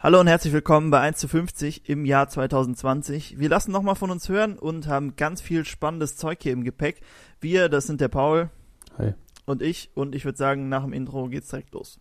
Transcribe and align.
Hallo 0.00 0.20
und 0.20 0.28
herzlich 0.28 0.52
willkommen 0.52 0.92
bei 0.92 1.00
1 1.00 1.18
zu 1.18 1.26
50 1.26 1.88
im 1.88 2.04
Jahr 2.04 2.28
2020. 2.28 3.40
Wir 3.40 3.48
lassen 3.48 3.72
nochmal 3.72 3.96
von 3.96 4.12
uns 4.12 4.28
hören 4.28 4.56
und 4.56 4.86
haben 4.86 5.16
ganz 5.16 5.40
viel 5.40 5.64
spannendes 5.64 6.16
Zeug 6.16 6.38
hier 6.40 6.52
im 6.52 6.62
Gepäck. 6.62 7.00
Wir, 7.40 7.68
das 7.68 7.88
sind 7.88 8.00
der 8.00 8.06
Paul. 8.06 8.48
Hi. 8.96 9.14
Und 9.44 9.60
ich. 9.60 9.90
Und 9.94 10.14
ich 10.14 10.24
würde 10.24 10.38
sagen, 10.38 10.68
nach 10.68 10.84
dem 10.84 10.92
Intro 10.92 11.26
geht's 11.26 11.48
direkt 11.48 11.74
los. 11.74 11.98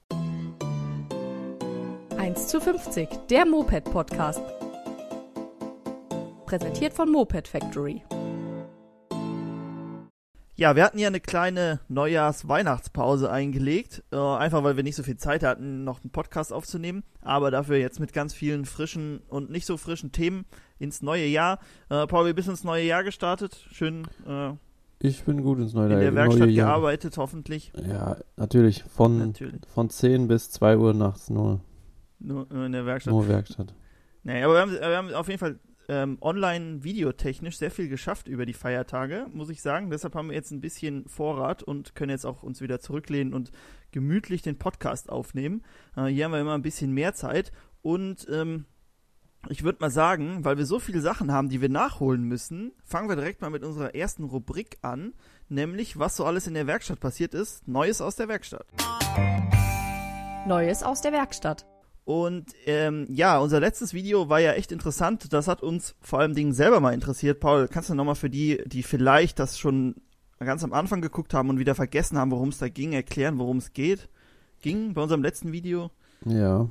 1 2.15 2.47
zu 2.47 2.61
50, 2.61 3.09
der 3.31 3.47
Moped-Podcast. 3.47 4.43
Präsentiert 6.45 6.93
von 6.93 7.09
Moped 7.09 7.47
Factory. 7.47 8.03
Ja, 10.59 10.75
wir 10.75 10.83
hatten 10.83 10.97
ja 10.97 11.05
eine 11.07 11.19
kleine 11.19 11.81
Neujahrs-Weihnachtspause 11.87 13.29
eingelegt, 13.29 14.03
äh, 14.11 14.17
einfach 14.17 14.63
weil 14.63 14.75
wir 14.75 14.81
nicht 14.81 14.95
so 14.95 15.03
viel 15.03 15.17
Zeit 15.17 15.43
hatten, 15.43 15.83
noch 15.83 16.01
einen 16.01 16.09
Podcast 16.09 16.51
aufzunehmen, 16.51 17.03
aber 17.21 17.51
dafür 17.51 17.77
jetzt 17.77 17.99
mit 17.99 18.11
ganz 18.11 18.33
vielen 18.33 18.65
frischen 18.65 19.19
und 19.29 19.51
nicht 19.51 19.67
so 19.67 19.77
frischen 19.77 20.11
Themen 20.11 20.45
ins 20.79 21.03
neue 21.03 21.27
Jahr. 21.27 21.59
Äh, 21.89 22.07
Paul, 22.07 22.25
wie 22.25 22.33
bist 22.33 22.47
du 22.47 22.51
ins 22.53 22.63
neue 22.63 22.83
Jahr 22.85 23.03
gestartet? 23.03 23.67
Schön 23.71 24.07
äh, 24.27 24.53
Ich 24.97 25.23
bin 25.25 25.43
gut 25.43 25.59
ins 25.59 25.73
neue 25.75 25.93
in 25.93 25.99
der 25.99 26.15
Werkstatt 26.15 26.49
Jahr. 26.49 26.69
gearbeitet, 26.69 27.17
hoffentlich. 27.17 27.71
Ja, 27.87 28.17
natürlich. 28.35 28.83
Von, 28.83 29.19
Natürlich. 29.19 29.61
von 29.71 29.91
10 29.91 30.27
bis 30.27 30.49
2 30.49 30.77
Uhr 30.77 30.95
nachts 30.95 31.29
nur, 31.29 31.61
Nur, 32.17 32.47
nur 32.51 32.65
in 32.65 32.71
der 32.71 32.87
Werkstatt. 32.87 33.13
nur 33.13 33.27
Werkstatt. 33.27 33.75
Nee, 34.23 34.41
aber 34.41 34.55
wir 34.55 34.61
haben, 34.61 34.71
wir 34.71 34.97
haben 34.97 35.13
auf 35.13 35.27
jeden 35.27 35.39
Fall 35.39 35.59
ähm, 35.87 36.17
online 36.21 36.83
videotechnisch 36.83 37.57
sehr 37.57 37.71
viel 37.71 37.87
geschafft 37.87 38.27
über 38.27 38.45
die 38.45 38.53
Feiertage, 38.53 39.27
muss 39.31 39.49
ich 39.49 39.61
sagen. 39.61 39.89
Deshalb 39.89 40.15
haben 40.15 40.29
wir 40.29 40.35
jetzt 40.35 40.51
ein 40.51 40.61
bisschen 40.61 41.07
Vorrat 41.07 41.63
und 41.63 41.95
können 41.95 42.11
jetzt 42.11 42.25
auch 42.25 42.43
uns 42.43 42.61
wieder 42.61 42.79
zurücklehnen 42.79 43.33
und 43.33 43.51
gemütlich 43.91 44.41
den 44.41 44.57
Podcast 44.57 45.09
aufnehmen. 45.09 45.63
Äh, 45.95 46.05
hier 46.05 46.25
haben 46.25 46.31
wir 46.31 46.41
immer 46.41 46.55
ein 46.55 46.61
bisschen 46.61 46.91
mehr 46.91 47.13
Zeit 47.13 47.51
und 47.81 48.27
ähm, 48.29 48.65
ich 49.49 49.63
würde 49.63 49.79
mal 49.79 49.91
sagen, 49.91 50.43
weil 50.43 50.57
wir 50.57 50.65
so 50.65 50.79
viele 50.79 50.99
Sachen 50.99 51.31
haben, 51.31 51.47
die 51.47 51.61
wir 51.61 51.69
nachholen 51.69 52.23
müssen, 52.23 52.73
fangen 52.83 53.07
wir 53.07 53.15
direkt 53.15 53.41
mal 53.41 53.49
mit 53.49 53.63
unserer 53.63 53.95
ersten 53.95 54.25
Rubrik 54.25 54.77
an, 54.81 55.13
nämlich 55.47 55.97
was 55.97 56.17
so 56.17 56.25
alles 56.25 56.47
in 56.47 56.53
der 56.53 56.67
Werkstatt 56.67 56.99
passiert 56.99 57.33
ist. 57.33 57.67
Neues 57.67 58.01
aus 58.01 58.17
der 58.17 58.27
Werkstatt. 58.27 58.67
Neues 60.47 60.83
aus 60.83 61.01
der 61.01 61.13
Werkstatt. 61.13 61.65
Und 62.07 62.53
ähm, 62.65 63.05
ja, 63.09 63.37
unser 63.37 63.59
letztes 63.59 63.93
Video 63.93 64.29
war 64.29 64.39
ja 64.39 64.53
echt 64.53 64.71
interessant. 64.71 65.33
Das 65.33 65.49
hat 65.49 65.61
uns 65.61 65.93
vor 65.99 66.19
allem 66.19 66.35
Dingen 66.35 66.53
selber 66.53 66.79
mal 66.79 66.93
interessiert. 66.93 67.41
Paul, 67.41 67.67
kannst 67.67 67.89
du 67.89 67.95
nochmal 67.95 68.15
für 68.15 68.29
die, 68.29 68.63
die 68.65 68.81
vielleicht 68.81 69.39
das 69.39 69.59
schon 69.59 69.95
ganz 70.39 70.63
am 70.63 70.71
Anfang 70.71 71.01
geguckt 71.01 71.33
haben 71.33 71.49
und 71.49 71.59
wieder 71.59 71.75
vergessen 71.75 72.17
haben, 72.17 72.31
worum 72.31 72.47
es 72.47 72.59
da 72.59 72.69
ging, 72.69 72.93
erklären, 72.93 73.39
worum 73.39 73.57
es 73.57 73.73
geht? 73.73 74.07
Ging 74.61 74.93
bei 74.93 75.01
unserem 75.01 75.21
letzten 75.21 75.51
Video? 75.51 75.91
Ja. 76.23 76.69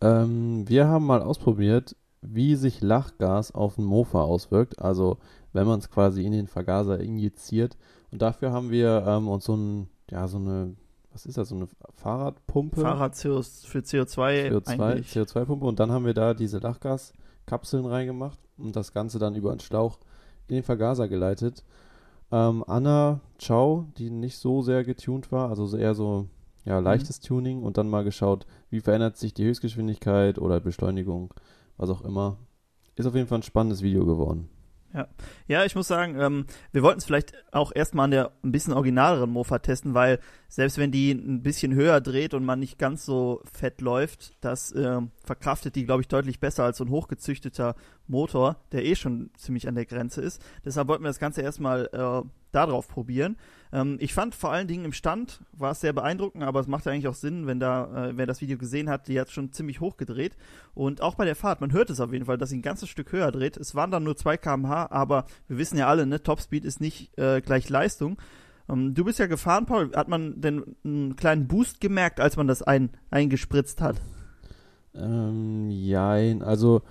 Ähm, 0.00 0.68
wir 0.68 0.88
haben 0.88 1.06
mal 1.06 1.22
ausprobiert, 1.22 1.94
wie 2.20 2.56
sich 2.56 2.80
Lachgas 2.80 3.52
auf 3.54 3.76
den 3.76 3.84
Mofa 3.84 4.22
auswirkt. 4.22 4.80
Also, 4.80 5.18
wenn 5.52 5.68
man 5.68 5.78
es 5.78 5.90
quasi 5.90 6.24
in 6.26 6.32
den 6.32 6.48
Vergaser 6.48 6.98
injiziert. 6.98 7.76
Und 8.10 8.20
dafür 8.20 8.50
haben 8.50 8.72
wir 8.72 9.04
ähm, 9.06 9.28
uns 9.28 9.44
so 9.44 9.54
ein, 9.54 9.88
ja, 10.10 10.26
so 10.26 10.38
eine, 10.38 10.74
was 11.12 11.26
ist 11.26 11.38
das, 11.38 11.48
so 11.48 11.56
eine 11.56 11.68
Fahrradpumpe? 11.94 12.80
Fahrrad 12.80 13.20
CO, 13.20 13.42
für 13.42 13.80
CO2, 13.80 14.50
CO2, 14.50 14.68
eigentlich. 14.68 15.12
CO2-Pumpe 15.12 15.64
und 15.64 15.80
dann 15.80 15.92
haben 15.92 16.04
wir 16.04 16.14
da 16.14 16.34
diese 16.34 16.58
Lachgaskapseln 16.58 17.86
reingemacht 17.86 18.38
und 18.58 18.76
das 18.76 18.92
Ganze 18.92 19.18
dann 19.18 19.34
über 19.34 19.50
einen 19.50 19.60
Schlauch 19.60 19.98
in 20.48 20.56
den 20.56 20.64
Vergaser 20.64 21.08
geleitet. 21.08 21.64
Ähm, 22.30 22.64
Anna 22.66 23.20
Chow, 23.38 23.84
die 23.98 24.10
nicht 24.10 24.38
so 24.38 24.62
sehr 24.62 24.84
getuned 24.84 25.30
war, 25.32 25.50
also 25.50 25.66
so 25.66 25.76
eher 25.76 25.94
so 25.94 26.28
ja, 26.64 26.78
leichtes 26.78 27.20
Tuning 27.20 27.62
und 27.62 27.76
dann 27.76 27.90
mal 27.90 28.04
geschaut, 28.04 28.46
wie 28.70 28.80
verändert 28.80 29.16
sich 29.16 29.34
die 29.34 29.44
Höchstgeschwindigkeit 29.44 30.38
oder 30.38 30.60
Beschleunigung, 30.60 31.34
was 31.76 31.90
auch 31.90 32.02
immer. 32.02 32.38
Ist 32.94 33.06
auf 33.06 33.14
jeden 33.14 33.26
Fall 33.26 33.38
ein 33.38 33.42
spannendes 33.42 33.82
Video 33.82 34.06
geworden. 34.06 34.48
Ja, 35.48 35.64
ich 35.64 35.74
muss 35.74 35.88
sagen, 35.88 36.20
ähm, 36.20 36.46
wir 36.70 36.82
wollten 36.82 36.98
es 36.98 37.04
vielleicht 37.04 37.32
auch 37.50 37.72
erstmal 37.74 38.04
an 38.04 38.10
der 38.10 38.32
ein 38.44 38.52
bisschen 38.52 38.74
originaleren 38.74 39.30
Mofa 39.30 39.58
testen, 39.58 39.94
weil 39.94 40.18
selbst 40.48 40.76
wenn 40.76 40.90
die 40.92 41.12
ein 41.12 41.42
bisschen 41.42 41.74
höher 41.74 42.00
dreht 42.00 42.34
und 42.34 42.44
man 42.44 42.58
nicht 42.58 42.78
ganz 42.78 43.06
so 43.06 43.40
fett 43.50 43.80
läuft, 43.80 44.36
das 44.42 44.74
ähm, 44.74 45.10
verkraftet 45.24 45.76
die, 45.76 45.86
glaube 45.86 46.02
ich, 46.02 46.08
deutlich 46.08 46.40
besser 46.40 46.64
als 46.64 46.76
so 46.76 46.84
ein 46.84 46.90
hochgezüchteter 46.90 47.74
Motor, 48.06 48.56
der 48.72 48.84
eh 48.84 48.94
schon 48.94 49.30
ziemlich 49.36 49.66
an 49.66 49.74
der 49.74 49.86
Grenze 49.86 50.20
ist. 50.20 50.42
Deshalb 50.64 50.88
wollten 50.88 51.04
wir 51.04 51.08
das 51.08 51.18
Ganze 51.18 51.40
erstmal 51.40 51.88
äh, 51.92 52.28
darauf 52.52 52.88
probieren. 52.88 53.36
Ähm, 53.72 53.96
ich 54.00 54.12
fand 54.12 54.34
vor 54.34 54.52
allen 54.52 54.68
Dingen 54.68 54.84
im 54.84 54.92
Stand 54.92 55.40
war 55.52 55.72
es 55.72 55.80
sehr 55.80 55.92
beeindruckend, 55.92 56.44
aber 56.44 56.60
es 56.60 56.66
macht 56.66 56.84
ja 56.86 56.92
eigentlich 56.92 57.08
auch 57.08 57.14
Sinn, 57.14 57.46
wenn 57.46 57.58
da, 57.58 58.08
äh, 58.08 58.16
wer 58.16 58.26
das 58.26 58.40
Video 58.40 58.58
gesehen 58.58 58.90
hat, 58.90 59.08
die 59.08 59.18
hat 59.18 59.30
schon 59.30 59.52
ziemlich 59.52 59.80
hoch 59.80 59.96
gedreht. 59.96 60.36
Und 60.74 61.00
auch 61.00 61.14
bei 61.14 61.24
der 61.24 61.36
Fahrt, 61.36 61.60
man 61.60 61.72
hört 61.72 61.90
es 61.90 62.00
auf 62.00 62.12
jeden 62.12 62.26
Fall, 62.26 62.38
dass 62.38 62.50
sie 62.50 62.58
ein 62.58 62.62
ganzes 62.62 62.88
Stück 62.88 63.12
höher 63.12 63.32
dreht. 63.32 63.56
Es 63.56 63.74
waren 63.74 63.90
dann 63.90 64.04
nur 64.04 64.16
2 64.16 64.36
km/h, 64.36 64.90
aber 64.90 65.24
wir 65.48 65.58
wissen 65.58 65.78
ja 65.78 65.88
alle, 65.88 66.06
ne, 66.06 66.22
Topspeed 66.22 66.64
ist 66.64 66.80
nicht 66.80 67.16
äh, 67.18 67.40
gleich 67.40 67.68
Leistung. 67.70 68.18
Ähm, 68.68 68.94
du 68.94 69.04
bist 69.04 69.18
ja 69.18 69.26
gefahren, 69.26 69.66
Paul. 69.66 69.90
Hat 69.94 70.08
man 70.08 70.40
denn 70.40 70.76
einen 70.84 71.16
kleinen 71.16 71.48
Boost 71.48 71.80
gemerkt, 71.80 72.20
als 72.20 72.36
man 72.36 72.46
das 72.46 72.62
ein, 72.62 72.90
eingespritzt 73.10 73.80
hat? 73.80 74.00
Ähm, 74.94 75.70
jein, 75.70 76.42
also 76.42 76.82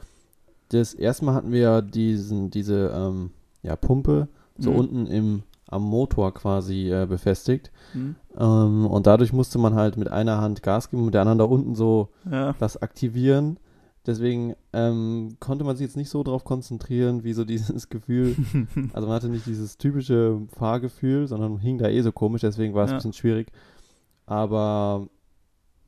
das 0.69 0.93
erste 0.93 1.25
Mal 1.25 1.35
hatten 1.35 1.51
wir 1.51 1.59
ja 1.59 1.81
diesen, 1.81 2.49
diese 2.49 2.91
ähm, 2.95 3.31
ja, 3.61 3.75
Pumpe 3.75 4.27
so 4.57 4.71
Mhm. 4.71 4.75
unten 4.77 5.07
im, 5.07 5.43
am 5.71 5.83
Motor 5.83 6.33
quasi 6.33 6.91
äh, 6.91 7.05
befestigt. 7.07 7.71
Hm? 7.93 8.15
Ähm, 8.37 8.85
und 8.85 9.07
dadurch 9.07 9.33
musste 9.33 9.57
man 9.57 9.73
halt 9.73 9.97
mit 9.97 10.09
einer 10.11 10.39
Hand 10.39 10.61
Gas 10.61 10.89
geben 10.89 11.01
und 11.01 11.05
mit 11.07 11.13
der 11.15 11.21
anderen 11.21 11.39
da 11.39 11.45
unten 11.45 11.73
so 11.75 12.09
Ja. 12.29 12.53
das 12.59 12.81
aktivieren. 12.81 13.57
Deswegen 14.05 14.55
ähm, 14.73 15.37
konnte 15.39 15.63
man 15.63 15.75
sich 15.75 15.85
jetzt 15.85 15.95
nicht 15.97 16.09
so 16.09 16.23
drauf 16.23 16.43
konzentrieren, 16.43 17.23
wie 17.23 17.33
so 17.33 17.45
dieses 17.53 17.89
Gefühl. 17.89 18.35
Also 18.93 19.07
man 19.07 19.15
hatte 19.15 19.29
nicht 19.29 19.45
dieses 19.45 19.77
typische 19.77 20.41
Fahrgefühl, 20.57 21.27
sondern 21.27 21.57
hing 21.59 21.77
da 21.77 21.87
eh 21.87 22.01
so 22.01 22.11
komisch, 22.11 22.41
deswegen 22.41 22.73
war 22.73 22.83
es 22.85 22.91
Ja. 22.91 22.95
ein 22.95 22.97
bisschen 22.99 23.13
schwierig. 23.13 23.51
Aber 24.25 25.07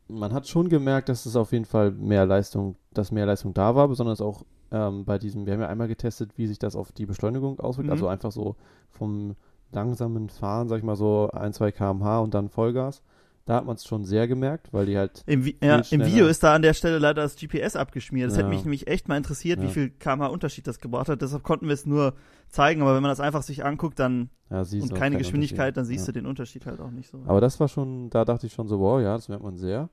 man 0.07 0.33
hat 0.33 0.47
schon 0.47 0.69
gemerkt, 0.69 1.09
dass 1.09 1.25
es 1.25 1.35
auf 1.35 1.51
jeden 1.51 1.65
Fall 1.65 1.91
mehr 1.91 2.25
Leistung, 2.25 2.75
dass 2.94 3.11
mehr 3.11 3.25
Leistung 3.25 3.53
da 3.53 3.75
war, 3.75 3.88
besonders 3.88 4.21
auch 4.21 4.44
ähm, 4.71 5.05
bei 5.05 5.17
diesem, 5.17 5.45
wir 5.45 5.53
haben 5.53 5.61
ja 5.61 5.67
einmal 5.67 5.88
getestet, 5.88 6.31
wie 6.38 6.47
sich 6.47 6.59
das 6.59 6.75
auf 6.75 6.91
die 6.91 7.05
Beschleunigung 7.05 7.59
auswirkt. 7.59 7.88
Mhm. 7.88 7.94
Also 7.94 8.07
einfach 8.07 8.31
so 8.31 8.55
vom 8.89 9.35
langsamen 9.73 10.29
Fahren, 10.29 10.69
sag 10.69 10.78
ich 10.78 10.84
mal 10.84 10.95
so 10.95 11.29
1, 11.31 11.57
2 11.57 11.72
km/h 11.72 12.19
und 12.19 12.34
dann 12.34 12.50
Vollgas. 12.50 13.01
Da 13.45 13.56
hat 13.56 13.66
man 13.66 13.75
es 13.75 13.85
schon 13.85 14.06
sehr 14.06 14.25
gemerkt, 14.29 14.72
weil 14.72 14.85
die 14.85 14.97
halt 14.97 15.23
Im, 15.25 15.44
Vi 15.44 15.57
ja, 15.61 15.81
Im. 15.91 16.06
Video 16.06 16.28
ist 16.28 16.44
da 16.44 16.56
an 16.56 16.61
der 16.61 16.73
Stelle 16.73 16.97
leider 16.97 17.23
das 17.23 17.35
GPS 17.35 17.75
abgeschmiert. 17.75 18.28
Das 18.29 18.38
Ja. 18.38 18.44
hätte 18.44 18.50
mich 18.50 18.63
nämlich 18.63 18.88
echt 18.88 19.09
mal 19.09 19.17
interessiert, 19.17 19.59
wie 19.59 19.66
Ja. 19.66 19.72
viel 19.72 19.89
kmh 19.89 20.28
Unterschied 20.28 20.66
das 20.66 20.79
gebracht 20.79 21.09
hat. 21.09 21.22
Deshalb 21.22 21.44
konnten 21.44 21.67
wir 21.67 21.73
es 21.73 21.85
nur 21.85 22.13
zeigen, 22.47 22.81
aber 22.81 22.95
wenn 22.95 23.01
man 23.01 23.09
das 23.09 23.19
einfach 23.19 23.44
sich 23.44 23.66
anguckt 23.66 24.00
dann 24.00 24.29
und 24.50 24.91
du 24.91 24.95
keine 24.95 25.17
Geschwindigkeit, 25.17 25.75
dann 25.75 25.83
siehst 25.83 26.07
du 26.07 26.13
den 26.13 26.25
Unterschied 26.25 26.66
halt 26.66 26.79
auch 26.79 26.91
nicht 26.91 27.09
so. 27.09 27.22
Aber 27.25 27.41
das 27.41 27.59
war 27.59 27.67
schon, 27.67 28.09
da 28.09 28.23
dachte 28.23 28.47
ich 28.47 28.53
schon 28.53 28.69
so, 28.69 28.79
wow, 28.79 29.01
ja, 29.01 29.16
das 29.16 29.28
merkt 29.28 29.44
man 29.44 29.57
sehr. 29.57 29.89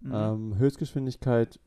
Mhm. 0.00 0.12
Ähm, 0.14 0.58
Höchstgeschwindigkeit 0.58 1.58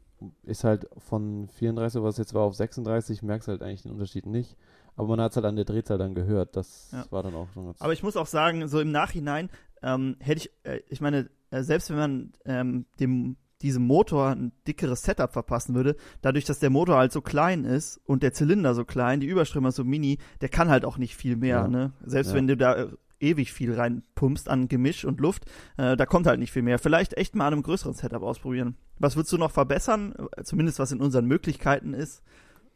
ist 0.44 0.64
halt 0.64 0.88
von 0.98 1.50
34, 1.50 2.02
was 2.02 2.18
jetzt 2.18 2.34
war, 2.34 2.44
auf 2.44 2.56
36, 2.56 3.24
merkst 3.24 3.50
halt 3.50 3.62
eigentlich 3.62 3.82
den 3.82 3.92
Unterschied 3.92 4.26
nicht. 4.26 4.56
Aber 4.96 5.08
man 5.10 5.22
hat 5.22 5.32
es 5.32 5.36
halt 5.36 5.46
an 5.46 5.56
der 5.56 5.66
Drehzahl 5.66 5.98
dann 5.98 6.16
gehört. 6.16 6.56
Das 6.56 6.90
Ja. 6.92 7.06
war 7.12 7.24
dann 7.24 7.34
auch 7.36 7.48
schon 7.54 7.66
ganz. 7.66 7.82
Aber 7.82 7.94
ich 7.94 8.04
muss 8.04 8.16
auch 8.18 8.28
sagen, 8.28 8.68
so 8.68 8.80
im 8.80 8.92
Nachhinein 8.92 9.50
ähm, 9.84 10.16
hätte 10.20 10.40
ich, 10.40 10.52
äh, 10.64 10.80
ich 10.90 11.02
meine, 11.02 11.30
äh, 11.52 11.64
selbst 11.64 11.90
wenn 11.90 11.98
man 11.98 12.32
ähm, 12.46 12.86
dem 13.00 13.36
diesem 13.62 13.84
Motor 13.88 14.32
ein 14.32 14.52
dickeres 14.68 15.04
Setup 15.04 15.32
verpassen 15.32 15.76
würde, 15.76 15.96
dadurch, 16.22 16.44
dass 16.46 16.60
der 16.60 16.70
Motor 16.70 16.98
halt 16.98 17.12
so 17.14 17.22
klein 17.22 17.64
ist 17.64 18.00
und 18.06 18.22
der 18.22 18.34
Zylinder 18.34 18.76
so 18.76 18.84
klein, 18.86 19.22
die 19.22 19.28
Überströmer 19.28 19.72
so 19.72 19.84
mini, 19.84 20.18
der 20.42 20.50
kann 20.50 20.70
halt 20.70 20.84
auch 20.86 20.98
nicht 20.98 21.16
viel 21.16 21.36
mehr, 21.38 21.62
Ja. 21.62 21.68
ne? 21.68 21.94
Selbst 22.06 22.30
Ja. 22.30 22.36
wenn 22.36 22.48
du 22.48 22.58
da 22.58 22.76
äh, 22.76 22.88
ewig 23.22 23.54
viel 23.54 23.74
reinpumpst 23.74 24.50
an 24.50 24.68
Gemisch 24.68 25.06
und 25.06 25.20
Luft, 25.22 25.46
äh, 25.78 25.96
da 25.96 26.06
kommt 26.06 26.28
halt 26.28 26.40
nicht 26.40 26.52
viel 26.52 26.62
mehr. 26.64 26.80
Vielleicht 26.80 27.16
echt 27.18 27.34
mal 27.36 27.48
an 27.48 27.54
einem 27.54 27.64
größeren 27.64 27.94
Setup 27.94 28.24
ausprobieren. 28.24 28.76
Was 29.00 29.16
würdest 29.16 29.32
du 29.34 29.38
noch 29.38 29.52
verbessern? 29.52 30.14
Äh, 30.36 30.44
Zumindest 30.44 30.78
was 30.80 30.92
in 30.92 31.00
unseren 31.02 31.26
Möglichkeiten 31.26 31.94
ist. 31.94 32.22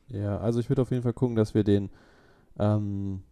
ja, 0.08 0.38
also 0.40 0.60
ich 0.60 0.70
würde 0.70 0.82
auf 0.82 0.92
jeden 0.92 1.04
Fall 1.04 1.14
gucken, 1.14 1.36
dass 1.36 1.54
wir 1.54 1.64
den. 1.64 1.90
Ähm, 2.60 3.24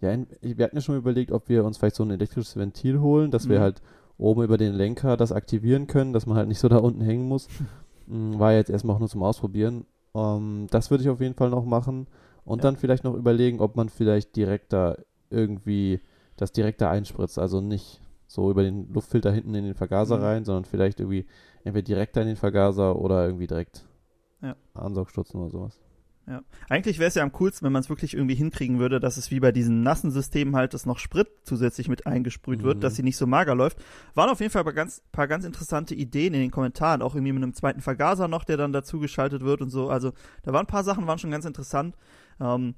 ja, 0.00 0.16
wir 0.40 0.64
hatten 0.64 0.76
ja 0.76 0.82
schon 0.82 0.96
überlegt, 0.96 1.30
ob 1.30 1.48
wir 1.48 1.64
uns 1.64 1.78
vielleicht 1.78 1.96
so 1.96 2.02
ein 2.02 2.10
elektrisches 2.10 2.56
Ventil 2.56 3.00
holen, 3.00 3.30
dass 3.30 3.48
wir 3.48 3.58
Mhm. 3.58 3.62
halt 3.62 3.82
oben 4.18 4.42
über 4.42 4.58
den 4.58 4.72
Lenker 4.72 5.16
das 5.16 5.30
aktivieren 5.32 5.86
können, 5.86 6.12
dass 6.12 6.26
man 6.26 6.36
halt 6.36 6.48
nicht 6.48 6.58
so 6.58 6.68
da 6.68 6.78
unten 6.78 7.00
hängen 7.02 7.28
muss. 7.28 7.48
Mm, 8.08 8.36
War 8.40 8.52
jetzt 8.52 8.68
erstmal 8.68 8.96
auch 8.96 9.00
nur 9.00 9.08
zum 9.08 9.22
Ausprobieren. 9.22 9.86
Ähm, 10.16 10.66
das 10.72 10.90
würde 10.90 11.04
ich 11.04 11.08
auf 11.08 11.20
jeden 11.20 11.34
Fall 11.36 11.50
noch 11.50 11.64
machen. 11.64 12.08
Und 12.44 12.58
Ja. 12.58 12.62
dann 12.64 12.76
vielleicht 12.76 13.04
noch 13.04 13.14
überlegen, 13.14 13.60
ob 13.60 13.76
man 13.76 13.88
vielleicht 13.88 14.34
direkt 14.34 14.72
da 14.72 14.96
irgendwie 15.30 16.00
das 16.36 16.50
direkter 16.50 16.90
einspritzt. 16.90 17.38
Also 17.38 17.60
nicht 17.60 18.00
so 18.26 18.50
über 18.50 18.64
den 18.64 18.92
Luftfilter 18.92 19.30
hinten 19.30 19.54
in 19.54 19.64
den 19.64 19.74
Vergaser 19.76 20.16
Mhm. 20.18 20.22
rein, 20.24 20.44
sondern 20.44 20.64
vielleicht 20.64 20.98
irgendwie 20.98 21.26
entweder 21.62 21.84
direkt 21.84 22.16
in 22.16 22.26
den 22.26 22.36
Vergaser 22.36 22.96
oder 22.96 23.24
irgendwie 23.24 23.46
direkt 23.46 23.86
Ja. 24.42 24.56
Ansaugstutzen 24.74 25.40
oder 25.40 25.50
sowas. 25.50 25.78
Ja. 26.28 26.42
Eigentlich 26.68 26.98
wäre 27.00 27.08
es 27.08 27.16
ja 27.16 27.22
am 27.24 27.32
coolsten, 27.32 27.64
wenn 27.66 27.72
man 27.72 27.80
es 27.80 27.88
wirklich 27.88 28.14
irgendwie 28.14 28.36
hinkriegen 28.36 28.78
würde, 28.78 29.00
dass 29.00 29.16
es 29.16 29.30
wie 29.32 29.40
bei 29.40 29.50
diesen 29.50 29.82
nassen 29.82 30.10
Systemen 30.12 30.54
halt, 30.54 30.72
dass 30.72 30.86
noch 30.86 30.98
Sprit 30.98 31.28
zusätzlich 31.42 31.88
mit 31.88 32.06
eingesprüht 32.06 32.60
Mhm. 32.60 32.64
wird, 32.64 32.84
dass 32.84 32.94
sie 32.94 33.02
nicht 33.02 33.16
so 33.16 33.26
mager 33.26 33.54
läuft. 33.56 33.78
Waren 34.14 34.30
auf 34.30 34.38
jeden 34.40 34.52
Fall 34.52 34.66
ein 34.66 34.74
ganz, 34.74 35.02
paar 35.10 35.26
ganz 35.26 35.44
interessante 35.44 35.94
Ideen 35.96 36.32
in 36.34 36.40
den 36.40 36.50
Kommentaren, 36.52 37.02
auch 37.02 37.14
irgendwie 37.16 37.32
mit 37.32 37.42
einem 37.42 37.54
zweiten 37.54 37.80
Vergaser 37.80 38.28
noch, 38.28 38.44
der 38.44 38.56
dann 38.56 38.72
dazu 38.72 39.00
geschaltet 39.00 39.42
wird 39.42 39.60
und 39.62 39.70
so. 39.70 39.90
Also 39.90 40.12
da 40.44 40.52
waren 40.52 40.64
ein 40.64 40.68
paar 40.68 40.84
Sachen, 40.84 41.06
waren 41.08 41.18
schon 41.18 41.32
ganz 41.32 41.44
interessant. 41.44 41.96
Ähm, 42.40 42.74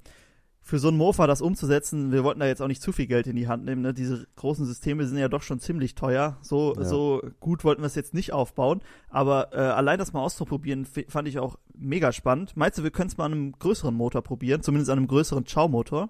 für 0.67 0.79
so 0.79 0.87
einen 0.87 0.97
Mofa 0.97 1.27
das 1.27 1.43
umzusetzen, 1.43 2.11
wir 2.11 2.23
wollten 2.23 2.39
da 2.39 2.47
jetzt 2.47 2.59
auch 2.59 2.67
nicht 2.67 2.81
zu 2.81 2.91
viel 2.91 3.05
Geld 3.05 3.27
in 3.27 3.35
die 3.35 3.47
Hand 3.47 3.65
nehmen. 3.65 3.83
Ne? 3.83 3.93
Diese 3.93 4.25
großen 4.35 4.65
Systeme 4.65 5.05
sind 5.05 5.19
ja 5.19 5.27
doch 5.27 5.43
schon 5.43 5.59
ziemlich 5.59 5.93
teuer. 5.93 6.37
So, 6.41 6.73
Ja. 6.75 6.83
so 6.85 7.21
gut 7.39 7.63
wollten 7.63 7.83
wir 7.83 7.85
es 7.85 7.93
jetzt 7.93 8.15
nicht 8.15 8.33
aufbauen. 8.33 8.81
Aber 9.09 9.53
äh, 9.53 9.57
allein 9.57 9.99
das 9.99 10.11
mal 10.11 10.21
auszuprobieren, 10.21 10.87
fand 11.07 11.27
ich 11.27 11.37
auch 11.37 11.57
mega 11.77 12.11
spannend. 12.11 12.57
Meinst 12.57 12.79
du, 12.79 12.83
wir 12.83 12.89
können 12.89 13.09
es 13.09 13.17
mal 13.17 13.25
an 13.25 13.33
einem 13.33 13.51
größeren 13.59 13.93
Motor 13.93 14.23
probieren? 14.23 14.63
Zumindest 14.63 14.89
an 14.89 14.97
einem 14.97 15.07
größeren 15.07 15.45
Chow-Motor? 15.45 16.09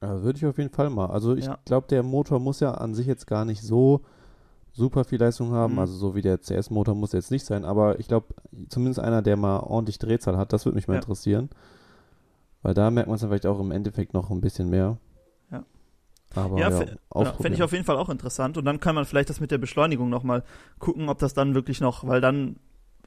Ja, 0.00 0.22
würde 0.22 0.38
ich 0.38 0.46
auf 0.46 0.56
jeden 0.56 0.70
Fall 0.72 0.88
mal. 0.88 1.10
Also 1.10 1.34
ich 1.36 1.44
Ja. 1.44 1.58
glaube, 1.66 1.86
der 1.88 2.02
Motor 2.02 2.40
muss 2.40 2.60
ja 2.60 2.72
an 2.72 2.94
sich 2.94 3.06
jetzt 3.06 3.26
gar 3.26 3.44
nicht 3.44 3.60
so 3.60 4.00
super 4.72 5.04
viel 5.04 5.18
Leistung 5.20 5.52
haben. 5.52 5.74
Mhm. 5.74 5.78
Also 5.80 5.92
so 5.96 6.14
wie 6.14 6.22
der 6.22 6.38
CS-Motor 6.40 6.94
muss 6.94 7.12
jetzt 7.12 7.30
nicht 7.30 7.44
sein. 7.44 7.66
Aber 7.66 8.00
ich 8.00 8.08
glaube, 8.08 8.28
zumindest 8.70 9.00
einer, 9.00 9.20
der 9.20 9.36
mal 9.36 9.58
ordentlich 9.60 9.98
Drehzahl 9.98 10.38
hat, 10.38 10.54
das 10.54 10.64
würde 10.64 10.76
mich 10.76 10.88
mal 10.88 10.94
interessieren. 10.96 11.50
Weil 12.66 12.74
da 12.74 12.90
merkt 12.90 13.06
man 13.06 13.14
es 13.14 13.22
vielleicht 13.22 13.46
auch 13.46 13.60
im 13.60 13.70
Endeffekt 13.70 14.12
noch 14.12 14.28
ein 14.30 14.40
bisschen 14.40 14.68
mehr. 14.68 14.98
Ja. 15.52 15.64
Aber 16.34 16.58
Ja, 16.58 16.68
ja, 16.68 16.80
Ja, 16.80 16.86
ausprobieren. 17.10 17.42
Fände 17.42 17.56
ich 17.58 17.62
auf 17.62 17.70
jeden 17.70 17.84
Fall 17.84 17.96
auch 17.96 18.08
interessant. 18.08 18.58
Und 18.58 18.64
dann 18.64 18.80
kann 18.80 18.96
man 18.96 19.04
vielleicht 19.04 19.30
das 19.30 19.38
mit 19.38 19.52
der 19.52 19.58
Beschleunigung 19.58 20.10
nochmal 20.10 20.42
gucken, 20.80 21.08
ob 21.08 21.20
das 21.20 21.32
dann 21.32 21.54
wirklich 21.54 21.80
noch, 21.80 22.04
weil 22.08 22.20
dann 22.20 22.56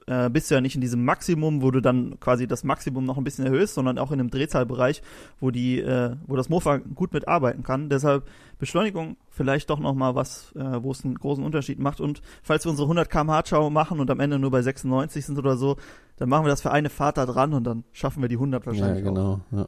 äh, 0.07 0.29
bist 0.29 0.49
du 0.49 0.55
ja 0.55 0.61
nicht 0.61 0.75
in 0.75 0.81
diesem 0.81 1.05
Maximum, 1.05 1.61
wo 1.61 1.71
du 1.71 1.81
dann 1.81 2.19
quasi 2.19 2.47
das 2.47 2.63
Maximum 2.63 3.05
noch 3.05 3.17
ein 3.17 3.23
bisschen 3.23 3.45
erhöhst, 3.45 3.73
sondern 3.75 3.97
auch 3.97 4.11
in 4.11 4.19
einem 4.19 4.29
Drehzahlbereich, 4.29 5.01
wo 5.39 5.51
die, 5.51 5.79
äh, 5.79 6.15
wo 6.27 6.35
das 6.35 6.49
Mofa 6.49 6.77
gut 6.77 7.13
mitarbeiten 7.13 7.63
kann. 7.63 7.89
Deshalb 7.89 8.27
Beschleunigung 8.57 9.17
vielleicht 9.29 9.69
doch 9.69 9.79
nochmal 9.79 10.15
was, 10.15 10.53
äh, 10.55 10.83
wo 10.83 10.91
es 10.91 11.05
einen 11.05 11.15
großen 11.15 11.43
Unterschied 11.43 11.79
macht. 11.79 12.01
Und 12.01 12.21
falls 12.43 12.65
wir 12.65 12.71
unsere 12.71 12.85
100 12.87 13.09
km/h 13.09 13.43
Schau 13.45 13.69
machen 13.69 13.99
und 13.99 14.11
am 14.11 14.19
Ende 14.19 14.39
nur 14.39 14.51
bei 14.51 14.61
96 14.61 15.25
sind 15.25 15.37
oder 15.37 15.57
so, 15.57 15.77
dann 16.17 16.29
machen 16.29 16.45
wir 16.45 16.49
das 16.49 16.61
für 16.61 16.71
eine 16.71 16.89
Fahrt 16.89 17.17
da 17.17 17.25
dran 17.25 17.53
und 17.53 17.63
dann 17.63 17.83
schaffen 17.91 18.21
wir 18.21 18.29
die 18.29 18.35
100 18.35 18.63
ja, 18.63 18.67
wahrscheinlich 18.67 19.05
auch 19.05 19.09
genau. 19.09 19.41
Ja. 19.51 19.67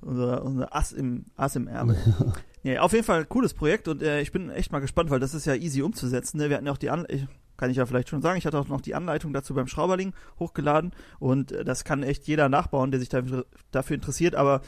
unser, 0.00 0.44
unser 0.44 0.74
Ass 0.74 0.92
im, 0.92 1.26
Ass 1.36 1.56
im 1.56 1.68
Ärmel. 1.68 1.96
ja, 2.62 2.80
auf 2.80 2.92
jeden 2.92 3.04
Fall 3.04 3.20
ein 3.20 3.28
cooles 3.28 3.54
Projekt 3.54 3.88
und 3.88 4.02
äh, 4.02 4.20
ich 4.20 4.32
bin 4.32 4.50
echt 4.50 4.72
mal 4.72 4.80
gespannt, 4.80 5.10
weil 5.10 5.20
das 5.20 5.34
ist 5.34 5.44
ja 5.44 5.54
easy 5.54 5.82
umzusetzen. 5.82 6.38
Ne? 6.38 6.48
Wir 6.48 6.56
hatten 6.56 6.66
ja 6.66 6.72
auch 6.72 6.78
die 6.78 6.90
Anleitung, 6.90 7.28
kann 7.60 7.70
ich 7.70 7.76
ja 7.76 7.86
vielleicht 7.86 8.08
schon 8.08 8.22
sagen, 8.22 8.38
ich 8.38 8.46
hatte 8.46 8.58
auch 8.58 8.66
noch 8.68 8.80
die 8.80 8.94
Anleitung 8.96 9.32
dazu 9.32 9.54
beim 9.54 9.68
Schrauberling 9.68 10.14
hochgeladen 10.40 10.92
und 11.20 11.52
äh, 11.52 11.64
das 11.64 11.84
kann 11.84 12.02
echt 12.02 12.26
jeder 12.26 12.48
nachbauen, 12.48 12.90
der 12.90 12.98
sich 12.98 13.10
dafür, 13.10 13.44
interessiert, 13.90 14.34
aber 14.34 14.62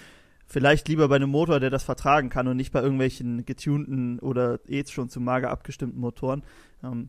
vielleicht 0.46 0.86
lieber 0.88 1.08
bei 1.08 1.16
einem 1.16 1.30
Motor, 1.30 1.58
der 1.58 1.70
das 1.70 1.82
vertragen 1.82 2.28
kann 2.28 2.46
und 2.46 2.56
nicht 2.58 2.70
bei 2.72 2.82
irgendwelchen 2.82 3.44
getunten 3.46 4.18
oder 4.18 4.60
eh 4.68 4.84
schon 4.86 5.08
zu 5.08 5.18
mager 5.20 5.50
abgestimmten 5.50 5.98
Motoren. 5.98 6.42
Ähm, 6.84 7.08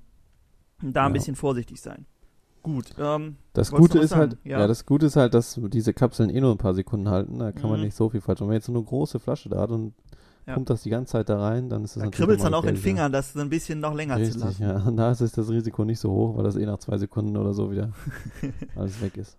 da 0.82 1.02
ein 1.04 1.10
Ja. 1.10 1.14
bisschen 1.14 1.36
vorsichtig 1.36 1.82
sein. 1.82 2.06
Gut. 2.62 2.94
Ähm, 2.98 3.36
Das 3.52 3.72
Gute 3.72 4.00
ist 4.00 4.16
halt, 4.16 4.38
ja. 4.46 4.60
Ja. 4.60 4.68
das 4.68 4.86
Gute 4.86 5.08
ist 5.08 5.18
halt, 5.18 5.34
dass 5.34 5.60
diese 5.62 5.94
Kapseln 5.94 6.30
eh 6.30 6.40
nur 6.40 6.52
ein 6.52 6.58
paar 6.58 6.74
Sekunden 6.74 7.10
halten. 7.10 7.40
Da 7.40 7.52
kann 7.52 7.70
man 7.70 7.80
Mhm. 7.80 7.86
nicht 7.88 7.96
so 7.96 8.10
viel 8.10 8.22
falsch 8.22 8.40
machen. 8.40 8.48
Wenn 8.48 8.54
man 8.54 8.60
jetzt 8.60 8.68
so 8.68 8.74
eine 8.74 8.84
große 8.84 9.20
Flasche 9.20 9.50
da 9.50 9.60
hat 9.60 9.70
und 9.72 9.94
Ja. 10.46 10.56
pumpt 10.56 10.70
das 10.70 10.84
die 10.84 10.90
ganze 10.90 11.14
Zeit 11.14 11.30
da 11.30 11.40
rein, 11.40 11.70
dann 11.70 11.84
ist 11.86 11.96
das 11.96 12.04
da 12.04 12.10
kribbelt 12.10 12.40
es 12.40 12.44
dann 12.44 12.54
auch 12.54 12.64
in 12.66 12.76
den. 12.76 12.78
Fingern, 12.82 13.12
das 13.12 13.36
ein 13.38 13.50
bisschen 13.50 13.80
noch 13.80 13.94
länger 13.94 14.16
zu 14.16 14.22
Richtig, 14.24 14.42
lassen. 14.42 14.62
ja. 14.64 14.76
Und 14.84 14.98
da 14.98 15.12
ist 15.12 15.22
das 15.22 15.50
Risiko 15.50 15.86
nicht 15.86 16.00
so 16.00 16.12
hoch, 16.12 16.36
weil 16.38 16.44
das 16.44 16.56
eh 16.58 16.66
nach 16.66 16.80
zwei 16.80 16.98
Sekunden 16.98 17.38
oder 17.38 17.54
so 17.54 17.72
wieder 17.72 17.92
alles 18.76 19.02
weg 19.02 19.18
ist. 19.18 19.38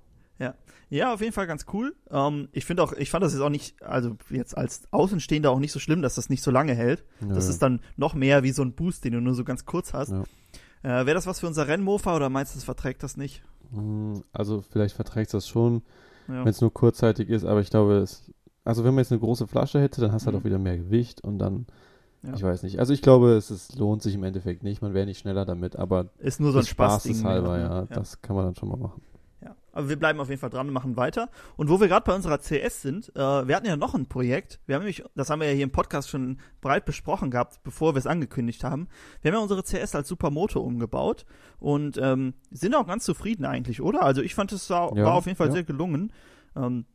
Ja, 0.90 1.12
auf 1.14 1.20
jeden 1.22 1.32
Fall 1.32 1.46
ganz 1.46 1.64
cool. 1.72 1.96
Ähm, 2.10 2.48
ich 2.52 2.66
finde 2.66 2.82
auch, 2.82 2.92
ich 2.92 3.10
fand 3.10 3.24
das 3.24 3.32
jetzt 3.32 3.40
auch 3.40 3.48
nicht, 3.48 3.82
also 3.82 4.16
jetzt 4.30 4.56
als 4.56 4.82
Außenstehender 4.92 5.50
auch 5.50 5.58
nicht 5.58 5.72
so 5.72 5.80
schlimm, 5.80 6.02
dass 6.02 6.14
das 6.14 6.28
nicht 6.28 6.42
so 6.42 6.50
lange 6.52 6.74
hält. 6.74 7.04
Das 7.20 7.46
Ja. 7.46 7.50
ist 7.50 7.62
dann 7.62 7.80
noch 7.96 8.14
mehr 8.14 8.42
wie 8.44 8.52
so 8.52 8.62
ein 8.62 8.74
Boost, 8.74 9.04
den 9.04 9.14
du 9.14 9.20
nur 9.20 9.34
so 9.34 9.42
ganz 9.44 9.64
kurz 9.64 9.92
hast. 9.94 10.10
Ja. 10.10 10.22
Äh, 10.82 11.06
Wäre 11.06 11.14
das 11.14 11.26
was 11.26 11.40
für 11.40 11.46
unser 11.46 11.66
Rennmofa 11.66 12.14
oder 12.14 12.28
meinst 12.28 12.54
du, 12.54 12.58
das 12.58 12.64
verträgt 12.64 13.02
das 13.02 13.16
nicht? 13.16 13.42
Mm, 13.72 14.18
Also 14.32 14.60
vielleicht 14.60 14.94
verträgt 14.94 15.32
das 15.34 15.48
schon, 15.48 15.82
Ja. 16.28 16.40
wenn 16.44 16.48
es 16.48 16.60
nur 16.60 16.72
kurzzeitig 16.72 17.28
ist, 17.30 17.44
aber 17.44 17.60
ich 17.60 17.70
glaube, 17.70 17.94
es, 17.96 18.30
also 18.64 18.84
wenn 18.84 18.94
man 18.94 19.02
jetzt 19.02 19.12
eine 19.12 19.20
große 19.20 19.46
Flasche 19.46 19.80
hätte, 19.80 20.00
dann 20.00 20.12
hast 20.12 20.22
du 20.22 20.26
halt 20.26 20.34
Mhm. 20.36 20.40
auch 20.40 20.44
wieder 20.44 20.58
mehr 20.58 20.76
Gewicht 20.78 21.22
und 21.22 21.38
dann, 21.38 21.66
Ja. 22.22 22.34
ich 22.34 22.42
weiß 22.42 22.62
nicht. 22.62 22.78
Also 22.78 22.92
ich 22.92 23.02
glaube, 23.02 23.32
es 23.34 23.50
ist, 23.50 23.78
lohnt 23.78 24.02
sich 24.02 24.14
im 24.14 24.24
Endeffekt 24.24 24.62
nicht, 24.62 24.80
man 24.82 24.94
wäre 24.94 25.06
nicht 25.06 25.18
schneller 25.18 25.44
damit, 25.44 25.76
aber 25.76 26.06
Ist 26.18 26.40
nur 26.40 26.52
so 26.52 26.58
ein 26.58 26.64
Spaßes 26.64 27.10
Spaßding. 27.18 27.24
halber, 27.28 27.52
mehr, 27.56 27.60
ja, 27.60 27.80
ne? 27.82 27.88
das 27.90 28.20
kann 28.22 28.34
man 28.36 28.46
dann 28.46 28.56
schon 28.56 28.68
mal 28.70 28.78
machen. 28.78 29.02
Ja, 29.42 29.54
aber 29.72 29.90
wir 29.90 29.96
bleiben 29.98 30.18
auf 30.20 30.30
jeden 30.30 30.40
Fall 30.40 30.48
dran 30.48 30.66
und 30.68 30.72
machen 30.72 30.96
weiter. 30.96 31.28
Und 31.58 31.68
wo 31.68 31.78
wir 31.78 31.88
gerade 31.88 32.06
bei 32.06 32.14
unserer 32.14 32.38
CS 32.38 32.80
sind, 32.80 33.14
äh, 33.14 33.18
wir 33.46 33.54
hatten 33.54 33.66
ja 33.66 33.76
noch 33.76 33.94
ein 33.94 34.06
Projekt. 34.06 34.58
Wir 34.64 34.76
haben 34.76 34.82
nämlich, 34.84 35.04
das 35.14 35.28
haben 35.28 35.40
wir 35.40 35.48
ja 35.48 35.54
hier 35.54 35.64
im 35.64 35.70
Podcast 35.72 36.08
schon 36.08 36.38
breit 36.62 36.86
besprochen 36.86 37.30
gehabt, 37.30 37.62
bevor 37.62 37.94
wir 37.94 37.98
es 37.98 38.06
angekündigt 38.06 38.64
haben. 38.64 38.88
Wir 39.20 39.30
haben 39.30 39.36
ja 39.36 39.42
unsere 39.42 39.62
CS 39.62 39.94
als 39.94 40.08
Supermoto 40.08 40.60
umgebaut 40.60 41.26
und 41.58 41.98
ähm, 42.00 42.32
sind 42.50 42.74
auch 42.74 42.86
ganz 42.86 43.04
zufrieden 43.04 43.44
eigentlich, 43.44 43.82
oder? 43.82 44.02
Also 44.02 44.22
ich 44.22 44.34
fand 44.34 44.50
es 44.52 44.70
war, 44.70 44.96
Ja, 44.96 45.04
war 45.04 45.14
auf 45.16 45.26
jeden 45.26 45.36
Fall 45.36 45.48
ja. 45.48 45.52
sehr 45.52 45.64
gelungen. 45.64 46.10
Ähm, 46.56 46.86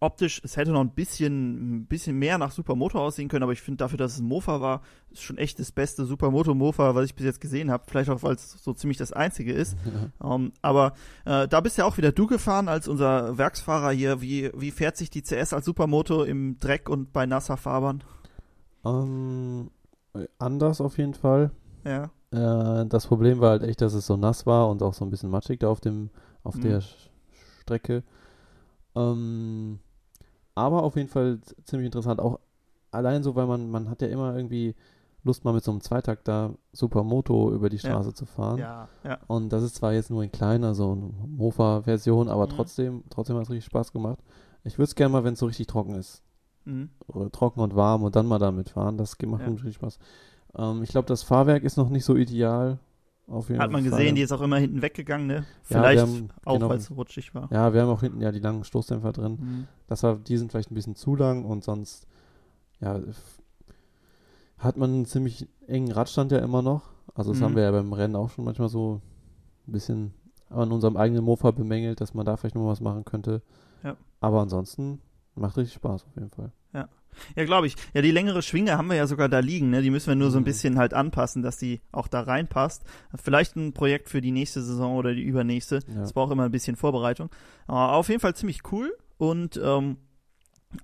optisch, 0.00 0.40
es 0.44 0.56
hätte 0.56 0.72
noch 0.72 0.80
ein 0.80 0.90
bisschen, 0.90 1.76
ein 1.80 1.86
bisschen 1.86 2.18
mehr 2.18 2.38
nach 2.38 2.50
Supermoto 2.50 2.98
aussehen 2.98 3.28
können, 3.28 3.42
aber 3.42 3.52
ich 3.52 3.60
finde 3.62 3.78
dafür, 3.78 3.98
dass 3.98 4.12
es 4.14 4.18
ein 4.20 4.26
Mofa 4.26 4.60
war, 4.60 4.82
ist 5.10 5.22
schon 5.22 5.38
echt 5.38 5.58
das 5.58 5.72
beste 5.72 6.04
Supermoto-Mofa, 6.04 6.94
was 6.94 7.06
ich 7.06 7.14
bis 7.14 7.24
jetzt 7.26 7.40
gesehen 7.40 7.70
habe. 7.70 7.84
Vielleicht 7.86 8.10
auch, 8.10 8.22
weil 8.22 8.34
es 8.34 8.52
so 8.62 8.72
ziemlich 8.72 8.96
das 8.98 9.12
einzige 9.12 9.52
ist. 9.52 9.76
Ähm, 10.22 10.52
aber 10.62 10.94
äh, 11.24 11.46
da 11.48 11.60
bist 11.60 11.78
ja 11.78 11.84
auch 11.84 11.96
wieder 11.96 12.12
du 12.12 12.26
gefahren 12.26 12.68
als 12.68 12.88
unser 12.88 13.38
Werksfahrer 13.38 13.92
hier. 13.92 14.20
Wie, 14.20 14.50
wie 14.54 14.70
fährt 14.72 14.96
sich 14.96 15.10
die 15.10 15.22
CS 15.22 15.52
als 15.52 15.64
Supermoto 15.64 16.24
im 16.24 16.58
Dreck 16.58 16.88
und 16.88 17.12
bei 17.12 17.24
nasser 17.24 17.56
Fahrbahn? 17.56 18.02
Ähm, 18.84 19.70
anders 20.38 20.80
auf 20.80 20.98
jeden 20.98 21.14
Fall. 21.14 21.50
Ja. 21.84 22.10
Äh, 22.30 22.86
das 22.86 23.06
Problem 23.06 23.40
war 23.40 23.50
halt 23.50 23.62
echt, 23.62 23.80
dass 23.80 23.94
es 23.94 24.06
so 24.06 24.16
nass 24.16 24.44
war 24.46 24.68
und 24.68 24.82
auch 24.82 24.94
so 24.94 25.04
ein 25.04 25.10
bisschen 25.10 25.30
matschig 25.30 25.60
da 25.60 25.68
auf 25.68 25.80
dem, 25.80 26.10
auf 26.42 26.56
Mhm. 26.56 26.60
der 26.62 26.82
Strecke. 27.62 28.02
Ähm, 28.98 29.78
aber 30.54 30.82
auf 30.82 30.96
jeden 30.96 31.08
Fall 31.08 31.38
ziemlich 31.64 31.86
interessant. 31.86 32.20
Auch 32.20 32.40
allein 32.90 33.22
so, 33.22 33.36
weil 33.36 33.46
man, 33.46 33.70
man 33.70 33.88
hat 33.88 34.02
ja 34.02 34.08
immer 34.08 34.34
irgendwie 34.36 34.74
Lust, 35.24 35.44
mal 35.44 35.52
mit 35.52 35.64
so 35.64 35.70
einem 35.70 35.80
Zweitakter 35.80 36.54
Supermoto 36.72 37.52
über 37.52 37.68
die 37.68 37.76
Ja. 37.76 37.90
Straße 37.90 38.14
zu 38.14 38.24
fahren. 38.24 38.58
Ja, 38.58 38.88
ja. 39.04 39.18
Und 39.26 39.50
das 39.50 39.62
ist 39.62 39.76
zwar 39.76 39.92
jetzt 39.92 40.10
nur 40.10 40.22
in 40.22 40.32
kleiner, 40.32 40.74
so 40.74 40.92
eine 40.92 41.10
Mofa-Version, 41.28 42.28
aber 42.28 42.46
Mhm. 42.46 42.50
trotzdem, 42.50 43.04
trotzdem 43.10 43.36
hat 43.36 43.42
es 43.44 43.50
richtig 43.50 43.66
Spaß 43.66 43.92
gemacht. 43.92 44.18
Ich 44.64 44.78
würde 44.78 44.84
es 44.84 44.94
gerne 44.94 45.12
mal, 45.12 45.24
wenn 45.24 45.34
es 45.34 45.40
so 45.40 45.46
richtig 45.46 45.66
trocken 45.66 45.94
ist. 45.94 46.22
Mhm. 46.64 46.90
Trocken 47.32 47.60
und 47.60 47.74
warm 47.76 48.02
und 48.02 48.16
dann 48.16 48.26
mal 48.26 48.38
damit 48.38 48.70
fahren. 48.70 48.96
Das 48.96 49.16
macht 49.26 49.42
Ja. 49.42 49.48
richtig 49.48 49.74
Spaß. 49.74 49.98
Ähm, 50.56 50.82
ich 50.82 50.90
glaube, 50.90 51.06
das 51.06 51.22
Fahrwerk 51.22 51.62
ist 51.64 51.76
noch 51.76 51.88
nicht 51.88 52.04
so 52.04 52.16
ideal. 52.16 52.78
Auf 53.28 53.48
jeden 53.50 53.60
Hat 53.60 53.70
man 53.70 53.82
Fall. 53.82 53.90
gesehen, 53.90 54.14
die 54.14 54.22
ist 54.22 54.32
auch 54.32 54.40
immer 54.40 54.56
hinten 54.56 54.80
weggegangen, 54.80 55.26
ne? 55.26 55.34
Ja, 55.34 55.42
Vielleicht 55.62 55.96
wir 55.96 56.02
haben- 56.14 56.28
auch, 56.46 56.54
genau. 56.54 56.68
weil 56.70 56.78
es 56.78 56.90
rutschig 56.90 57.34
war. 57.34 57.48
Ja, 57.52 57.72
wir 57.74 57.82
haben 57.82 57.90
auch 57.90 58.00
hinten 58.00 58.20
ja 58.22 58.32
die 58.32 58.38
langen 58.40 58.64
Stoßdämpfer 58.64 59.12
drin. 59.12 59.38
Mhm. 59.40 59.66
Das 59.86 60.02
war, 60.02 60.16
die 60.16 60.36
sind 60.38 60.50
vielleicht 60.50 60.70
ein 60.70 60.74
bisschen 60.74 60.96
zu 60.96 61.14
lang 61.14 61.44
und 61.44 61.62
sonst, 61.62 62.06
ja, 62.80 62.98
hat 64.58 64.76
man 64.76 64.90
einen 64.90 65.06
ziemlich 65.06 65.46
engen 65.66 65.92
Radstand 65.92 66.32
ja 66.32 66.38
immer 66.38 66.62
noch. 66.62 66.82
Also 67.14 67.32
das 67.32 67.40
Mhm. 67.40 67.44
haben 67.44 67.56
wir 67.56 67.62
ja 67.64 67.70
beim 67.70 67.92
Rennen 67.92 68.16
auch 68.16 68.30
schon 68.30 68.44
manchmal 68.44 68.68
so 68.68 69.00
ein 69.66 69.72
bisschen 69.72 70.14
an 70.50 70.72
unserem 70.72 70.96
eigenen 70.96 71.24
Mofa 71.24 71.50
bemängelt, 71.50 72.00
dass 72.00 72.14
man 72.14 72.24
da 72.24 72.36
vielleicht 72.36 72.54
noch 72.54 72.66
was 72.66 72.80
machen 72.80 73.04
könnte. 73.04 73.42
Ja. 73.84 73.96
Aber 74.20 74.40
ansonsten 74.40 75.00
macht 75.34 75.56
richtig 75.58 75.74
Spaß 75.74 76.04
auf 76.06 76.14
jeden 76.16 76.30
Fall. 76.30 76.50
Ja, 77.36 77.44
glaube 77.44 77.66
ich. 77.66 77.76
Ja, 77.94 78.02
die 78.02 78.10
längere 78.10 78.42
Schwinge 78.42 78.76
haben 78.78 78.88
wir 78.88 78.96
ja 78.96 79.06
sogar 79.06 79.28
da 79.28 79.38
liegen, 79.40 79.70
ne? 79.70 79.82
Die 79.82 79.90
müssen 79.90 80.08
wir 80.08 80.14
nur 80.16 80.30
so 80.30 80.38
ein 80.38 80.42
Mhm. 80.42 80.46
bisschen 80.46 80.78
halt 80.78 80.94
anpassen, 80.94 81.42
dass 81.42 81.56
die 81.56 81.80
auch 81.92 82.08
da 82.08 82.20
reinpasst. 82.20 82.82
Vielleicht 83.22 83.56
ein 83.56 83.72
Projekt 83.72 84.08
für 84.08 84.20
die 84.20 84.32
nächste 84.32 84.62
Saison 84.62 84.96
oder 84.96 85.14
die 85.14 85.22
übernächste. 85.22 85.80
Ja. 85.88 86.00
Das 86.00 86.12
braucht 86.12 86.32
immer 86.32 86.44
ein 86.44 86.50
bisschen 86.50 86.76
Vorbereitung. 86.76 87.30
Aber 87.66 87.92
auf 87.94 88.08
jeden 88.08 88.20
Fall 88.20 88.34
ziemlich 88.34 88.60
cool 88.72 88.92
und 89.16 89.60
ähm, 89.62 89.96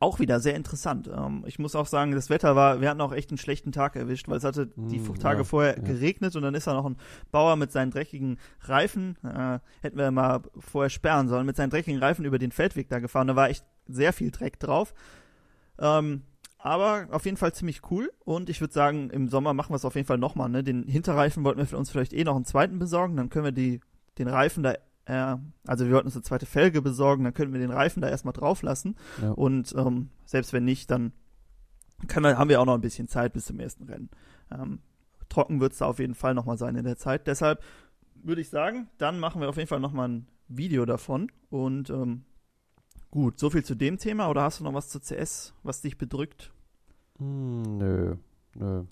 auch 0.00 0.18
wieder 0.18 0.40
sehr 0.40 0.54
interessant. 0.54 1.10
Ähm, 1.14 1.44
ich 1.46 1.58
muss 1.58 1.74
auch 1.76 1.86
sagen, 1.86 2.12
das 2.12 2.30
Wetter 2.30 2.56
war, 2.56 2.80
wir 2.80 2.88
hatten 2.88 3.02
auch 3.02 3.12
echt 3.12 3.28
einen 3.30 3.36
schlechten 3.36 3.70
Tag 3.70 3.96
erwischt, 3.96 4.28
weil 4.28 4.38
es 4.38 4.44
hatte 4.44 4.68
die 4.76 4.98
Mm, 4.98 5.14
Tage 5.18 5.40
ja, 5.40 5.44
vorher 5.44 5.76
ja. 5.76 5.82
geregnet 5.82 6.34
und 6.36 6.42
dann 6.42 6.54
ist 6.54 6.66
da 6.66 6.72
noch 6.72 6.86
ein 6.86 6.96
Bauer 7.30 7.56
mit 7.56 7.70
seinen 7.70 7.90
dreckigen 7.90 8.38
Reifen, 8.62 9.18
äh, 9.22 9.58
hätten 9.82 9.98
wir 9.98 10.10
mal 10.10 10.40
vorher 10.58 10.88
sperren 10.88 11.28
sollen, 11.28 11.44
mit 11.44 11.56
seinen 11.56 11.68
dreckigen 11.68 12.00
Reifen 12.00 12.24
über 12.24 12.38
den 12.38 12.50
Feldweg 12.50 12.88
da 12.88 12.98
gefahren. 12.98 13.26
Da 13.26 13.36
war 13.36 13.50
echt 13.50 13.64
sehr 13.86 14.14
viel 14.14 14.30
Dreck 14.30 14.58
drauf. 14.58 14.94
Ähm, 15.78 16.22
aber 16.58 17.08
auf 17.10 17.24
jeden 17.26 17.36
Fall 17.36 17.52
ziemlich 17.52 17.82
cool 17.90 18.10
und 18.24 18.48
ich 18.48 18.60
würde 18.60 18.72
sagen, 18.72 19.10
im 19.10 19.28
Sommer 19.28 19.52
machen 19.52 19.72
wir 19.72 19.76
es 19.76 19.84
auf 19.84 19.96
jeden 19.96 20.06
Fall 20.06 20.18
nochmal. 20.18 20.48
Ne? 20.48 20.64
Den 20.64 20.84
Hinterreifen 20.84 21.44
wollten 21.44 21.58
wir 21.58 21.66
für 21.66 21.76
uns 21.76 21.90
vielleicht 21.90 22.12
eh 22.14 22.24
noch 22.24 22.36
einen 22.36 22.46
zweiten 22.46 22.78
besorgen, 22.78 23.16
dann 23.16 23.28
können 23.28 23.44
wir 23.44 23.52
die, 23.52 23.80
den 24.18 24.28
Reifen 24.28 24.62
da, 24.62 24.72
äh, 25.04 25.36
also 25.66 25.84
wir 25.84 25.92
wollten 25.92 26.06
uns 26.06 26.16
eine 26.16 26.22
zweite 26.22 26.46
Felge 26.46 26.80
besorgen, 26.80 27.24
dann 27.24 27.34
können 27.34 27.52
wir 27.52 27.60
den 27.60 27.70
Reifen 27.70 28.00
da 28.00 28.08
erstmal 28.08 28.32
drauf 28.32 28.62
lassen 28.62 28.96
Ja. 29.20 29.32
und 29.32 29.74
ähm, 29.76 30.08
selbst 30.24 30.52
wenn 30.54 30.64
nicht, 30.64 30.90
dann 30.90 31.12
kann, 32.08 32.24
haben 32.24 32.48
wir 32.48 32.60
auch 32.60 32.66
noch 32.66 32.74
ein 32.74 32.80
bisschen 32.80 33.08
Zeit 33.08 33.34
bis 33.34 33.46
zum 33.46 33.60
ersten 33.60 33.84
Rennen. 33.84 34.08
Ähm, 34.50 34.80
trocken 35.28 35.60
wird 35.60 35.72
es 35.72 35.78
da 35.78 35.86
auf 35.86 35.98
jeden 35.98 36.14
Fall 36.14 36.34
nochmal 36.34 36.56
sein 36.58 36.76
in 36.76 36.84
der 36.84 36.96
Zeit. 36.96 37.26
Deshalb 37.26 37.62
würde 38.14 38.40
ich 38.40 38.48
sagen, 38.48 38.88
dann 38.98 39.18
machen 39.20 39.40
wir 39.40 39.48
auf 39.50 39.56
jeden 39.56 39.68
Fall 39.68 39.80
nochmal 39.80 40.08
ein 40.08 40.28
Video 40.48 40.84
davon 40.86 41.30
und 41.50 41.90
ähm, 41.90 42.24
Gut, 43.14 43.38
so 43.38 43.48
viel 43.48 43.64
zu 43.64 43.76
dem 43.76 43.96
Thema 43.98 44.28
oder 44.28 44.42
hast 44.42 44.58
du 44.58 44.64
noch 44.64 44.74
was 44.74 44.88
zu 44.88 44.98
CS, 44.98 45.54
was 45.62 45.80
dich 45.80 45.96
bedrückt? 45.98 46.50
Hm, 47.18 47.78
nö, 47.78 48.16
nö. 48.56 48.82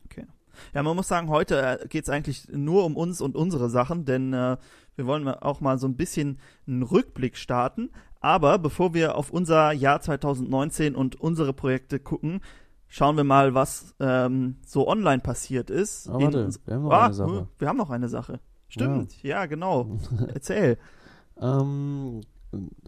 Ja, 0.73 0.83
man 0.85 0.95
muss 0.95 1.09
sagen, 1.09 1.29
heute 1.29 1.85
geht 1.89 2.05
es 2.05 2.09
eigentlich 2.09 2.47
nur 2.53 2.85
um 2.85 2.97
uns 2.97 3.21
und 3.21 3.35
unsere 3.35 3.69
Sachen, 3.69 4.05
denn 4.05 4.33
äh, 4.33 4.59
wir 4.95 5.07
wollen 5.07 5.27
auch 5.27 5.61
mal 5.61 5.77
so 5.77 5.89
ein 5.89 5.97
bisschen 5.97 6.39
einen 6.69 6.85
Rückblick 6.85 7.37
starten. 7.37 7.91
Aber 8.21 8.61
bevor 8.61 8.95
wir 8.95 9.17
auf 9.17 9.31
unser 9.31 9.73
Jahr 9.73 10.01
2019 10.01 10.95
und 10.95 11.17
unsere 11.21 11.53
Projekte 11.53 11.99
gucken, 11.99 12.43
schauen 12.87 13.17
wir 13.17 13.25
mal, 13.25 13.55
was 13.55 13.97
ähm, 13.99 14.59
so 14.65 14.87
online 14.87 15.21
passiert 15.23 15.69
ist. 15.69 16.07
In 16.07 16.13
warte, 16.13 16.45
uns- 16.45 16.61
wir 16.65 16.75
haben 16.75 16.83
noch 16.85 16.93
Ah, 16.93 17.05
eine 17.07 17.15
Sache. 17.15 17.49
Wir 17.59 17.69
haben 17.69 17.77
noch 17.79 17.91
eine 17.91 18.09
Sache. 18.09 18.39
Stimmt, 18.69 19.21
ja, 19.25 19.47
genau. 19.47 19.99
Erzähl. 20.33 20.79
Ähm, 21.41 22.21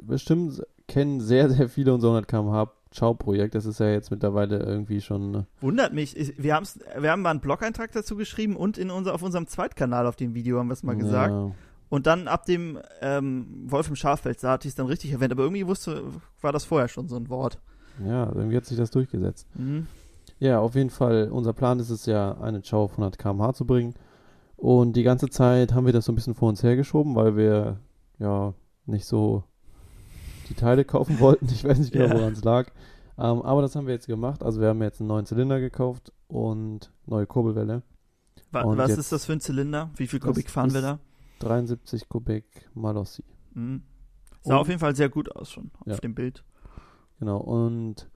bestimmt 0.01 0.63
kennen 0.89 1.21
sehr, 1.21 1.49
sehr 1.51 1.69
viele 1.69 1.95
unser 1.95 2.09
100 2.09 2.29
km/h 2.29 2.71
Ciao-Projekt. 2.91 3.55
Das 3.57 3.67
ist 3.67 3.81
ja 3.81 3.89
jetzt 3.91 4.11
mittlerweile 4.11 4.59
irgendwie 4.61 5.01
schon. 5.01 5.35
äh, 5.35 5.43
Wundert 5.61 5.93
mich. 5.93 6.17
Ich- 6.17 6.41
Wir, 6.43 6.55
haben's, 6.55 6.79
wir 6.99 7.11
haben 7.11 7.23
mal 7.23 7.31
einen 7.31 7.41
Blog-Eintrag 7.41 7.91
dazu 7.93 8.15
geschrieben 8.17 8.55
und 8.57 8.79
in 8.79 8.91
unser, 8.91 9.15
auf 9.15 9.23
unserem 9.23 9.47
Zweitkanal 9.49 10.07
auf 10.07 10.15
dem 10.17 10.35
Video 10.35 10.59
haben 10.59 10.69
wir 10.69 10.75
es 10.75 10.83
mal 10.85 10.95
gesagt. 10.97 11.31
Ja, 11.33 11.51
Und 11.89 12.07
dann 12.07 12.29
ab 12.29 12.45
dem 12.47 12.79
ähm, 13.01 13.65
Wolf 13.67 13.89
im 13.89 13.97
Schafeld 13.97 14.39
sah 14.39 14.57
ich 14.61 14.67
es 14.67 14.75
dann 14.77 14.87
richtig 14.87 15.13
erwähnt. 15.13 15.33
Aber 15.33 15.43
irgendwie 15.43 15.67
wusste, 15.67 16.05
war 16.41 16.53
das 16.53 16.65
vorher 16.65 16.87
schon 16.89 17.09
so 17.09 17.17
ein 17.17 17.29
Wort. 17.29 17.59
ja, 18.05 18.31
irgendwie 18.33 18.57
hat 18.57 18.65
sich 18.67 18.77
das 18.77 18.91
durchgesetzt. 18.93 19.49
Mhm. 19.57 19.87
Ja, 20.39 20.61
auf 20.61 20.75
jeden 20.77 20.91
Fall. 20.91 21.31
Unser 21.33 21.53
Plan 21.53 21.79
ist 21.81 21.91
es 21.91 22.07
ja, 22.07 22.39
eine 22.41 22.63
Ciao 22.63 22.85
auf 22.85 22.93
100 22.93 23.19
km/h 23.19 23.55
zu 23.55 23.65
bringen. 23.67 23.95
Und 24.57 24.95
die 24.95 25.03
ganze 25.03 25.29
Zeit 25.29 25.73
haben 25.75 25.87
wir 25.87 25.93
das 25.93 26.05
so 26.05 26.13
ein 26.13 26.15
bisschen 26.15 26.35
vor 26.35 26.49
uns 26.49 26.63
hergeschoben, 26.63 27.15
weil 27.17 27.37
wir 27.37 27.79
ja 28.19 28.55
nicht 28.87 29.05
so 29.07 29.43
die 30.49 30.55
Teile 30.55 30.85
kaufen 30.85 31.19
wollten. 31.21 31.47
Ich 31.47 31.65
weiß 31.65 31.79
nicht 31.79 31.93
genau, 31.93 32.07
Ja. 32.07 32.15
woran 32.21 32.33
es 32.33 32.45
lag. 32.45 32.67
Ähm, 33.17 33.43
aber 33.43 33.63
das 33.63 33.77
haben 33.77 33.87
wir 33.87 33.95
jetzt 33.95 34.07
gemacht. 34.07 34.43
Also 34.43 34.61
wir 34.61 34.69
haben 34.69 34.83
jetzt 34.83 35.01
einen 35.01 35.09
neuen 35.09 35.25
Zylinder 35.27 35.61
gekauft 35.61 36.13
und 36.29 36.91
neue 37.07 37.27
Kurbelwelle. 37.27 37.83
Wa 38.51 38.63
Und 38.63 38.79
was 38.79 38.97
ist 38.97 39.13
das 39.13 39.25
für 39.25 39.33
ein 39.33 39.41
Zylinder? 39.41 39.91
Wie 39.97 40.07
viel 40.07 40.21
Kubik 40.21 40.51
fahren 40.51 40.73
wir 40.75 40.81
da? 40.83 40.99
73 41.41 42.09
Kubik 42.09 42.45
Malossi. 42.75 43.23
Mhm. 43.55 43.83
Sah 44.43 44.55
Und- 44.55 44.61
auf 44.61 44.69
jeden 44.69 44.81
Fall 44.81 44.95
sehr 44.97 45.09
gut 45.09 45.35
aus 45.35 45.51
schon 45.51 45.71
auf 45.81 45.87
Ja. 45.87 45.97
dem 45.97 46.15
Bild. 46.15 46.45
Genau. 47.19 47.39
Und 47.39 48.09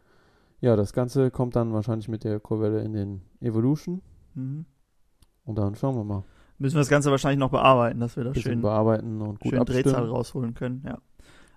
ja, 0.60 0.74
das 0.76 0.92
Ganze 0.92 1.30
kommt 1.30 1.54
dann 1.56 1.72
wahrscheinlich 1.72 2.08
mit 2.08 2.24
der 2.24 2.40
Kurbelwelle 2.40 2.82
in 2.84 2.92
den 2.92 3.22
Evolution. 3.40 4.02
Mhm. 4.34 4.64
Und 5.44 5.56
dann 5.58 5.74
schauen 5.76 5.94
wir 5.96 6.04
mal. 6.04 6.24
Müssen 6.58 6.74
wir 6.74 6.80
das 6.80 6.88
Ganze 6.88 7.10
wahrscheinlich 7.12 7.38
noch 7.38 7.50
bearbeiten, 7.50 8.00
dass 8.00 8.16
wir 8.16 8.24
das 8.24 8.34
Bisschen 8.34 8.52
schön, 8.54 8.62
bearbeiten 8.62 9.20
und 9.22 9.38
gut 9.38 9.52
schön 9.52 9.64
Drehzahl 9.64 10.06
rausholen 10.08 10.54
können. 10.54 10.82
Ja. 10.84 10.98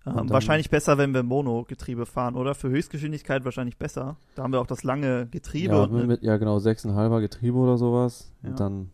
Ähm, 0.06 0.30
wahrscheinlich 0.30 0.70
besser, 0.70 0.98
wenn 0.98 1.14
wir 1.14 1.22
Mono-Getriebe 1.22 2.06
fahren, 2.06 2.36
oder? 2.36 2.56
Für 2.56 2.70
Höchstgeschwindigkeit 2.70 3.46
wahrscheinlich 3.46 3.78
besser. 3.78 4.18
Da 4.36 4.44
haben 4.44 4.52
wir 4.52 4.60
auch 4.60 4.68
das 4.68 4.84
lange 4.84 5.28
Getriebe. 5.28 5.76
Ja, 5.76 5.88
mit, 5.88 6.08
mit, 6.08 6.24
ja, 6.24 6.38
genau, 6.38 6.58
6,5er 6.58 7.22
Getriebe 7.22 7.58
oder 7.58 7.78
sowas. 7.78 8.34
Ja. 8.42 8.50
Und 8.50 8.60
dann, 8.60 8.92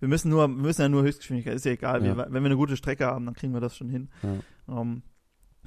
wir 0.00 0.08
müssen 0.08 0.30
nur, 0.30 0.46
wir 0.46 0.54
müssen 0.54 0.82
ja 0.82 0.88
nur 0.88 1.02
Höchstgeschwindigkeit, 1.02 1.54
ist 1.54 1.64
ja 1.64 1.72
egal. 1.72 2.04
Ja. 2.04 2.16
Wir, 2.16 2.26
wenn 2.28 2.42
wir 2.42 2.50
eine 2.50 2.56
gute 2.56 2.76
Strecke 2.76 3.06
haben, 3.06 3.24
dann 3.24 3.34
kriegen 3.34 3.54
wir 3.54 3.60
das 3.60 3.76
schon 3.76 3.88
hin. 3.88 4.08
ja. 4.22 4.80
Ähm, 4.80 5.02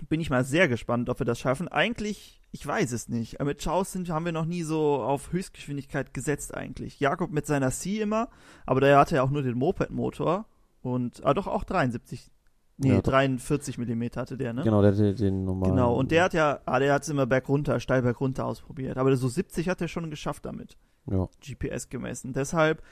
bin 0.10 0.22
ich 0.22 0.30
mal 0.30 0.44
sehr 0.44 0.68
gespannt, 0.68 1.10
ob 1.10 1.20
wir 1.20 1.26
das 1.26 1.40
schaffen. 1.40 1.68
Eigentlich, 1.68 2.42
ich 2.52 2.66
weiß 2.66 2.92
es 2.92 3.10
nicht. 3.10 3.40
Aber 3.42 3.50
Mit 3.50 3.62
Chaos 3.62 3.92
sind, 3.92 4.10
haben 4.10 4.26
wir 4.26 4.32
noch 4.32 4.46
nie 4.46 4.64
so 4.64 5.02
auf 5.02 5.32
Höchstgeschwindigkeit 5.32 6.14
gesetzt 6.14 6.54
eigentlich. 6.54 7.00
Jakob 7.00 7.32
mit 7.32 7.46
seiner 7.46 7.72
C 7.72 8.00
immer, 8.00 8.30
aber 8.66 8.82
der 8.82 8.98
hatte 8.98 9.16
ja 9.16 9.24
auch 9.24 9.32
nur 9.32 9.42
den 9.42 9.58
Moped-Motor 9.58 10.46
und, 10.82 11.26
ah 11.26 11.34
doch, 11.34 11.48
auch 11.48 11.64
73, 11.64 12.30
nee, 12.78 12.90
Ja, 12.90 13.02
doch. 13.02 13.12
43 13.12 13.78
Millimeter 13.78 14.22
hatte 14.22 14.38
der, 14.38 14.54
ne? 14.54 14.64
genau, 14.64 14.82
der 14.82 14.92
hatte 14.92 15.14
den 15.14 15.44
normalen. 15.46 15.74
Genau, 15.74 15.96
und 15.96 16.12
der 16.12 16.24
hat 16.24 16.34
ja, 16.34 16.60
ah, 16.66 16.80
der 16.80 16.94
hat 16.94 17.04
es 17.04 17.10
immer 17.10 17.26
bergunter, 17.26 17.80
steil 17.80 18.02
bergunter 18.02 18.46
ausprobiert. 18.46 18.98
Aber 18.98 19.16
so 19.16 19.28
70 19.28 19.70
hat 19.70 19.82
er 19.82 19.88
schon 19.88 20.10
geschafft 20.10 20.46
damit. 20.46 20.78
Ja, 21.10 21.30
GPS 21.40 21.88
gemessen. 21.88 22.34
Deshalb, 22.34 22.84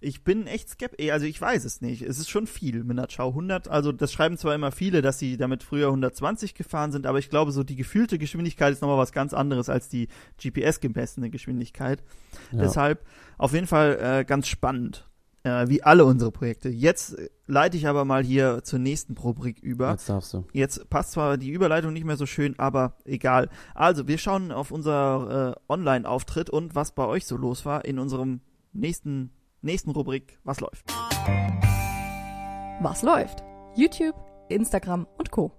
ich 0.00 0.22
bin 0.22 0.46
echt 0.46 0.68
skeptisch. 0.68 1.10
Also 1.10 1.26
ich 1.26 1.40
weiß 1.40 1.64
es 1.64 1.80
nicht. 1.80 2.02
Es 2.02 2.18
ist 2.18 2.30
schon 2.30 2.46
viel 2.46 2.84
mit 2.84 2.96
einer 2.98 3.08
Chow 3.08 3.28
100. 3.30 3.66
Also 3.68 3.90
das 3.90 4.12
schreiben 4.12 4.36
zwar 4.36 4.54
immer 4.54 4.70
viele, 4.70 5.02
dass 5.02 5.18
sie 5.18 5.36
damit 5.36 5.64
früher 5.64 5.88
120 5.88 6.54
gefahren 6.54 6.92
sind, 6.92 7.06
aber 7.06 7.18
ich 7.18 7.30
glaube, 7.30 7.50
so 7.50 7.64
die 7.64 7.74
gefühlte 7.74 8.18
Geschwindigkeit 8.18 8.72
ist 8.72 8.80
nochmal 8.80 8.98
was 8.98 9.12
ganz 9.12 9.34
anderes 9.34 9.68
als 9.68 9.88
die 9.88 10.08
GPS 10.40 10.78
gemessene 10.80 11.30
Geschwindigkeit. 11.30 12.04
ja. 12.52 12.60
Deshalb 12.60 13.04
auf 13.38 13.52
jeden 13.52 13.66
Fall 13.66 13.98
äh, 14.00 14.24
ganz 14.24 14.46
spannend. 14.46 15.08
Äh, 15.44 15.68
wie 15.68 15.82
alle 15.82 16.06
unsere 16.06 16.32
Projekte. 16.32 16.70
Jetzt 16.70 17.18
äh, 17.18 17.28
leite 17.46 17.76
ich 17.76 17.86
aber 17.86 18.06
mal 18.06 18.24
hier 18.24 18.64
zur 18.64 18.78
nächsten 18.78 19.14
Rubrik 19.14 19.58
über. 19.58 19.90
Jetzt 19.90 20.08
darfst 20.08 20.32
du. 20.32 20.46
Jetzt 20.52 20.88
passt 20.88 21.12
zwar 21.12 21.36
die 21.36 21.50
Überleitung 21.50 21.92
nicht 21.92 22.06
mehr 22.06 22.16
so 22.16 22.24
schön, 22.24 22.58
aber 22.58 22.96
egal. 23.04 23.50
Also, 23.74 24.08
wir 24.08 24.16
schauen 24.16 24.52
auf 24.52 24.70
unser 24.70 25.56
äh, 25.68 25.70
Online-Auftritt 25.70 26.48
und 26.48 26.74
was 26.74 26.92
bei 26.92 27.04
euch 27.04 27.26
so 27.26 27.36
los 27.36 27.66
war 27.66 27.84
in 27.84 27.98
unserem 27.98 28.40
nächsten, 28.72 29.32
nächsten 29.60 29.90
Rubrik 29.90 30.38
Was 30.44 30.60
läuft? 30.60 30.86
Was 32.80 33.02
läuft? 33.02 33.44
YouTube, 33.76 34.16
Instagram 34.48 35.06
und 35.18 35.30
Co. 35.30 35.52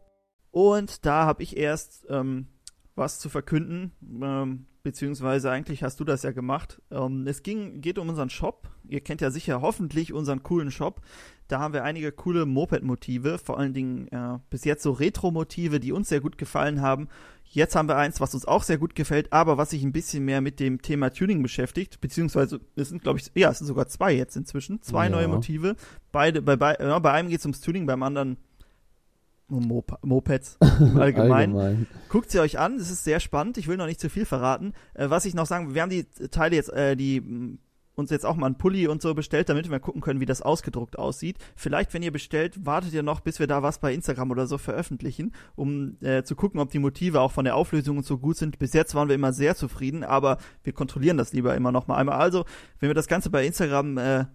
Und 0.49 1.05
da 1.05 1.25
habe 1.27 1.43
ich 1.43 1.57
erst 1.57 2.07
ähm, 2.09 2.47
was 2.95 3.19
zu 3.19 3.29
verkünden, 3.29 3.91
ähm, 4.19 4.65
beziehungsweise 4.81 5.51
eigentlich 5.51 5.83
hast 5.83 5.99
du 5.99 6.05
das 6.05 6.23
ja 6.23 6.31
gemacht. 6.31 6.81
Ähm, 6.89 7.27
es 7.27 7.43
ging, 7.43 7.81
geht 7.81 7.99
um 7.99 8.09
unseren 8.09 8.31
Shop. 8.31 8.71
Ihr 8.89 9.01
kennt 9.01 9.21
ja 9.21 9.31
sicher 9.31 9.61
hoffentlich 9.61 10.13
unseren 10.13 10.43
coolen 10.43 10.71
Shop. 10.71 11.01
Da 11.47 11.59
haben 11.59 11.73
wir 11.73 11.83
einige 11.83 12.11
coole 12.11 12.45
Moped-Motive, 12.45 13.37
vor 13.37 13.59
allen 13.59 13.73
Dingen 13.73 14.07
äh, 14.07 14.39
bis 14.49 14.63
jetzt 14.65 14.81
so 14.83 14.91
Retro-Motive, 14.91 15.79
die 15.79 15.91
uns 15.91 16.09
sehr 16.09 16.19
gut 16.21 16.37
gefallen 16.37 16.81
haben. 16.81 17.07
Jetzt 17.43 17.75
haben 17.75 17.87
wir 17.87 17.97
eins, 17.97 18.19
was 18.19 18.33
uns 18.33 18.45
auch 18.45 18.63
sehr 18.63 18.79
gut 18.79 18.95
gefällt, 18.95 19.31
aber 19.31 19.57
was 19.57 19.69
sich 19.69 19.83
ein 19.83 19.91
bisschen 19.93 20.25
mehr 20.25 20.41
mit 20.41 20.59
dem 20.59 20.81
Thema 20.81 21.11
Tuning 21.11 21.43
beschäftigt, 21.43 22.01
beziehungsweise 22.01 22.59
es 22.75 22.89
sind, 22.89 23.03
glaube 23.03 23.19
ich, 23.19 23.31
ja, 23.35 23.51
es 23.51 23.59
sind 23.59 23.67
sogar 23.67 23.87
zwei 23.87 24.13
jetzt 24.13 24.35
inzwischen, 24.35 24.81
zwei 24.81 25.05
Ja. 25.05 25.11
neue 25.11 25.27
Motive. 25.27 25.75
Beide, 26.11 26.41
bei, 26.41 26.55
bei, 26.55 26.75
ja, 26.79 26.97
bei 26.99 27.11
einem 27.11 27.29
geht 27.29 27.39
es 27.39 27.45
ums 27.45 27.61
Tuning, 27.61 27.85
beim 27.85 28.01
anderen 28.01 28.37
um 29.47 29.67
Mop 29.67 29.99
Mopeds 30.03 30.57
im 30.79 30.97
Allgemeinen. 30.97 31.85
Guckt 32.09 32.31
sie 32.31 32.39
euch 32.39 32.57
an, 32.57 32.77
es 32.77 32.89
ist 32.89 33.03
sehr 33.03 33.19
spannend. 33.19 33.57
Ich 33.59 33.67
will 33.67 33.77
noch 33.77 33.85
nicht 33.85 33.99
zu 33.99 34.09
viel 34.09 34.25
verraten. 34.25 34.73
Äh, 34.95 35.11
was 35.11 35.25
ich 35.25 35.35
noch 35.35 35.45
sagen, 35.45 35.75
wir 35.75 35.83
haben 35.83 35.91
die 35.91 36.05
Teile 36.31 36.55
jetzt, 36.55 36.73
äh, 36.73 36.95
die 36.95 37.21
uns 37.95 38.11
jetzt 38.11 38.25
auch 38.25 38.35
mal 38.35 38.47
einen 38.47 38.57
Pulli 38.57 38.87
und 38.87 39.01
so 39.01 39.13
bestellt, 39.13 39.49
damit 39.49 39.69
wir 39.69 39.79
gucken 39.79 40.01
können, 40.01 40.19
wie 40.19 40.25
das 40.25 40.41
ausgedruckt 40.41 40.99
aussieht. 40.99 41.37
Vielleicht, 41.55 41.93
wenn 41.93 42.03
ihr 42.03 42.11
bestellt, 42.11 42.65
wartet 42.65 42.93
ihr 42.93 43.03
noch, 43.03 43.21
bis 43.21 43.39
wir 43.39 43.47
da 43.47 43.63
was 43.63 43.79
bei 43.79 43.93
Instagram 43.93 44.31
oder 44.31 44.47
so 44.47 44.57
veröffentlichen, 44.57 45.33
um 45.55 45.97
äh, 46.01 46.23
zu 46.23 46.35
gucken, 46.35 46.59
ob 46.59 46.69
die 46.71 46.79
Motive 46.79 47.21
auch 47.21 47.31
von 47.31 47.45
der 47.45 47.55
Auflösung 47.55 47.97
und 47.97 48.05
so 48.05 48.17
gut 48.17 48.37
sind. 48.37 48.59
Bis 48.59 48.73
jetzt 48.73 48.95
waren 48.95 49.07
wir 49.07 49.15
immer 49.15 49.33
sehr 49.33 49.55
zufrieden, 49.55 50.03
aber 50.03 50.37
wir 50.63 50.73
kontrollieren 50.73 51.17
das 51.17 51.33
lieber 51.33 51.55
immer 51.55 51.71
noch 51.71 51.87
mal 51.87 51.97
einmal. 51.97 52.19
Also, 52.19 52.45
wenn 52.79 52.89
wir 52.89 52.95
das 52.95 53.07
Ganze 53.07 53.29
bei 53.29 53.45
Instagram 53.45 53.97
äh, 53.97 54.25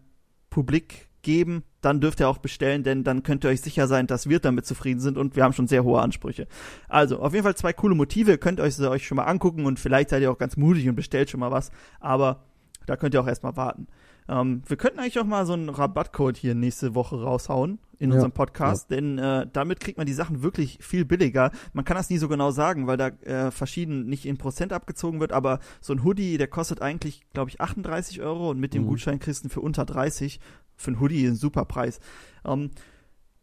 publik 0.48 1.08
geben, 1.22 1.64
dann 1.82 2.00
dürft 2.00 2.20
ihr 2.20 2.28
auch 2.28 2.38
bestellen, 2.38 2.82
denn 2.82 3.04
dann 3.04 3.22
könnt 3.22 3.44
ihr 3.44 3.50
euch 3.50 3.60
sicher 3.60 3.86
sein, 3.86 4.06
dass 4.06 4.28
wir 4.28 4.38
damit 4.38 4.66
zufrieden 4.66 5.00
sind 5.00 5.18
und 5.18 5.36
wir 5.36 5.44
haben 5.44 5.52
schon 5.52 5.66
sehr 5.66 5.84
hohe 5.84 6.00
Ansprüche. 6.00 6.46
Also, 6.88 7.20
auf 7.20 7.32
jeden 7.32 7.44
Fall 7.44 7.56
zwei 7.56 7.72
coole 7.72 7.94
Motive, 7.94 8.38
könnt 8.38 8.58
ihr 8.58 8.64
euch 8.64 8.80
euch 8.80 9.06
schon 9.06 9.16
mal 9.16 9.24
angucken 9.24 9.66
und 9.66 9.78
vielleicht 9.78 10.10
seid 10.10 10.22
ihr 10.22 10.30
auch 10.30 10.38
ganz 10.38 10.56
mutig 10.56 10.88
und 10.88 10.94
bestellt 10.94 11.30
schon 11.30 11.40
mal 11.40 11.50
was, 11.50 11.70
aber 12.00 12.44
da 12.86 12.96
könnt 12.96 13.14
ihr 13.14 13.20
auch 13.20 13.26
erstmal 13.26 13.56
warten. 13.56 13.86
Ähm, 14.28 14.62
wir 14.66 14.76
könnten 14.76 14.98
eigentlich 15.00 15.18
auch 15.18 15.24
mal 15.24 15.44
so 15.46 15.54
einen 15.54 15.68
Rabattcode 15.68 16.36
hier 16.36 16.54
nächste 16.54 16.94
Woche 16.94 17.20
raushauen 17.20 17.78
in 17.98 18.10
Ja, 18.10 18.14
unserem 18.16 18.32
Podcast, 18.32 18.90
denn 18.90 19.18
äh, 19.18 19.46
damit 19.52 19.80
kriegt 19.80 19.98
man 19.98 20.06
die 20.06 20.12
Sachen 20.12 20.42
wirklich 20.42 20.78
viel 20.80 21.04
billiger. 21.04 21.50
Man 21.72 21.84
kann 21.84 21.96
das 21.96 22.10
nie 22.10 22.18
so 22.18 22.28
genau 22.28 22.50
sagen, 22.50 22.86
weil 22.86 22.96
da 22.96 23.08
äh, 23.08 23.50
verschieden 23.50 24.06
nicht 24.06 24.26
in 24.26 24.38
Prozent 24.38 24.72
abgezogen 24.72 25.18
wird, 25.20 25.32
aber 25.32 25.58
so 25.80 25.92
ein 25.92 26.04
Hoodie, 26.04 26.38
der 26.38 26.46
kostet 26.48 26.80
eigentlich, 26.80 27.22
glaube 27.32 27.50
ich, 27.50 27.60
38 27.60 28.20
Euro 28.22 28.50
und 28.50 28.60
mit 28.60 28.72
dem 28.74 28.84
Mhm. 28.84 28.88
Gutschein 28.88 29.18
kriegst 29.18 29.44
du 29.44 29.48
für 29.48 29.60
unter 29.60 29.84
30. 29.84 30.38
Für 30.76 30.92
ein 30.92 31.00
Hoodie 31.00 31.26
ein 31.26 31.34
super 31.34 31.64
Preis. 31.64 31.98
Ähm, 32.44 32.70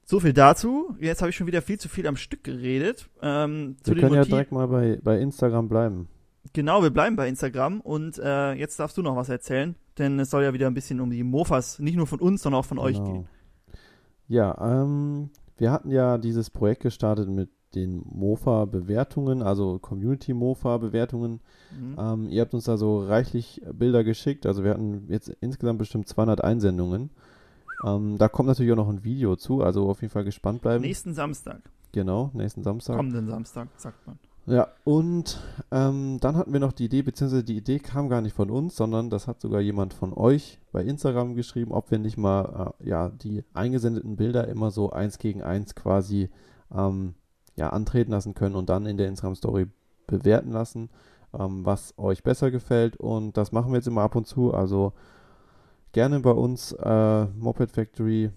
so 0.06 0.22
viel 0.22 0.34
dazu. 0.34 0.96
Jetzt 1.02 1.22
habe 1.22 1.30
ich 1.32 1.36
schon 1.36 1.48
wieder 1.48 1.62
viel 1.62 1.78
zu 1.80 1.90
viel 1.90 2.08
am 2.08 2.16
Stück 2.16 2.44
geredet. 2.46 3.10
Ähm, 3.22 3.76
Wir 3.84 3.94
können 3.96 4.14
ja 4.14 4.20
Motiven- 4.22 4.30
direkt 4.30 4.52
mal 4.54 4.68
bei, 4.68 5.00
bei 5.04 5.20
Instagram 5.20 5.68
bleiben. 5.68 6.08
Genau, 6.54 6.82
wir 6.84 6.90
bleiben 6.92 7.16
bei 7.16 7.28
Instagram 7.28 7.82
und 7.82 8.18
äh, 8.20 8.54
jetzt 8.54 8.80
darfst 8.80 8.98
du 8.98 9.02
noch 9.02 9.16
was 9.16 9.30
erzählen, 9.30 9.76
denn 9.98 10.20
es 10.20 10.30
soll 10.30 10.44
ja 10.44 10.54
wieder 10.54 10.68
ein 10.68 10.74
bisschen 10.74 11.00
um 11.02 11.10
die 11.10 11.24
Mofas, 11.24 11.80
nicht 11.80 11.96
nur 11.98 12.08
von 12.08 12.20
uns, 12.20 12.42
sondern 12.44 12.60
auch 12.62 12.66
von 12.66 12.80
euch 12.80 12.98
Genau. 12.98 13.12
gehen. 13.12 13.28
Ja, 14.28 14.84
ähm, 14.84 15.30
wir 15.58 15.72
hatten 15.72 15.90
ja 15.90 16.18
dieses 16.18 16.50
Projekt 16.50 16.82
gestartet 16.82 17.30
mit 17.30 17.50
den 17.76 18.02
Mofa-Bewertungen, 18.06 19.42
also 19.42 19.78
Community-Mofa-Bewertungen. 19.80 21.42
Mhm. 21.78 21.96
Ähm, 22.00 22.30
ihr 22.30 22.42
habt 22.42 22.54
uns 22.54 22.66
da 22.66 22.78
so 22.78 23.00
reichlich 23.00 23.62
Bilder 23.74 24.04
geschickt. 24.04 24.46
Also 24.46 24.64
wir 24.64 24.72
hatten 24.72 25.06
jetzt 25.10 25.30
insgesamt 25.42 25.80
bestimmt 25.80 26.08
200 26.08 26.44
Einsendungen. 26.44 27.10
Ähm, 27.86 28.18
da 28.18 28.28
kommt 28.30 28.48
natürlich 28.48 28.72
auch 28.72 28.78
noch 28.78 28.90
ein 28.90 29.04
Video 29.04 29.36
zu, 29.36 29.62
also 29.62 29.90
auf 29.90 30.02
jeden 30.02 30.12
Fall 30.12 30.24
gespannt 30.24 30.62
bleiben. 30.62 30.82
Nächsten 30.82 31.14
Samstag, 31.14 31.62
Genau, 31.92 32.32
nächsten 32.34 32.64
Samstag. 32.64 32.96
kommenden 32.98 33.28
Samstag, 33.28 33.68
sagt 33.78 34.06
man. 34.08 34.18
Ja, 34.50 34.70
und 34.86 35.42
ähm, 35.72 36.20
dann 36.22 36.38
hatten 36.38 36.54
wir 36.54 36.62
noch 36.62 36.72
die 36.72 36.86
Idee, 36.86 37.02
beziehungsweise 37.02 37.44
die 37.44 37.58
Idee 37.58 37.80
kam 37.80 38.08
gar 38.08 38.22
nicht 38.22 38.34
von 38.34 38.50
uns, 38.50 38.78
sondern 38.78 39.10
das 39.10 39.28
hat 39.28 39.42
sogar 39.42 39.60
jemand 39.60 39.94
von 39.94 40.14
euch 40.14 40.58
bei 40.72 40.84
Instagram 40.84 41.36
geschrieben, 41.36 41.74
ob 41.74 41.92
wir 41.92 42.00
nicht 42.00 42.16
mal 42.18 42.74
äh, 42.80 42.88
ja, 42.88 43.10
die 43.10 43.44
eingesendeten 43.54 44.16
Bilder 44.16 44.48
immer 44.48 44.72
so 44.72 44.90
eins 44.92 45.18
gegen 45.20 45.44
eins 45.44 45.76
quasi 45.76 46.30
ähm, 46.74 47.16
ja, 47.58 47.72
antreten 47.72 48.12
lassen 48.12 48.36
können 48.36 48.56
und 48.56 48.70
dann 48.70 48.86
in 48.86 48.96
der 48.96 49.10
Instagram-Story 49.10 49.68
bewerten 50.08 50.52
lassen, 50.52 50.92
ähm, 51.38 51.66
was 51.66 51.94
euch 51.98 52.24
besser 52.24 52.50
gefällt. 52.50 52.96
Und 52.96 53.36
das 53.36 53.52
machen 53.52 53.74
wir 53.74 53.78
jetzt 53.80 53.88
immer 53.88 54.04
ab 54.04 54.16
und 54.16 54.28
zu. 54.28 54.54
Also 54.54 54.94
gerne 55.92 56.22
bei 56.22 56.32
uns 56.32 56.72
äh, 56.72 57.26
Moped 57.38 57.72
Factory 57.72 58.32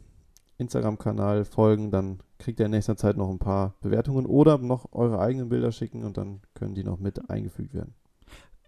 Instagram-Kanal 0.58 1.44
folgen, 1.44 1.92
dann 1.92 2.18
kriegt 2.40 2.58
ihr 2.58 2.66
in 2.66 2.72
nächster 2.72 2.96
Zeit 2.96 3.16
noch 3.16 3.30
ein 3.30 3.38
paar 3.38 3.74
Bewertungen 3.80 4.26
oder 4.26 4.58
noch 4.58 4.92
eure 4.92 5.20
eigenen 5.20 5.48
Bilder 5.48 5.72
schicken 5.72 6.04
und 6.04 6.16
dann 6.16 6.40
können 6.54 6.74
die 6.74 6.84
noch 6.84 6.98
mit 6.98 7.30
eingefügt 7.30 7.74
werden. 7.74 7.94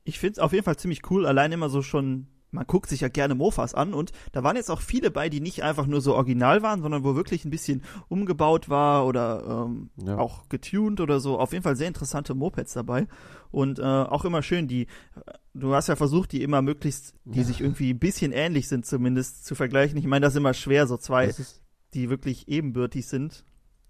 Ich 0.05 0.19
finde 0.19 0.33
es 0.33 0.39
auf 0.39 0.53
jeden 0.53 0.65
Fall 0.65 0.77
ziemlich 0.77 1.11
cool, 1.11 1.27
allein 1.27 1.53
immer 1.53 1.69
so 1.69 1.83
schon 1.83 2.29
man 2.53 2.67
guckt 2.67 2.89
sich 2.89 3.01
ja 3.01 3.09
gerne 3.09 3.35
Mofas 3.35 3.75
an 3.75 3.95
und 3.95 4.13
da 4.33 4.45
waren 4.45 4.57
jetzt 4.57 4.71
auch 4.71 4.81
viele 4.81 5.11
bei, 5.11 5.29
die 5.29 5.41
nicht 5.41 5.63
einfach 5.63 5.87
nur 5.87 6.01
so 6.01 6.15
original 6.15 6.63
waren, 6.63 6.83
sondern 6.83 7.03
wo 7.03 7.17
wirklich 7.17 7.45
ein 7.45 7.51
bisschen 7.51 7.83
umgebaut 8.09 8.69
war 8.69 9.07
oder 9.07 9.67
ähm, 9.67 9.91
ja. 9.97 10.19
auch 10.19 10.49
getuned 10.49 11.01
oder 11.01 11.19
so. 11.19 11.39
Auf 11.39 11.53
jeden 11.53 11.63
Fall 11.63 11.77
sehr 11.77 11.89
interessante 11.89 12.35
Mopeds 12.35 12.75
dabei 12.75 13.09
und 13.51 13.79
äh, 13.79 13.83
auch 13.83 14.25
immer 14.25 14.43
schön, 14.43 14.69
die, 14.69 14.87
du 15.55 15.75
hast 15.75 15.89
ja 15.89 15.97
versucht, 15.97 16.33
die 16.33 16.43
immer 16.43 16.63
möglichst, 16.63 17.15
die 17.25 17.41
ja. 17.41 17.45
sich 17.45 17.61
irgendwie 17.61 17.91
ein 17.91 17.99
bisschen 17.99 18.33
ähnlich 18.33 18.69
sind 18.69 18.85
zumindest 18.87 19.47
zu 19.47 19.55
vergleichen. 19.55 19.97
Ich 19.97 20.07
meine, 20.07 20.25
das 20.25 20.35
ist 20.35 20.39
immer 20.39 20.55
schwer, 20.55 20.87
so 20.87 20.99
zwei, 20.99 21.35
die 21.95 22.11
wirklich 22.11 22.49
ebenbürtig 22.49 23.07
sind. 23.07 23.45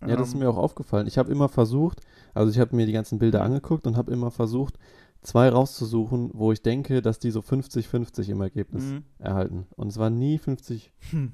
Ja, 0.06 0.16
das 0.16 0.28
ist 0.28 0.34
ähm, 0.34 0.40
mir 0.40 0.50
auch 0.50 0.56
aufgefallen. 0.56 1.06
Ich 1.06 1.18
habe 1.18 1.30
immer 1.30 1.48
versucht, 1.48 2.00
also 2.34 2.50
ich 2.50 2.58
habe 2.58 2.74
mir 2.74 2.86
die 2.86 2.92
ganzen 2.92 3.18
Bilder 3.18 3.42
angeguckt 3.42 3.86
und 3.86 3.96
habe 3.96 4.12
immer 4.12 4.30
versucht, 4.30 4.78
zwei 5.22 5.48
rauszusuchen, 5.48 6.30
wo 6.34 6.52
ich 6.52 6.62
denke, 6.62 7.02
dass 7.02 7.18
die 7.18 7.30
so 7.30 7.40
50-50 7.40 8.28
im 8.30 8.40
Ergebnis 8.40 8.84
mhm. 8.84 9.04
erhalten. 9.18 9.66
Und 9.76 9.88
es 9.88 9.98
war 9.98 10.10
nie 10.10 10.38
50. 10.38 10.92
Hm. 11.10 11.32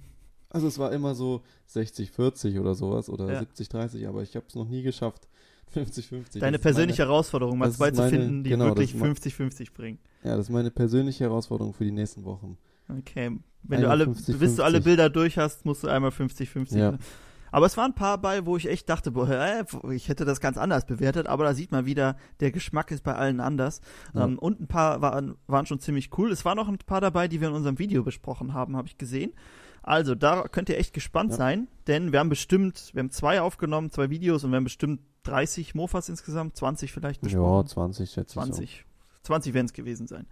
Also 0.51 0.67
es 0.67 0.79
war 0.79 0.93
immer 0.93 1.15
so 1.15 1.43
60-40 1.71 2.59
oder 2.61 2.75
sowas 2.75 3.11
oder 3.11 3.31
ja. 3.31 3.41
70-30, 3.41 4.09
aber 4.09 4.23
ich 4.23 4.35
habe 4.35 4.47
es 4.49 4.55
noch 4.55 4.69
nie 4.69 4.83
geschafft. 4.83 5.29
50-50. 5.75 6.39
Deine 6.39 6.59
persönliche 6.59 7.03
meine, 7.03 7.11
Herausforderung, 7.11 7.59
mal 7.59 7.71
zwei 7.71 7.91
meine, 7.91 7.97
zu 7.97 8.09
finden, 8.09 8.45
die 8.45 8.51
genau, 8.51 8.67
wirklich 8.67 8.95
50-50 8.95 9.75
bringen. 9.75 9.99
Ja, 10.25 10.37
das 10.37 10.47
ist 10.47 10.51
meine 10.51 10.71
persönliche 10.71 11.25
Herausforderung 11.25 11.75
für 11.75 11.85
die 11.85 11.93
nächsten 11.93 12.25
Wochen. 12.25 12.57
Okay. 12.89 13.39
Wenn 13.65 13.83
du 13.83 13.91
alle, 13.91 14.05
50, 14.05 14.39
bis 14.39 14.57
du 14.57 14.63
alle 14.63 14.81
Bilder 14.81 15.11
durch 15.11 15.37
hast, 15.37 15.67
musst 15.67 15.83
du 15.83 15.89
einmal 15.89 16.11
50-50. 16.11 16.79
Ja. 16.79 16.99
Aber 17.51 17.67
es 17.67 17.77
waren 17.77 17.93
ein 17.93 17.95
paar 17.95 18.19
bei, 18.19 18.47
wo 18.47 18.57
ich 18.57 18.69
echt 18.69 18.89
dachte, 18.89 19.13
boah, 19.13 19.29
äh, 19.29 19.65
ich 19.95 20.09
hätte 20.09 20.25
das 20.25 20.41
ganz 20.41 20.59
anders 20.59 20.87
bewertet, 20.87 21.27
aber 21.27 21.45
da 21.45 21.55
sieht 21.55 21.73
man 21.73 21.87
wieder, 21.87 22.17
der 22.41 22.51
Geschmack 22.51 22.91
ist 22.91 23.03
bei 23.05 23.15
allen 23.15 23.41
anders. 23.41 23.81
Ja. 24.15 24.25
Ähm, 24.25 24.39
und 24.39 24.61
ein 24.61 24.67
paar 24.67 25.01
waren, 25.01 25.37
waren 25.47 25.67
schon 25.67 25.81
ziemlich 25.81 26.17
cool. 26.19 26.31
Es 26.31 26.45
waren 26.45 26.57
noch 26.57 26.69
ein 26.69 26.79
paar 26.79 27.01
dabei, 27.01 27.29
die 27.29 27.41
wir 27.41 27.49
in 27.49 27.55
unserem 27.55 27.79
Video 27.79 28.03
besprochen 28.03 28.55
haben, 28.55 28.77
habe 28.77 28.89
ich 28.89 28.99
gesehen. 28.99 29.33
Also, 29.83 30.15
da 30.15 30.43
könnt 30.49 30.69
ihr 30.69 30.79
echt 30.79 30.93
gespannt 30.93 31.31
ja. 31.31 31.37
sein, 31.37 31.69
denn 31.87 32.13
wir 32.13 32.19
haben 32.19 32.29
bestimmt, 32.29 32.91
wir 32.93 33.01
haben 33.01 33.11
zwei 33.11 33.41
aufgenommen, 33.41 33.91
zwei 33.91 34.11
Videos 34.11 34.45
und 34.45 34.51
wir 34.51 34.57
haben 34.57 34.65
bestimmt 34.65 35.01
30 35.23 35.75
Mofas 35.75 36.09
insgesamt, 36.09 36.57
20 36.57 36.93
vielleicht 36.93 37.21
besprochen. 37.21 37.67
Ja, 37.67 37.73
20 37.73 38.11
schätze 38.11 38.35
20. 38.35 38.65
ich. 38.65 38.71
20, 39.23 39.25
20 39.25 39.55
werden 39.55 39.67
es 39.67 39.73
gewesen 39.73 40.07
sein. 40.07 40.27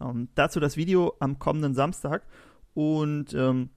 Ähm, 0.00 0.28
dazu 0.34 0.60
das 0.60 0.76
Video 0.76 1.14
am 1.18 1.38
kommenden 1.38 1.74
Samstag. 1.74 2.22
Und 2.74 3.34
ähm, 3.34 3.70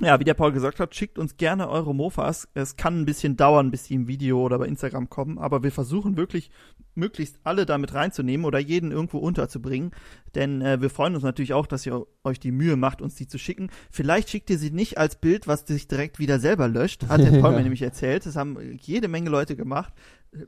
ja, 0.00 0.18
wie 0.18 0.24
der 0.24 0.34
Paul 0.34 0.52
gesagt 0.52 0.80
hat, 0.80 0.94
schickt 0.94 1.18
uns 1.18 1.36
gerne 1.36 1.68
eure 1.68 1.94
Mofas. 1.94 2.48
Es 2.54 2.76
kann 2.76 3.00
ein 3.00 3.04
bisschen 3.04 3.36
dauern, 3.36 3.70
bis 3.70 3.84
die 3.84 3.94
im 3.94 4.08
Video 4.08 4.40
oder 4.40 4.58
bei 4.58 4.66
Instagram 4.66 5.10
kommen, 5.10 5.38
aber 5.38 5.62
wir 5.62 5.72
versuchen 5.72 6.16
wirklich, 6.16 6.50
möglichst 6.94 7.38
alle 7.44 7.66
damit 7.66 7.94
reinzunehmen 7.94 8.46
oder 8.46 8.58
jeden 8.58 8.92
irgendwo 8.92 9.18
unterzubringen. 9.18 9.90
Denn 10.34 10.62
äh, 10.62 10.80
wir 10.80 10.90
freuen 10.90 11.14
uns 11.14 11.22
natürlich 11.22 11.52
auch, 11.52 11.66
dass 11.66 11.84
ihr 11.86 12.06
euch 12.24 12.40
die 12.40 12.50
Mühe 12.50 12.76
macht, 12.76 13.02
uns 13.02 13.14
die 13.14 13.26
zu 13.26 13.38
schicken. 13.38 13.70
Vielleicht 13.90 14.30
schickt 14.30 14.48
ihr 14.50 14.58
sie 14.58 14.70
nicht 14.70 14.98
als 14.98 15.16
Bild, 15.16 15.46
was 15.46 15.66
sich 15.66 15.86
direkt 15.86 16.18
wieder 16.18 16.40
selber 16.40 16.68
löscht, 16.68 17.08
hat 17.08 17.20
der 17.20 17.40
Paul 17.40 17.52
mir 17.56 17.62
nämlich 17.62 17.82
erzählt. 17.82 18.26
Das 18.26 18.36
haben 18.36 18.58
jede 18.80 19.08
Menge 19.08 19.30
Leute 19.30 19.54
gemacht. 19.54 19.92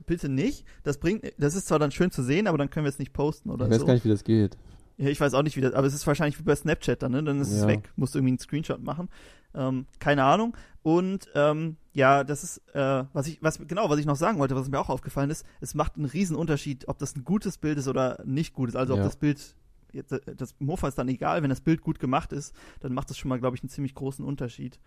Bitte 0.06 0.28
nicht. 0.28 0.64
Das 0.82 0.98
bringt, 0.98 1.24
das 1.38 1.54
ist 1.54 1.66
zwar 1.66 1.78
dann 1.78 1.90
schön 1.90 2.10
zu 2.10 2.22
sehen, 2.22 2.46
aber 2.46 2.58
dann 2.58 2.70
können 2.70 2.84
wir 2.84 2.90
es 2.90 2.98
nicht 2.98 3.12
posten 3.12 3.50
oder 3.50 3.66
so. 3.66 3.70
Ich 3.70 3.74
weiß 3.74 3.80
so. 3.80 3.86
gar 3.86 3.94
nicht, 3.94 4.04
wie 4.04 4.10
das 4.10 4.24
geht. 4.24 4.56
Ja, 4.98 5.08
ich 5.08 5.20
weiß 5.20 5.34
auch 5.34 5.42
nicht, 5.42 5.56
wie 5.56 5.60
das, 5.60 5.72
aber 5.72 5.86
es 5.86 5.94
ist 5.94 6.06
wahrscheinlich 6.06 6.38
wie 6.38 6.44
bei 6.44 6.54
Snapchat 6.54 7.02
dann, 7.02 7.12
ne? 7.12 7.22
Dann 7.22 7.40
ist 7.40 7.52
ja. 7.52 7.60
es 7.60 7.66
weg. 7.66 7.92
Musst 7.96 8.14
du 8.14 8.18
irgendwie 8.18 8.32
einen 8.32 8.38
Screenshot 8.38 8.82
machen. 8.82 9.08
Ähm, 9.54 9.86
keine 9.98 10.24
Ahnung. 10.24 10.56
Und 10.82 11.28
ähm, 11.34 11.76
ja, 11.92 12.24
das 12.24 12.42
ist, 12.42 12.58
äh, 12.74 13.04
was 13.12 13.26
ich, 13.26 13.42
was 13.42 13.58
genau, 13.66 13.88
was 13.90 13.98
ich 13.98 14.06
noch 14.06 14.16
sagen 14.16 14.38
wollte, 14.38 14.56
was 14.56 14.68
mir 14.68 14.80
auch 14.80 14.88
aufgefallen 14.88 15.30
ist, 15.30 15.46
es 15.60 15.74
macht 15.74 15.96
einen 15.96 16.06
riesen 16.06 16.36
Unterschied, 16.36 16.88
ob 16.88 16.98
das 16.98 17.14
ein 17.14 17.24
gutes 17.24 17.58
Bild 17.58 17.78
ist 17.78 17.88
oder 17.88 18.22
nicht 18.24 18.54
gutes. 18.54 18.74
Also 18.74 18.94
ob 18.94 18.98
ja. 18.98 19.04
das 19.04 19.16
Bild, 19.16 19.54
das 19.92 20.54
Mofa 20.58 20.88
ist 20.88 20.98
dann 20.98 21.08
egal, 21.08 21.42
wenn 21.42 21.50
das 21.50 21.60
Bild 21.60 21.82
gut 21.82 22.00
gemacht 22.00 22.32
ist, 22.32 22.54
dann 22.80 22.94
macht 22.94 23.10
das 23.10 23.18
schon 23.18 23.28
mal, 23.28 23.38
glaube 23.38 23.56
ich, 23.56 23.62
einen 23.62 23.70
ziemlich 23.70 23.94
großen 23.94 24.24
Unterschied. 24.24 24.80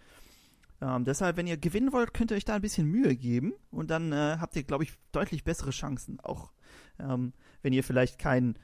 Ähm, 0.82 1.06
deshalb, 1.06 1.38
wenn 1.38 1.48
ihr 1.48 1.58
gewinnen 1.58 1.94
wollt, 1.94 2.14
könnt 2.14 2.32
ihr 2.32 2.38
euch 2.38 2.46
da 2.46 2.56
ein 2.56 2.62
bisschen 2.62 2.88
Mühe 2.88 3.16
geben 3.16 3.54
und 3.72 3.90
dann 3.90 4.12
äh, 4.12 4.38
habt 4.40 4.56
ihr, 4.56 4.64
glaube 4.64 4.84
ich, 4.84 4.94
deutlich 5.14 5.44
bessere 5.46 5.72
Chancen. 5.72 6.20
Auch 6.20 6.52
ähm, 7.00 7.34
wenn 7.62 7.72
ihr 7.72 7.84
vielleicht 7.84 8.20
kein 8.20 8.58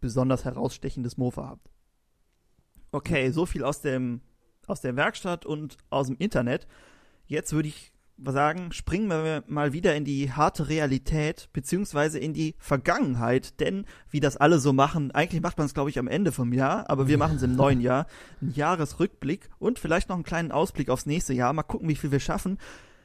besonders 0.00 0.44
herausstechendes 0.44 1.16
Mofa 1.16 1.48
habt. 1.48 1.70
Okay, 2.92 3.30
so 3.30 3.46
viel 3.46 3.64
aus 3.64 3.80
dem 3.80 4.20
aus 4.66 4.80
der 4.80 4.96
Werkstatt 4.96 5.44
und 5.44 5.76
aus 5.90 6.06
dem 6.06 6.16
Internet. 6.18 6.66
Jetzt 7.26 7.52
würde 7.52 7.68
ich 7.68 7.92
sagen, 8.24 8.72
springen 8.72 9.08
wir 9.08 9.44
mal 9.46 9.72
wieder 9.72 9.94
in 9.96 10.04
die 10.04 10.32
harte 10.32 10.68
Realität, 10.68 11.48
beziehungsweise 11.52 12.18
in 12.18 12.34
die 12.34 12.54
Vergangenheit, 12.58 13.60
denn 13.60 13.86
wie 14.10 14.20
das 14.20 14.36
alle 14.36 14.58
so 14.58 14.72
machen, 14.72 15.10
eigentlich 15.10 15.40
macht 15.40 15.58
man 15.58 15.66
es, 15.66 15.74
glaube 15.74 15.90
ich, 15.90 15.98
am 15.98 16.08
Ende 16.08 16.30
vom 16.30 16.52
Jahr, 16.52 16.88
aber 16.90 17.08
wir 17.08 17.18
machen 17.18 17.36
es 17.36 17.42
im 17.42 17.56
neuen 17.56 17.80
Jahr, 17.80 18.06
ein 18.42 18.52
Jahresrückblick 18.54 19.48
und 19.58 19.78
vielleicht 19.78 20.08
noch 20.08 20.16
einen 20.16 20.24
kleinen 20.24 20.52
Ausblick 20.52 20.90
aufs 20.90 21.06
nächste 21.06 21.32
Jahr, 21.32 21.52
mal 21.52 21.62
gucken, 21.62 21.88
wie 21.88 21.96
viel 21.96 22.12
wir 22.12 22.20
schaffen. 22.20 22.58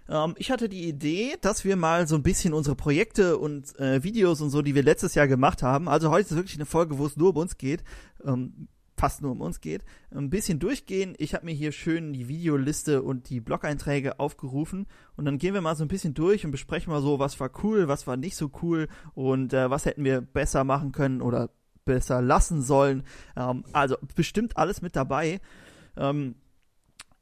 Ähm, 0.10 0.36
ich 0.38 0.52
hatte 0.52 0.70
die 0.70 0.88
Idee, 0.88 1.36
dass 1.42 1.66
wir 1.66 1.76
mal 1.76 2.08
so 2.08 2.16
ein 2.16 2.24
bisschen 2.24 2.54
unsere 2.54 2.76
Projekte 2.76 3.38
und 3.38 3.78
äh, 3.80 4.04
Videos 4.04 4.42
und 4.42 4.50
so, 4.50 4.62
die 4.62 4.76
wir 4.76 4.84
letztes 4.84 5.16
Jahr 5.16 5.28
gemacht 5.28 5.64
haben, 5.64 5.88
also 5.88 6.10
heute 6.10 6.30
ist 6.30 6.36
wirklich 6.36 6.56
eine 6.56 6.66
Folge, 6.66 6.98
wo 6.98 7.06
es 7.06 7.18
nur 7.18 7.30
um 7.30 7.38
uns 7.38 7.58
geht, 7.58 7.84
ähm, 8.24 8.68
fast 8.98 9.22
nur 9.22 9.32
um 9.32 9.42
uns 9.42 9.60
geht, 9.60 9.84
ein 10.12 10.30
bisschen 10.30 10.60
durchgehen. 10.60 11.16
Ich 11.18 11.34
habe 11.34 11.46
mir 11.46 11.54
hier 11.54 11.72
schön 11.72 12.14
die 12.14 12.28
Videoliste 12.28 13.02
und 13.04 13.30
die 13.30 13.42
Blog-Einträge 13.42 14.20
aufgerufen 14.20 14.88
und 15.18 15.26
dann 15.26 15.38
gehen 15.38 15.54
wir 15.54 15.62
mal 15.62 15.76
so 15.76 15.84
ein 15.84 15.90
bisschen 15.90 16.14
durch 16.14 16.46
und 16.46 16.52
besprechen 16.52 16.94
mal 16.94 17.02
so, 17.02 17.20
was 17.20 17.40
war 17.40 17.52
cool, 17.64 17.88
was 17.88 18.08
war 18.08 18.16
nicht 18.16 18.36
so 18.36 18.52
cool 18.62 18.88
und 19.14 19.54
äh, 19.54 19.70
was 19.70 19.86
hätten 19.86 20.04
wir 20.04 20.22
besser 20.22 20.64
machen 20.64 20.92
können 20.92 21.22
oder 21.22 21.50
besser 21.84 22.22
lassen 22.22 22.62
sollen. 22.62 23.04
Ähm, 23.36 23.66
also 23.74 23.98
bestimmt 24.16 24.58
alles 24.58 24.82
mit 24.82 24.96
dabei. 24.96 25.40
Ähm, 25.98 26.36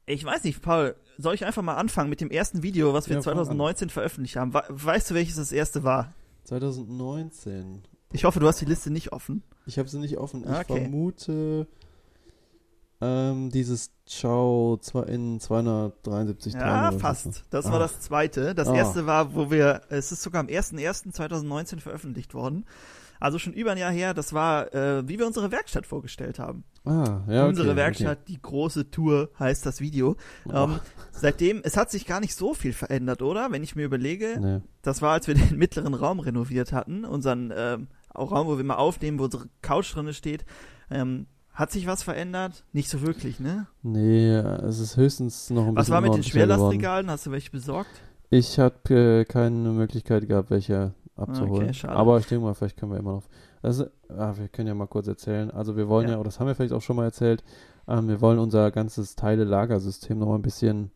ich 0.06 0.24
weiß 0.24 0.44
nicht, 0.44 0.60
Paul, 0.60 0.96
soll 1.18 1.34
ich 1.34 1.44
einfach 1.44 1.62
mal 1.62 1.76
anfangen 1.76 2.10
mit 2.10 2.20
dem 2.20 2.30
ersten 2.30 2.62
Video, 2.62 2.92
was 2.94 3.08
wir 3.08 3.16
ja, 3.16 3.22
2019 3.22 3.90
veröffentlicht 3.90 4.36
haben? 4.36 4.52
Weißt 4.52 5.10
du, 5.10 5.14
welches 5.14 5.36
das 5.36 5.52
erste 5.52 5.84
war? 5.84 6.12
2019. 6.44 7.82
Ich 8.12 8.24
hoffe, 8.24 8.40
du 8.40 8.46
hast 8.46 8.60
die 8.60 8.66
Liste 8.66 8.90
nicht 8.90 9.12
offen. 9.12 9.42
Ich 9.66 9.78
habe 9.78 9.88
sie 9.88 9.98
nicht 9.98 10.18
offen. 10.18 10.44
Ich 10.44 10.50
okay. 10.50 10.80
vermute 10.82 11.66
ähm, 13.00 13.50
dieses 13.50 13.90
Ciao 14.06 14.78
in 15.06 15.40
273 15.40 16.52
Tagen. 16.52 16.94
Ja, 16.94 16.98
fast. 16.98 17.44
Das 17.50 17.66
ah. 17.66 17.72
war 17.72 17.78
das 17.78 18.00
zweite. 18.00 18.54
Das 18.54 18.68
ah. 18.68 18.74
erste 18.74 19.06
war, 19.06 19.34
wo 19.34 19.50
wir, 19.50 19.82
es 19.88 20.12
ist 20.12 20.22
sogar 20.22 20.40
am 20.40 20.46
01.01.2019 20.46 21.80
veröffentlicht 21.80 22.34
worden. 22.34 22.66
Also 23.20 23.38
schon 23.38 23.52
über 23.52 23.72
ein 23.72 23.78
Jahr 23.78 23.92
her, 23.92 24.14
das 24.14 24.32
war, 24.32 24.74
äh, 24.74 25.08
wie 25.08 25.18
wir 25.18 25.26
unsere 25.26 25.50
Werkstatt 25.50 25.86
vorgestellt 25.86 26.38
haben. 26.38 26.64
Ah, 26.84 27.22
ja. 27.28 27.46
Unsere 27.46 27.68
okay, 27.68 27.76
Werkstatt, 27.76 28.18
okay. 28.22 28.24
die 28.28 28.42
große 28.42 28.90
Tour 28.90 29.30
heißt 29.38 29.64
das 29.64 29.80
Video. 29.80 30.16
Ähm, 30.52 30.80
seitdem, 31.12 31.60
es 31.64 31.76
hat 31.76 31.90
sich 31.90 32.06
gar 32.06 32.20
nicht 32.20 32.34
so 32.34 32.54
viel 32.54 32.72
verändert, 32.72 33.22
oder? 33.22 33.50
Wenn 33.50 33.62
ich 33.62 33.76
mir 33.76 33.84
überlege, 33.84 34.38
nee. 34.40 34.60
das 34.82 35.00
war, 35.00 35.12
als 35.12 35.26
wir 35.26 35.34
den 35.34 35.56
mittleren 35.56 35.94
Raum 35.94 36.20
renoviert 36.20 36.72
hatten, 36.72 37.04
unseren 37.04 37.52
ähm, 37.56 37.88
Raum, 38.14 38.46
wo 38.46 38.56
wir 38.56 38.64
mal 38.64 38.76
aufnehmen, 38.76 39.18
wo 39.18 39.24
unsere 39.24 39.48
Couch 39.62 39.94
drin 39.94 40.12
steht. 40.12 40.44
Ähm, 40.90 41.26
hat 41.52 41.70
sich 41.70 41.86
was 41.86 42.02
verändert? 42.02 42.64
Nicht 42.72 42.90
so 42.90 43.02
wirklich, 43.02 43.38
ne? 43.38 43.68
Nee, 43.82 44.34
es 44.34 44.80
ist 44.80 44.96
höchstens 44.96 45.50
noch 45.50 45.68
ein 45.68 45.76
was 45.76 45.86
bisschen. 45.86 45.86
Was 45.86 45.90
war 45.90 46.00
mit 46.00 46.14
den 46.14 46.22
Schwerlastregalen? 46.24 47.10
Hast 47.10 47.26
du 47.26 47.30
welche 47.30 47.50
besorgt? 47.50 47.90
Ich 48.30 48.58
habe 48.58 48.92
äh, 48.92 49.24
keine 49.24 49.70
Möglichkeit 49.70 50.26
gehabt, 50.26 50.50
welche 50.50 50.94
abzuholen. 51.16 51.70
Okay, 51.70 51.86
Aber 51.86 52.18
ich 52.18 52.26
denke 52.26 52.44
mal, 52.44 52.54
vielleicht 52.54 52.76
können 52.76 52.92
wir 52.92 52.98
immer 52.98 53.12
noch. 53.12 53.24
Also, 53.62 53.86
ah, 54.08 54.34
wir 54.36 54.48
können 54.48 54.68
ja 54.68 54.74
mal 54.74 54.86
kurz 54.86 55.06
erzählen. 55.06 55.50
Also, 55.50 55.76
wir 55.76 55.88
wollen 55.88 56.08
ja, 56.08 56.14
ja 56.14 56.18
oder 56.18 56.28
das 56.28 56.40
haben 56.40 56.46
wir 56.46 56.54
vielleicht 56.54 56.72
auch 56.72 56.82
schon 56.82 56.96
mal 56.96 57.04
erzählt, 57.04 57.44
ähm, 57.86 58.08
wir 58.08 58.20
wollen 58.20 58.38
unser 58.38 58.70
ganzes 58.70 59.16
Teile-Lagersystem 59.16 60.18
noch 60.18 60.34
ein 60.34 60.42
bisschen 60.42 60.90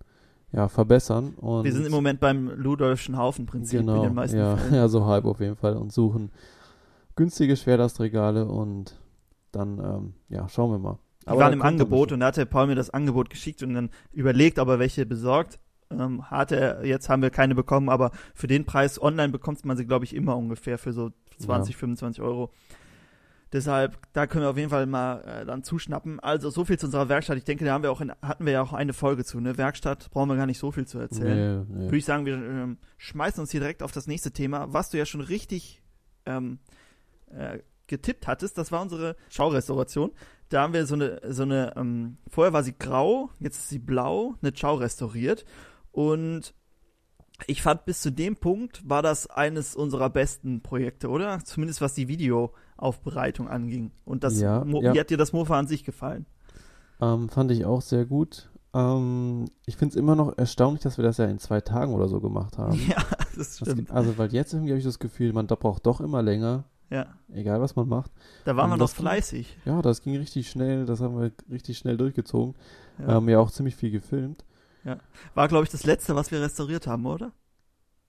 ja, 0.53 0.69
verbessern. 0.69 1.35
Und 1.37 1.65
wir 1.65 1.73
sind 1.73 1.87
im 1.87 1.93
Moment 1.93 2.21
beim 2.21 2.49
Ludolfschen 2.49 3.19
Haufen-Prinzip 3.19 3.81
genau, 3.81 3.97
in 3.97 4.03
den 4.03 4.15
meisten 4.15 4.39
ja, 4.39 4.57
Fällen. 4.57 4.75
Ja, 4.77 4.89
so 4.89 5.05
halb 5.05 5.25
auf 5.25 5.41
jeden 5.41 5.57
Fall 5.57 5.77
und 5.77 5.93
suchen 5.93 6.31
günstige 7.19 7.57
Schwerlastregale 7.57 8.47
und 8.47 8.95
dann, 9.51 9.79
ähm, 9.81 10.15
ja, 10.29 10.49
schauen 10.49 10.71
wir 10.71 10.79
mal. 10.79 10.99
Die 11.23 11.27
Aber 11.27 11.41
waren 11.41 11.53
im 11.53 11.63
Angebot 11.63 12.13
und 12.13 12.21
da 12.21 12.27
hatte 12.27 12.47
Paul 12.47 12.69
mir 12.69 12.77
das 12.77 12.91
Angebot 12.91 13.29
geschickt 13.29 13.63
und 13.65 13.75
dann 13.75 13.91
überlegt, 14.13 14.61
ob 14.61 14.69
er 14.69 14.79
welche 14.79 15.05
besorgt. 15.05 15.59
Ähm, 15.91 16.31
hatte 16.31 16.57
er, 16.57 16.85
jetzt 16.85 17.09
haben 17.09 17.23
wir 17.23 17.31
keine 17.31 17.55
bekommen, 17.55 17.89
aber 17.89 18.11
für 18.35 18.47
den 18.47 18.67
Preis 18.67 19.01
online 19.01 19.31
bekommt 19.31 19.65
man 19.65 19.77
sie, 19.77 19.87
glaube 19.87 20.05
ich, 20.05 20.15
immer 20.15 20.37
ungefähr 20.37 20.79
für 20.79 20.93
so 20.93 21.13
20, 21.39 21.75
ja. 21.75 21.79
25 21.79 22.23
Euro. 22.23 22.53
Deshalb, 23.53 23.97
da 24.13 24.27
können 24.27 24.45
wir 24.45 24.51
auf 24.51 24.59
jeden 24.59 24.69
Fall 24.69 24.85
mal 24.85 25.23
äh, 25.23 25.47
dann 25.47 25.65
zuschnappen. 25.65 26.21
Also 26.21 26.51
so 26.51 26.67
viel 26.67 26.79
zu 26.79 26.87
unserer 26.87 27.09
Werkstatt. 27.09 27.39
Ich 27.39 27.45
denke, 27.45 27.65
da 27.65 27.73
haben 27.73 27.83
wir 27.83 27.91
auch 27.91 28.03
in, 28.03 28.13
hatten 28.21 28.45
wir 28.45 28.53
ja 28.53 28.63
auch 28.63 28.75
eine 28.75 28.93
Folge 28.93 29.25
zu. 29.25 29.41
Ne? 29.41 29.57
Werkstatt 29.57 30.11
brauchen 30.11 30.29
wir 30.29 30.37
gar 30.37 30.45
nicht 30.45 30.59
so 30.59 30.71
viel 30.71 30.87
zu 30.87 30.99
erzählen. 30.99 31.67
Nee, 31.67 31.75
nee. 31.75 31.85
Würde 31.85 31.97
ich 31.97 32.05
sagen, 32.05 32.27
wir 32.27 32.35
ähm, 32.35 32.77
schmeißen 32.99 33.41
uns 33.41 33.51
hier 33.51 33.61
direkt 33.61 33.83
auf 33.83 33.93
das 33.93 34.07
nächste 34.07 34.33
Thema, 34.33 34.73
was 34.75 34.91
du 34.91 34.99
ja 34.99 35.07
schon 35.07 35.23
richtig 35.23 35.83
ähm, 36.27 36.59
äh, 37.31 37.61
getippt 37.87 38.27
hattest. 38.27 38.59
Das 38.59 38.71
war 38.71 38.83
unsere 38.83 39.17
Schaurestauration. 39.31 40.13
Da 40.51 40.63
haben 40.63 40.75
wir 40.75 40.85
so 40.85 40.95
eine, 40.95 41.21
so 41.29 41.43
eine, 41.43 41.75
ähm, 41.77 42.19
vorher 42.29 42.53
war 42.53 42.63
sie 42.63 42.75
grau, 42.79 43.31
jetzt 43.41 43.59
ist 43.59 43.69
sie 43.71 43.79
blau, 43.79 44.35
eine 44.43 44.53
Schau 44.55 44.75
restauriert. 44.75 45.47
Und 45.99 46.55
ich 47.49 47.61
fand, 47.63 47.85
bis 47.85 48.01
zu 48.03 48.13
dem 48.13 48.37
Punkt 48.37 48.89
war 48.89 49.03
das 49.03 49.27
eines 49.29 49.75
unserer 49.75 50.11
besten 50.11 50.61
Projekte, 50.63 51.09
oder? 51.09 51.41
Zumindest 51.45 51.81
was 51.81 51.95
die 51.95 52.07
Videoaufbereitung 52.07 53.49
anging. 53.49 53.91
Und 54.05 54.23
das, 54.23 54.41
Ja, 54.41 54.65
Mo 54.65 54.81
ja. 54.81 54.95
wie 54.95 55.01
hat 55.01 55.11
dir 55.11 55.17
das 55.17 55.33
Mofa 55.33 55.59
an 55.59 55.67
sich 55.67 55.83
gefallen? 55.85 56.27
Ähm, 57.01 57.29
fand 57.29 57.51
ich 57.51 57.65
auch 57.65 57.81
sehr 57.83 58.05
gut. 58.07 58.49
Ähm, 58.75 59.47
ich 59.67 59.77
finde 59.77 59.95
es 59.95 59.97
immer 59.97 60.15
noch 60.15 60.37
erstaunlich, 60.39 60.83
dass 60.83 60.99
wir 60.99 61.03
das 61.05 61.17
ja 61.17 61.25
in 61.27 61.39
zwei 61.41 61.61
Tagen 61.61 61.93
oder 61.95 62.07
so 62.09 62.21
gemacht 62.21 62.59
haben. 62.59 62.79
Ja, 62.89 62.97
das 63.37 63.37
Das 63.37 63.57
stimmt. 63.57 63.77
gibt, 63.77 63.91
also, 63.93 64.17
weil 64.19 64.33
jetzt 64.33 64.53
irgendwie 64.53 64.71
habe 64.73 64.79
ich 64.79 64.85
das 64.85 64.99
Gefühl, 65.01 65.33
man 65.33 65.47
braucht 65.49 65.87
doch 65.87 66.01
immer 66.01 66.23
länger, 66.23 66.65
Ja, 66.91 67.07
egal 67.33 67.61
was 67.61 67.75
man 67.77 67.89
macht. 67.89 68.11
da 68.45 68.55
waren 68.57 68.67
Ähm, 68.67 68.71
wir 68.73 68.77
noch 68.79 68.85
das 68.87 68.95
ging- 68.97 69.03
fleißig. 69.05 69.57
Ja, 69.65 69.81
das 69.83 70.03
ging 70.03 70.17
richtig 70.17 70.49
schnell, 70.51 70.87
das 70.87 71.01
haben 71.01 71.21
wir 71.21 71.31
richtig 71.51 71.79
schnell 71.79 71.97
durchgezogen. 71.97 72.55
Ja. 72.99 73.07
Wir 73.09 73.15
haben 73.15 73.29
ja 73.29 73.39
auch 73.41 73.51
ziemlich 73.51 73.75
viel 73.77 73.91
gefilmt. 73.91 74.45
War, 75.35 75.49
glaube 75.49 75.65
ich, 75.65 75.71
das 75.71 75.85
letzte, 75.85 76.15
was 76.15 76.31
wir 76.31 76.41
restauriert 76.41 76.87
haben, 76.87 77.07
oder? 77.07 77.33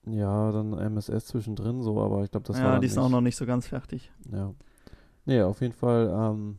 Ja, 0.06 0.50
dann 0.50 0.72
MSS 0.72 1.26
zwischendrin 1.26 1.82
so, 1.82 2.00
aber 2.00 2.24
ich 2.24 2.30
glaube, 2.30 2.46
das 2.46 2.56
war 2.56 2.74
ja, 2.74 2.78
die 2.78 2.86
ist 2.86 2.96
nicht. 2.96 3.04
auch 3.04 3.10
noch 3.10 3.20
nicht 3.20 3.36
so 3.36 3.44
ganz 3.44 3.66
fertig. 3.66 4.10
Ja. 4.32 4.54
Nee, 5.26 5.42
auf 5.42 5.60
jeden 5.60 5.74
Fall 5.74 6.08
ähm, 6.12 6.58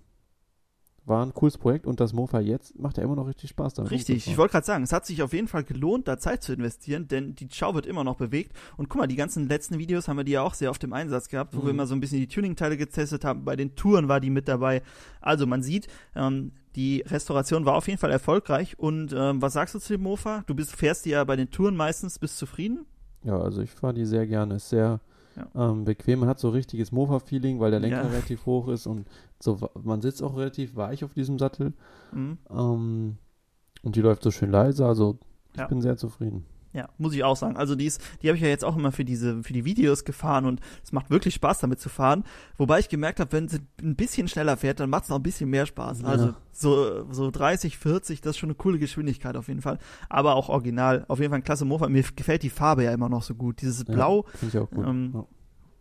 war 1.05 1.25
ein 1.25 1.33
cooles 1.33 1.57
Projekt 1.57 1.87
und 1.87 1.99
das 1.99 2.13
Mofa 2.13 2.39
jetzt 2.39 2.77
macht 2.79 2.97
ja 2.97 3.03
immer 3.03 3.15
noch 3.15 3.27
richtig 3.27 3.49
Spaß 3.49 3.73
damit. 3.73 3.91
Richtig, 3.91 4.27
ich 4.27 4.37
wollte 4.37 4.51
gerade 4.51 4.65
sagen, 4.65 4.83
es 4.83 4.93
hat 4.93 5.05
sich 5.05 5.23
auf 5.23 5.33
jeden 5.33 5.47
Fall 5.47 5.63
gelohnt, 5.63 6.07
da 6.07 6.19
Zeit 6.19 6.43
zu 6.43 6.53
investieren, 6.53 7.07
denn 7.07 7.33
die 7.35 7.47
Schau 7.51 7.73
wird 7.73 7.87
immer 7.87 8.03
noch 8.03 8.17
bewegt. 8.17 8.53
Und 8.77 8.87
guck 8.87 9.01
mal, 9.01 9.07
die 9.07 9.15
ganzen 9.15 9.47
letzten 9.49 9.79
Videos 9.79 10.07
haben 10.07 10.17
wir 10.17 10.23
die 10.23 10.33
ja 10.33 10.43
auch 10.43 10.53
sehr 10.53 10.69
oft 10.69 10.83
im 10.83 10.93
Einsatz 10.93 11.27
gehabt, 11.27 11.55
wo 11.55 11.61
Mhm. 11.61 11.63
wir 11.65 11.69
immer 11.71 11.87
so 11.87 11.95
ein 11.95 12.01
bisschen 12.01 12.19
die 12.19 12.27
Tuning-Teile 12.27 12.77
getestet 12.77 13.25
haben. 13.25 13.43
Bei 13.45 13.55
den 13.55 13.75
Touren 13.75 14.07
war 14.09 14.19
die 14.19 14.29
mit 14.29 14.47
dabei. 14.47 14.83
Also 15.21 15.47
man 15.47 15.63
sieht, 15.63 15.87
ähm, 16.15 16.51
die 16.75 17.01
Restauration 17.07 17.65
war 17.65 17.75
auf 17.75 17.87
jeden 17.87 17.99
Fall 17.99 18.11
erfolgreich. 18.11 18.77
Und 18.77 19.11
ähm, 19.17 19.41
was 19.41 19.53
sagst 19.53 19.73
du 19.75 19.79
zu 19.79 19.93
dem 19.93 20.03
Mofa? 20.03 20.43
Du 20.45 20.53
bist, 20.53 20.75
fährst 20.75 21.05
die 21.05 21.09
ja 21.09 21.23
bei 21.23 21.35
den 21.35 21.49
Touren 21.49 21.75
meistens, 21.75 22.19
bist 22.19 22.37
zufrieden? 22.37 22.85
Ja, 23.23 23.39
also 23.39 23.61
ich 23.63 23.71
fahre 23.71 23.93
die 23.95 24.05
sehr 24.05 24.27
gerne. 24.27 24.55
Ist 24.55 24.69
sehr 24.69 24.99
Ja. 25.54 25.69
ähm, 25.71 25.84
bequem. 25.86 26.19
Man 26.19 26.30
hat 26.30 26.39
so 26.39 26.49
richtiges 26.49 26.91
Mofa-Feeling, 26.91 27.60
weil 27.60 27.71
der 27.71 27.80
Lenker 27.80 28.04
Ja. 28.04 28.08
relativ 28.10 28.45
hoch 28.45 28.67
ist 28.67 28.88
und 28.88 29.08
so, 29.39 29.60
man 29.84 30.01
sitzt 30.01 30.21
auch 30.23 30.36
relativ 30.38 30.75
weich 30.75 31.04
auf 31.04 31.13
diesem 31.13 31.39
Sattel. 31.39 31.73
Mhm. 32.12 32.38
Ähm, 32.49 33.17
und 33.84 33.95
die 33.95 34.01
läuft 34.01 34.23
so 34.23 34.32
schön 34.32 34.51
leise, 34.51 34.86
also 34.86 35.17
ich 35.54 35.60
Ja. 35.60 35.67
bin 35.67 35.82
sehr 35.82 35.97
zufrieden. 35.97 36.45
Ja, 36.73 36.88
muss 36.97 37.13
ich 37.13 37.23
auch 37.23 37.36
sagen. 37.36 37.57
Also 37.57 37.75
die 37.75 37.86
ist, 37.86 38.01
die 38.21 38.29
habe 38.29 38.38
ich 38.38 38.41
ja 38.43 38.47
jetzt 38.47 38.63
auch 38.63 38.77
immer 38.77 38.91
für 38.93 39.03
diese, 39.03 39.43
für 39.43 39.51
die 39.51 39.65
Videos 39.65 40.05
gefahren 40.05 40.45
und 40.45 40.62
es 40.84 40.93
macht 40.93 41.10
wirklich 41.10 41.34
Spaß 41.34 41.60
damit 41.60 41.81
zu 41.81 41.89
fahren. 41.89 42.23
Wobei 42.57 42.79
ich 42.79 42.88
gemerkt 42.88 43.19
habe, 43.19 43.31
wenn 43.34 43.49
sie 43.49 43.60
ein 43.81 43.95
bisschen 43.95 44.29
schneller 44.29 44.55
fährt, 44.55 44.79
dann 44.79 44.89
macht 44.89 45.03
es 45.03 45.10
noch 45.10 45.17
ein 45.17 45.23
bisschen 45.23 45.49
mehr 45.49 45.65
Spaß. 45.65 46.01
Ja. 46.01 46.07
Also 46.07 46.34
so, 46.51 47.12
so 47.12 47.29
30, 47.29 47.77
40, 47.77 48.21
das 48.21 48.31
ist 48.31 48.38
schon 48.38 48.49
eine 48.49 48.55
coole 48.55 48.79
Geschwindigkeit 48.79 49.36
auf 49.36 49.49
jeden 49.49 49.62
Fall. 49.62 49.79
Aber 50.07 50.36
auch 50.36 50.47
original. 50.49 51.03
Auf 51.10 51.19
jeden 51.19 51.31
Fall 51.31 51.39
ein 51.39 51.43
klasse 51.43 51.65
Mofa. 51.65 51.89
Mir 51.89 52.03
gefällt 52.15 52.43
die 52.43 52.49
Farbe 52.49 52.84
ja 52.86 52.93
immer 52.93 53.10
noch 53.10 53.23
so 53.23 53.36
gut. 53.36 53.62
Dieses 53.62 53.86
Ja, 53.88 53.93
Blau 53.93 54.23
Finde 54.36 54.57
ich 54.57 54.63
auch 54.63 54.69
gut. 54.69 54.88
Ähm, 54.88 55.12
ja. 55.13 55.25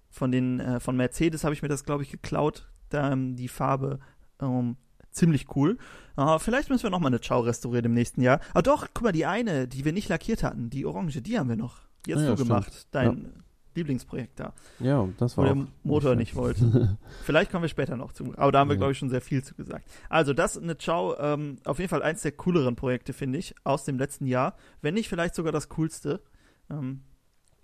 von 0.08 0.32
den, 0.32 0.58
äh, 0.58 0.80
von 0.80 0.96
Mercedes 0.96 1.44
habe 1.44 1.54
ich 1.54 1.62
mir 1.62 1.68
das, 1.68 1.84
glaube 1.84 2.02
ich, 2.02 2.10
geklaut. 2.10 2.68
Da, 2.88 3.12
ähm, 3.12 3.36
die 3.36 3.46
Farbe, 3.48 4.00
ähm, 4.40 4.76
ziemlich 5.10 5.54
cool. 5.56 5.78
Äh, 6.16 6.38
vielleicht 6.38 6.70
müssen 6.70 6.82
wir 6.84 6.90
noch 6.90 7.00
mal 7.00 7.08
eine 7.08 7.20
Ciao 7.20 7.40
restaurieren 7.40 7.86
im 7.86 7.94
nächsten 7.94 8.20
Jahr. 8.22 8.40
Ah 8.54 8.62
doch, 8.62 8.86
guck 8.94 9.04
mal, 9.04 9.12
die 9.12 9.26
eine, 9.26 9.66
die 9.68 9.84
wir 9.84 9.92
nicht 9.92 10.08
lackiert 10.08 10.42
hatten, 10.42 10.70
die 10.70 10.84
orange, 10.86 11.20
die 11.22 11.38
haben 11.38 11.48
wir 11.48 11.56
noch. 11.56 11.78
Die 12.06 12.14
hast 12.14 12.20
Ah 12.20 12.24
ja, 12.24 12.30
du 12.30 12.36
stimmt. 12.36 12.48
gemacht, 12.48 12.86
dein 12.92 13.32
Lieblingsprojekt 13.74 14.40
da, 14.40 14.52
ja, 14.80 15.06
das 15.18 15.36
wo 15.36 15.42
war 15.42 15.54
der 15.54 15.62
auch 15.62 15.66
Motor 15.84 16.16
nicht 16.16 16.34
wollte. 16.34 16.98
Vielleicht 17.24 17.50
kommen 17.52 17.62
wir 17.62 17.68
später 17.68 17.96
noch 17.96 18.12
zu. 18.12 18.32
Aber 18.36 18.50
da 18.50 18.58
haben 18.60 18.68
wir, 18.68 18.74
Ja. 18.74 18.78
glaube 18.78 18.92
ich, 18.92 18.98
schon 18.98 19.10
sehr 19.10 19.20
viel 19.20 19.44
zu 19.44 19.54
gesagt. 19.54 19.86
Also, 20.08 20.32
das 20.34 20.58
eine 20.58 20.76
Ciao, 20.76 21.16
ähm, 21.18 21.58
auf 21.64 21.78
jeden 21.78 21.88
Fall 21.88 22.02
eins 22.02 22.22
der 22.22 22.32
cooleren 22.32 22.74
Projekte, 22.74 23.12
finde 23.12 23.38
ich, 23.38 23.54
aus 23.62 23.84
dem 23.84 23.96
letzten 23.98 24.26
Jahr. 24.26 24.56
Wenn 24.82 24.94
nicht 24.94 25.08
vielleicht 25.08 25.34
sogar 25.36 25.52
das 25.52 25.68
coolste. 25.68 26.20
Ähm, 26.68 27.02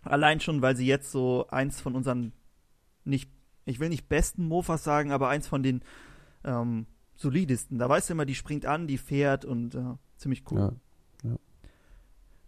allein 0.04 0.38
schon, 0.40 0.62
weil 0.62 0.76
sie 0.76 0.86
jetzt 0.86 1.10
so 1.10 1.46
eins 1.48 1.80
von 1.80 1.94
unseren 1.96 2.32
nicht, 3.04 3.28
ich 3.64 3.80
will 3.80 3.88
nicht 3.88 4.08
besten 4.08 4.46
Mofas 4.46 4.84
sagen, 4.84 5.10
aber 5.10 5.28
eins 5.28 5.48
von 5.48 5.62
den 5.64 5.82
ähm, 6.44 6.86
solidesten. 7.16 7.78
Da 7.78 7.88
weißt 7.88 8.08
du 8.08 8.12
immer, 8.14 8.26
die 8.26 8.34
springt 8.34 8.66
an, 8.66 8.86
die 8.86 8.98
fährt 8.98 9.44
und 9.44 9.74
äh, 9.74 9.80
ziemlich 10.16 10.44
cool. 10.50 10.76
Ja. 11.24 11.36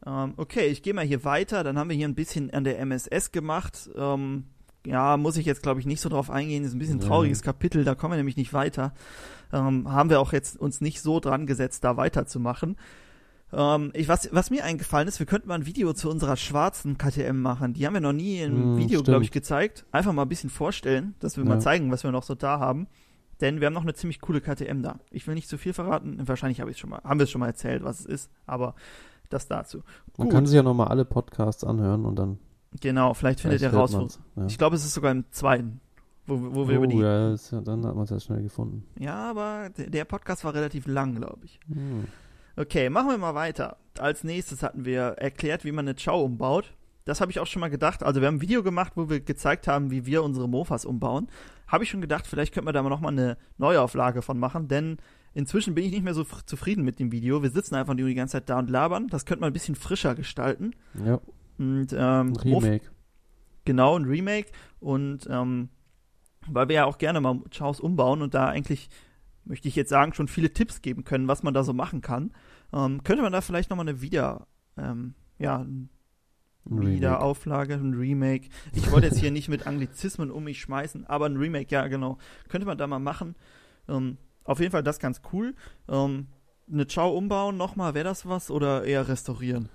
Ähm, 0.07 0.35
okay, 0.37 0.67
ich 0.69 0.83
gehe 0.83 0.95
mal 0.95 1.05
hier 1.05 1.25
weiter. 1.25 1.65
Dann 1.65 1.79
haben 1.79 1.89
wir 1.91 1.97
hier 1.97 2.09
ein 2.09 2.15
bisschen 2.15 2.51
an 2.53 2.65
der 2.65 2.79
MSS 2.81 3.33
gemacht. 3.33 3.91
Ähm, 3.97 4.45
ja, 4.87 5.17
muss 5.17 5.37
ich 5.37 5.45
jetzt, 5.47 5.63
glaube 5.63 5.81
ich, 5.81 5.87
nicht 5.87 6.01
so 6.01 6.09
drauf 6.09 6.31
eingehen. 6.31 6.65
ist 6.65 6.73
ein 6.75 6.79
bisschen 6.79 6.99
ein 6.99 7.03
Ja. 7.03 7.09
trauriges 7.09 7.43
Kapitel, 7.43 7.85
da 7.85 7.95
kommen 7.95 8.13
wir 8.13 8.17
nämlich 8.17 8.37
nicht 8.37 8.53
weiter. 8.53 8.95
Ähm, 9.53 9.91
haben 9.91 10.09
wir 10.11 10.21
auch 10.21 10.33
jetzt 10.33 10.59
uns 10.59 10.81
nicht 10.81 11.01
so 11.03 11.21
dran 11.21 11.47
gesetzt, 11.47 11.83
da 11.85 11.97
weiterzumachen. 11.97 12.77
Ähm, 13.53 13.91
ich, 13.95 14.09
was, 14.09 14.29
was 14.33 14.51
mir 14.51 14.63
eingefallen 14.65 15.09
ist, 15.09 15.19
wir 15.19 15.27
könnten 15.27 15.49
mal 15.49 15.55
ein 15.57 15.67
Video 15.67 15.93
zu 15.95 16.11
unserer 16.11 16.37
schwarzen 16.37 16.97
KTM 16.99 17.41
machen. 17.41 17.73
Die 17.75 17.87
haben 17.87 17.95
wir 17.95 18.01
noch 18.03 18.13
nie 18.13 18.41
im 18.41 18.55
Hm, 18.75 18.77
Video, 18.79 19.03
glaube 19.03 19.25
ich, 19.25 19.31
gezeigt. 19.31 19.85
Einfach 19.91 20.13
mal 20.13 20.23
ein 20.23 20.29
bisschen 20.29 20.51
vorstellen, 20.51 21.15
dass 21.19 21.37
wir 21.37 21.45
Ja. 21.45 21.49
mal 21.49 21.61
zeigen, 21.61 21.91
was 21.91 22.05
wir 22.05 22.13
noch 22.13 22.23
so 22.23 22.35
da 22.35 22.61
haben. 22.61 22.87
Denn 23.41 23.61
wir 23.61 23.67
haben 23.67 23.75
noch 23.75 23.83
eine 23.83 23.95
ziemlich 23.95 24.21
coole 24.21 24.41
KTM 24.41 24.83
da. 24.83 24.99
Ich 25.11 25.27
will 25.27 25.35
nicht 25.35 25.49
zu 25.49 25.59
viel 25.59 25.73
verraten. 25.73 26.27
Wahrscheinlich 26.27 26.61
habe 26.61 26.71
ich 26.71 26.79
schon 26.79 26.91
mal, 26.91 27.01
haben 27.05 27.21
wir 27.21 27.25
es 27.25 27.31
schon 27.31 27.41
mal 27.41 27.47
erzählt, 27.47 27.85
was 27.85 28.01
es 28.01 28.07
ist, 28.07 28.31
aber 28.47 28.75
das 29.31 29.47
dazu. 29.47 29.83
Man 30.17 30.29
Gut. 30.29 30.35
kann 30.35 30.47
sich 30.47 30.57
ja 30.57 30.63
nochmal 30.63 30.89
alle 30.89 31.05
Podcasts 31.05 31.63
anhören 31.65 32.05
und 32.05 32.17
dann 32.17 32.39
Genau, 32.81 33.15
vielleicht 33.15 33.41
findet 33.41 33.63
ihr 33.63 33.73
raus. 33.73 34.19
Ja. 34.37 34.47
Ich 34.47 34.59
glaube, 34.59 34.77
es 34.77 34.85
ist 34.85 34.95
sogar 34.95 35.13
im 35.13 35.25
zweiten, 35.31 35.81
wo, 36.27 36.55
wo 36.55 36.69
wir 36.69 36.75
oh, 36.75 36.85
über 36.85 36.87
die. 36.87 36.99
Ja, 36.99 37.29
ja, 37.29 37.33
ist 37.33 37.51
ja, 37.51 37.61
dann 37.61 37.85
hat 37.87 37.95
man 37.95 38.05
es 38.05 38.11
ja 38.11 38.21
schnell 38.21 38.43
gefunden. 38.43 38.85
aber 39.07 39.71
der, 39.77 39.89
der 39.89 40.05
Podcast 40.05 40.45
war 40.45 40.55
relativ 40.55 40.87
lang, 40.87 41.15
glaube 41.15 41.45
ich. 41.45 41.59
Hm. 41.69 42.07
Okay, 42.57 42.91
machen 42.91 43.09
wir 43.11 43.19
mal 43.19 43.35
weiter. 43.35 43.79
Als 43.99 44.25
nächstes 44.25 44.63
hatten 44.63 44.85
wir 44.85 45.01
erklärt, 45.01 45.65
wie 45.65 45.73
man 45.73 45.89
eine 45.89 45.97
Chow 45.97 46.25
umbaut. 46.25 46.75
Das 47.09 47.21
habe 47.21 47.31
ich 47.31 47.41
auch 47.41 47.47
schon 47.47 47.61
mal 47.61 47.69
gedacht. 47.71 48.03
Also 48.03 48.21
wir 48.21 48.29
haben 48.29 48.37
ein 48.37 48.41
Video 48.41 48.63
gemacht, 48.63 48.93
wo 48.97 49.09
wir 49.09 49.21
gezeigt 49.21 49.67
haben, 49.67 49.91
wie 49.91 50.07
wir 50.07 50.23
unsere 50.23 50.49
Mofas 50.49 50.85
umbauen. 50.85 51.27
Habe 51.67 51.85
ich 51.85 51.91
schon 51.91 52.01
gedacht, 52.01 52.27
vielleicht 52.27 52.53
könnten 52.55 52.69
wir 52.69 52.73
da 52.73 52.83
mal 52.83 52.89
nochmal 52.91 53.13
eine 53.13 53.37
Neuauflage 53.57 54.23
von 54.23 54.39
machen, 54.39 54.69
denn 54.69 54.99
inzwischen 55.35 55.75
bin 55.75 55.85
ich 55.85 55.91
nicht 55.93 56.05
mehr 56.05 56.15
so 56.15 56.25
zufrieden 56.25 56.85
mit 56.85 56.99
dem 57.01 57.11
Video. 57.13 57.43
Wir 57.43 57.51
sitzen 57.51 57.75
einfach 57.75 57.95
nur 57.95 58.07
die 58.09 58.15
ganze 58.15 58.33
Zeit 58.33 58.49
da 58.49 58.59
und 58.59 58.71
labern. 58.71 59.09
Das 59.09 59.25
könnte 59.27 59.41
man 59.41 59.51
ein 59.51 59.53
bisschen 59.53 59.75
frischer 59.75 60.15
gestalten. 60.15 60.73
Ja, 61.05 61.21
Und 61.59 61.93
ähm, 61.93 61.99
ein 61.99 62.33
Mof- 62.35 62.63
Remake. 62.65 62.85
Genau, 63.65 63.99
ein 63.99 64.05
Remake. 64.05 64.51
Und 64.81 65.27
ähm, 65.31 65.69
weil 66.47 66.69
wir 66.69 66.77
ja 66.77 66.85
auch 66.87 66.99
gerne 66.99 67.21
mal 67.21 67.41
Chows 67.57 67.81
umbauen 67.81 68.23
und 68.23 68.33
da 68.35 68.47
eigentlich, 68.49 68.89
möchte 69.45 69.69
ich 69.69 69.77
jetzt 69.77 69.91
sagen, 69.91 70.15
schon 70.15 70.29
viele 70.29 70.53
Tipps 70.53 70.81
geben 70.83 71.05
können, 71.05 71.29
was 71.29 71.43
man 71.43 71.53
da 71.55 71.63
so 71.65 71.73
machen 71.75 72.01
kann, 72.01 72.33
ähm, 72.73 73.03
könnte 73.03 73.23
man 73.23 73.33
da 73.33 73.41
vielleicht 73.41 73.71
nochmal 73.71 73.89
eine 73.89 74.01
Wieder, 74.01 74.47
ähm, 74.77 75.15
ja. 75.39 75.67
Wiederauflage, 76.71 77.75
ein 77.75 77.95
Remake. 77.95 78.49
Ich 78.75 78.91
wollte 78.93 79.09
jetzt 79.09 79.19
hier 79.19 79.31
nicht 79.31 79.49
mit 79.49 79.67
Anglizismen 79.67 80.31
um 80.31 80.45
mich 80.45 80.61
schmeißen, 80.61 81.07
aber 81.07 81.27
ein 81.27 81.37
Remake, 81.37 81.73
ja, 81.75 81.87
genau. 81.89 82.19
Könnte 82.49 82.67
man 82.67 82.79
da 82.79 82.87
mal 82.87 82.99
machen. 82.99 83.35
Ähm, 83.89 84.19
auf 84.45 84.61
jeden 84.61 84.73
Fall 84.73 84.83
das 84.83 84.99
ganz 84.99 85.21
cool. 85.33 85.55
Ähm, 85.89 86.27
eine 86.71 86.87
Chow 86.87 87.17
umbauen 87.17 87.57
nochmal, 87.57 87.95
wäre 87.95 88.05
das 88.05 88.27
was? 88.27 88.51
Oder 88.51 88.85
eher 88.85 89.09
restaurieren? 89.09 89.69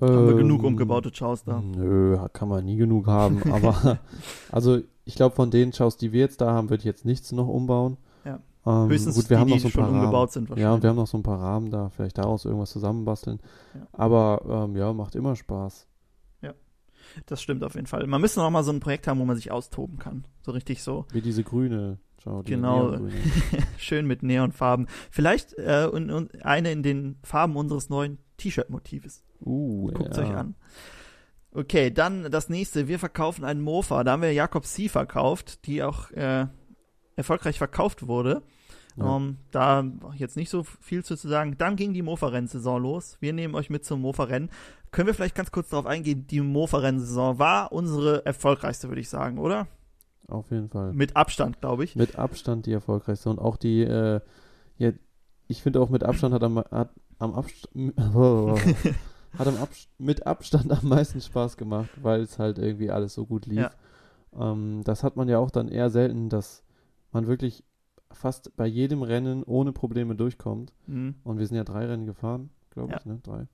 Haben 0.00 0.28
wir 0.28 0.36
genug 0.36 0.60
Ähm, 0.60 0.66
umgebaute 0.66 1.10
Chows 1.10 1.42
da? 1.44 1.60
Nö, 1.60 2.16
kann 2.32 2.48
man 2.48 2.64
nie 2.64 2.76
genug 2.76 3.06
haben. 3.08 3.42
Aber 3.52 3.98
also 4.52 4.78
ich 5.04 5.16
glaube, 5.16 5.34
von 5.34 5.50
den 5.50 5.72
Chows, 5.72 5.96
die 5.96 6.12
wir 6.12 6.20
jetzt 6.20 6.40
da 6.40 6.52
haben, 6.52 6.70
würde 6.70 6.82
ich 6.82 6.84
jetzt 6.84 7.04
nichts 7.04 7.32
noch 7.32 7.48
umbauen. 7.48 7.96
Ja. 8.24 8.38
Ähm, 8.64 8.88
Höchstens 8.90 9.16
gut, 9.16 9.28
wir 9.28 9.36
die, 9.36 9.40
haben 9.40 9.50
noch 9.50 9.58
so 9.58 9.68
ein 9.68 9.70
schon 9.72 9.82
paar 9.82 9.90
Rahmen. 9.90 10.00
umgebaut 10.00 10.32
sind 10.32 10.50
Ja, 10.56 10.74
und 10.74 10.82
wir 10.82 10.90
haben 10.90 10.96
noch 10.96 11.06
so 11.08 11.18
ein 11.18 11.22
paar 11.24 11.40
Rahmen 11.40 11.70
da, 11.70 11.88
vielleicht 11.88 12.18
daraus 12.18 12.44
irgendwas 12.44 12.70
zusammenbasteln. 12.70 13.40
Ja. 13.74 13.80
Aber 13.92 14.66
ähm, 14.66 14.76
ja, 14.76 14.92
macht 14.92 15.16
immer 15.16 15.34
Spaß. 15.34 15.87
Das 17.26 17.42
stimmt 17.42 17.64
auf 17.64 17.74
jeden 17.74 17.86
Fall. 17.86 18.06
Man 18.06 18.20
müsste 18.20 18.40
noch 18.40 18.50
mal 18.50 18.64
so 18.64 18.72
ein 18.72 18.80
Projekt 18.80 19.06
haben, 19.06 19.20
wo 19.20 19.24
man 19.24 19.36
sich 19.36 19.50
austoben 19.50 19.98
kann. 19.98 20.24
So 20.42 20.52
richtig 20.52 20.82
so 20.82 21.06
Wie 21.12 21.20
diese 21.20 21.44
grüne 21.44 21.98
Chow. 22.22 22.42
diese 22.44 22.56
Genau. 22.56 22.90
neongrüne. 22.90 23.12
schön 23.78 24.06
mit 24.06 24.22
Neonfarben. 24.22 24.86
Vielleicht 25.10 25.54
äh, 25.58 25.88
und, 25.90 26.10
und 26.10 26.44
eine 26.44 26.72
in 26.72 26.82
den 26.82 27.18
Farben 27.22 27.56
unseres 27.56 27.88
neuen 27.88 28.18
T-Shirt-Motives. 28.38 29.24
Uh, 29.40 29.90
Guckt 29.92 30.16
ja. 30.16 30.22
euch 30.22 30.34
an. 30.34 30.54
Okay, 31.52 31.90
dann 31.90 32.30
das 32.30 32.48
nächste. 32.48 32.88
Wir 32.88 32.98
verkaufen 32.98 33.44
einen 33.44 33.60
Mofa. 33.60 34.04
Da 34.04 34.12
haben 34.12 34.22
wir 34.22 34.32
Jakob 34.32 34.64
C. 34.66 34.88
verkauft, 34.88 35.66
die 35.66 35.82
auch 35.82 36.10
äh, 36.10 36.46
erfolgreich 37.16 37.58
verkauft 37.58 38.06
wurde. 38.06 38.42
Ja. 38.98 39.16
Ähm, 39.16 39.36
da 39.50 39.84
jetzt 40.16 40.36
nicht 40.36 40.50
so 40.50 40.64
viel 40.64 41.04
zu 41.04 41.14
sagen. 41.14 41.56
Dann 41.58 41.76
ging 41.76 41.92
die 41.92 42.02
Mofa-Rennsaison 42.02 42.82
los. 42.82 43.16
Wir 43.20 43.32
nehmen 43.32 43.54
euch 43.54 43.70
mit 43.70 43.84
zum 43.84 44.00
Mofa-Rennen. 44.00 44.50
Können 44.90 45.06
wir 45.06 45.14
vielleicht 45.14 45.34
ganz 45.34 45.50
kurz 45.50 45.68
darauf 45.68 45.86
eingehen? 45.86 46.26
Die 46.26 46.40
Mofa-Rennsaison 46.40 47.38
war 47.38 47.72
unsere 47.72 48.24
erfolgreichste, 48.26 48.88
würde 48.88 49.00
ich 49.00 49.08
sagen, 49.08 49.38
oder? 49.38 49.68
Auf 50.28 50.50
jeden 50.50 50.68
Fall. 50.68 50.92
Mit 50.92 51.16
Abstand, 51.16 51.60
glaube 51.60 51.84
ich. 51.84 51.96
Mit 51.96 52.18
Abstand 52.18 52.66
die 52.66 52.72
erfolgreichste. 52.72 53.30
Und 53.30 53.38
auch 53.38 53.56
die, 53.56 53.82
äh, 53.82 54.20
ja, 54.76 54.92
ich 55.46 55.62
finde 55.62 55.80
auch 55.80 55.88
mit 55.88 56.04
Abstand 56.04 56.34
hat 56.34 56.42
am, 56.42 56.58
hat 56.58 56.90
am 57.18 57.34
Abstand, 57.34 57.94
hat 59.38 59.46
am 59.46 59.56
Abst 59.56 59.88
mit 59.98 60.26
Abstand 60.26 60.70
am 60.70 60.88
meisten 60.88 61.20
Spaß 61.20 61.56
gemacht, 61.56 61.90
weil 62.02 62.22
es 62.22 62.38
halt 62.38 62.58
irgendwie 62.58 62.90
alles 62.90 63.14
so 63.14 63.26
gut 63.26 63.46
lief. 63.46 63.58
Ja. 63.58 64.52
Ähm, 64.52 64.82
das 64.84 65.02
hat 65.02 65.16
man 65.16 65.28
ja 65.28 65.38
auch 65.38 65.50
dann 65.50 65.68
eher 65.68 65.90
selten, 65.90 66.28
dass 66.28 66.62
man 67.12 67.26
wirklich 67.26 67.64
fast 68.12 68.56
bei 68.56 68.66
jedem 68.66 69.02
Rennen 69.02 69.42
ohne 69.44 69.72
Probleme 69.72 70.14
durchkommt. 70.14 70.72
Mhm. 70.86 71.14
Und 71.24 71.38
wir 71.38 71.46
sind 71.46 71.56
ja 71.56 71.64
drei 71.64 71.86
Rennen 71.86 72.06
gefahren, 72.06 72.50
glaube 72.70 72.92
Ja. 72.92 72.98
ich, 72.98 73.06
ne? 73.06 73.20
Drei. 73.22 73.46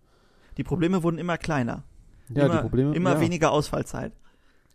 Die 0.56 0.64
Probleme 0.64 1.02
wurden 1.02 1.18
immer 1.18 1.36
kleiner. 1.38 1.82
Ja, 2.28 2.46
immer, 2.46 2.54
die 2.56 2.60
Probleme. 2.62 2.94
Immer 2.94 3.14
ja. 3.14 3.20
weniger 3.20 3.50
Ausfallzeit. 3.52 4.12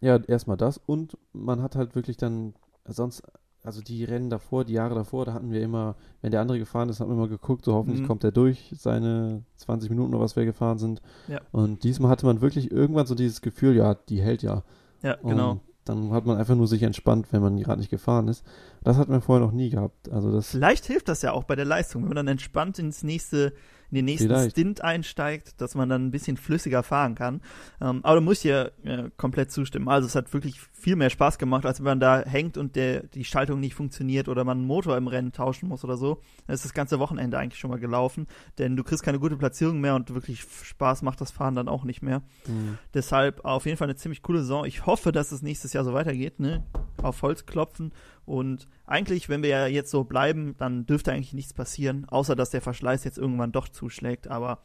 Ja, 0.02 0.18
erstmal 0.18 0.58
das 0.58 0.78
und 0.78 1.18
man 1.34 1.62
hat 1.62 1.76
halt 1.76 1.96
wirklich 1.96 2.18
dann 2.18 2.54
sonst, 2.86 3.24
also 3.64 3.82
die 3.82 4.04
Rennen 4.06 4.30
davor, 4.30 4.64
die 4.64 4.74
Jahre 4.74 4.96
davor, 4.96 5.26
da 5.26 5.34
hatten 5.34 5.52
wir 5.52 5.62
immer, 5.62 5.96
wenn 6.22 6.32
der 6.32 6.40
andere 6.42 6.60
gefahren 6.60 6.88
ist, 6.90 7.00
haben 7.00 7.10
wir 7.10 7.16
immer 7.16 7.28
geguckt, 7.28 7.66
so 7.66 7.74
hoffentlich 7.74 8.02
Mhm. 8.02 8.08
kommt 8.08 8.24
er 8.24 8.32
durch 8.32 8.74
seine 8.78 9.44
20 9.58 9.90
Minuten 9.90 10.14
oder 10.14 10.24
was 10.24 10.36
wir 10.36 10.46
gefahren 10.46 10.78
sind. 10.78 11.02
Ja. 11.28 11.42
Und 11.52 11.84
diesmal 11.84 12.10
hatte 12.12 12.26
man 12.26 12.40
wirklich 12.42 12.72
irgendwann 12.72 13.08
so 13.08 13.16
dieses 13.16 13.42
Gefühl, 13.42 13.76
ja, 13.76 13.96
die 13.96 14.22
hält 14.22 14.42
ja. 14.44 14.64
Ja, 15.02 15.16
Und 15.22 15.32
genau. 15.32 15.60
Dann 15.90 16.12
hat 16.12 16.26
man 16.26 16.38
einfach 16.38 16.56
nur 16.56 16.68
sich 16.68 16.84
entspannt, 16.84 17.28
wenn 17.32 17.42
man 17.42 17.58
gerade 17.58 17.80
nicht 17.80 17.90
gefahren 17.90 18.28
ist. 18.28 18.46
Das 18.84 18.98
hatten 18.98 19.12
wir 19.12 19.22
vorher 19.22 19.46
noch 19.46 19.54
nie 19.54 19.70
gehabt. 19.70 20.10
Also 20.10 20.32
das, 20.32 20.52
Vielleicht 20.52 20.86
hilft 20.86 21.08
das 21.08 21.22
ja 21.22 21.32
auch 21.32 21.44
bei 21.44 21.56
der 21.56 21.66
Leistung, 21.66 22.04
wenn 22.04 22.10
man 22.10 22.18
dann 22.18 22.28
entspannt 22.28 22.80
ins 22.80 23.04
nächste, 23.04 23.54
in 23.92 23.96
den 23.96 24.06
nächsten 24.06 24.28
Vielleicht. 24.28 24.52
Stint 24.52 24.84
einsteigt, 24.84 25.60
dass 25.62 25.76
man 25.76 25.90
dann 25.90 26.08
ein 26.08 26.12
bisschen 26.12 26.38
flüssiger 26.38 26.84
fahren 26.84 27.16
kann. 27.16 27.42
Ähm, 27.82 28.02
aber 28.04 28.16
du 28.16 28.22
musst 28.22 28.42
hier 28.44 28.72
äh, 28.84 29.10
komplett 29.18 29.52
zustimmen. 29.52 29.88
Also 29.88 30.08
es 30.08 30.16
hat 30.16 30.32
wirklich 30.34 30.60
viel 30.60 30.96
mehr 30.96 31.10
Spaß 31.10 31.38
gemacht, 31.38 31.66
als 31.66 31.80
wenn 31.80 31.86
man 31.86 32.00
da 32.00 32.22
hängt 32.22 32.58
und 32.58 32.76
der, 32.76 33.04
die 33.08 33.24
Schaltung 33.26 33.60
nicht 33.60 33.74
funktioniert 33.76 34.28
oder 34.30 34.44
man 34.44 34.60
einen 34.60 34.68
Motor 34.68 34.96
im 34.98 35.08
Rennen 35.08 35.32
tauschen 35.32 35.70
muss 35.70 35.84
oder 35.84 35.98
so. 35.98 36.22
Dann 36.48 36.54
ist 36.54 36.66
das 36.66 36.74
ganze 36.74 37.00
Wochenende 37.00 37.38
eigentlich 37.38 37.60
schon 37.60 37.70
mal 37.72 37.80
gelaufen, 37.80 38.28
denn 38.58 38.76
du 38.76 38.84
kriegst 38.84 39.04
keine 39.04 39.20
gute 39.20 39.38
Platzierung 39.38 39.80
mehr 39.82 39.96
und 39.96 40.14
wirklich 40.14 40.46
Spaß 40.64 41.02
macht 41.02 41.20
das 41.22 41.32
Fahren 41.32 41.56
dann 41.56 41.68
auch 41.68 41.84
nicht 41.84 42.02
mehr. 42.02 42.22
mh, 42.48 42.78
Deshalb 42.94 43.44
auf 43.46 43.66
jeden 43.66 43.78
Fall 43.78 43.88
eine 43.88 43.96
ziemlich 43.96 44.22
coole 44.22 44.40
Saison. 44.40 44.66
Ich 44.66 44.86
hoffe, 44.86 45.12
dass 45.12 45.32
es 45.32 45.42
nächstes 45.42 45.74
Jahr 45.74 45.84
so 45.84 45.94
weitergeht, 45.94 46.40
ne? 46.40 46.64
Auf 47.02 47.22
Holz 47.22 47.46
klopfen. 47.46 47.92
Und 48.30 48.68
eigentlich, 48.86 49.28
wenn 49.28 49.42
wir 49.42 49.50
ja 49.50 49.66
jetzt 49.68 49.90
so 49.90 50.04
bleiben, 50.04 50.54
dann 50.60 50.86
dürfte 50.86 51.12
eigentlich 51.12 51.34
nichts 51.34 51.54
passieren, 51.54 52.06
außer 52.10 52.36
dass 52.36 52.52
der 52.52 52.62
Verschleiß 52.62 53.04
jetzt 53.04 53.18
irgendwann 53.18 53.52
doch 53.52 53.68
zuschlägt. 53.70 54.28
Aber 54.28 54.60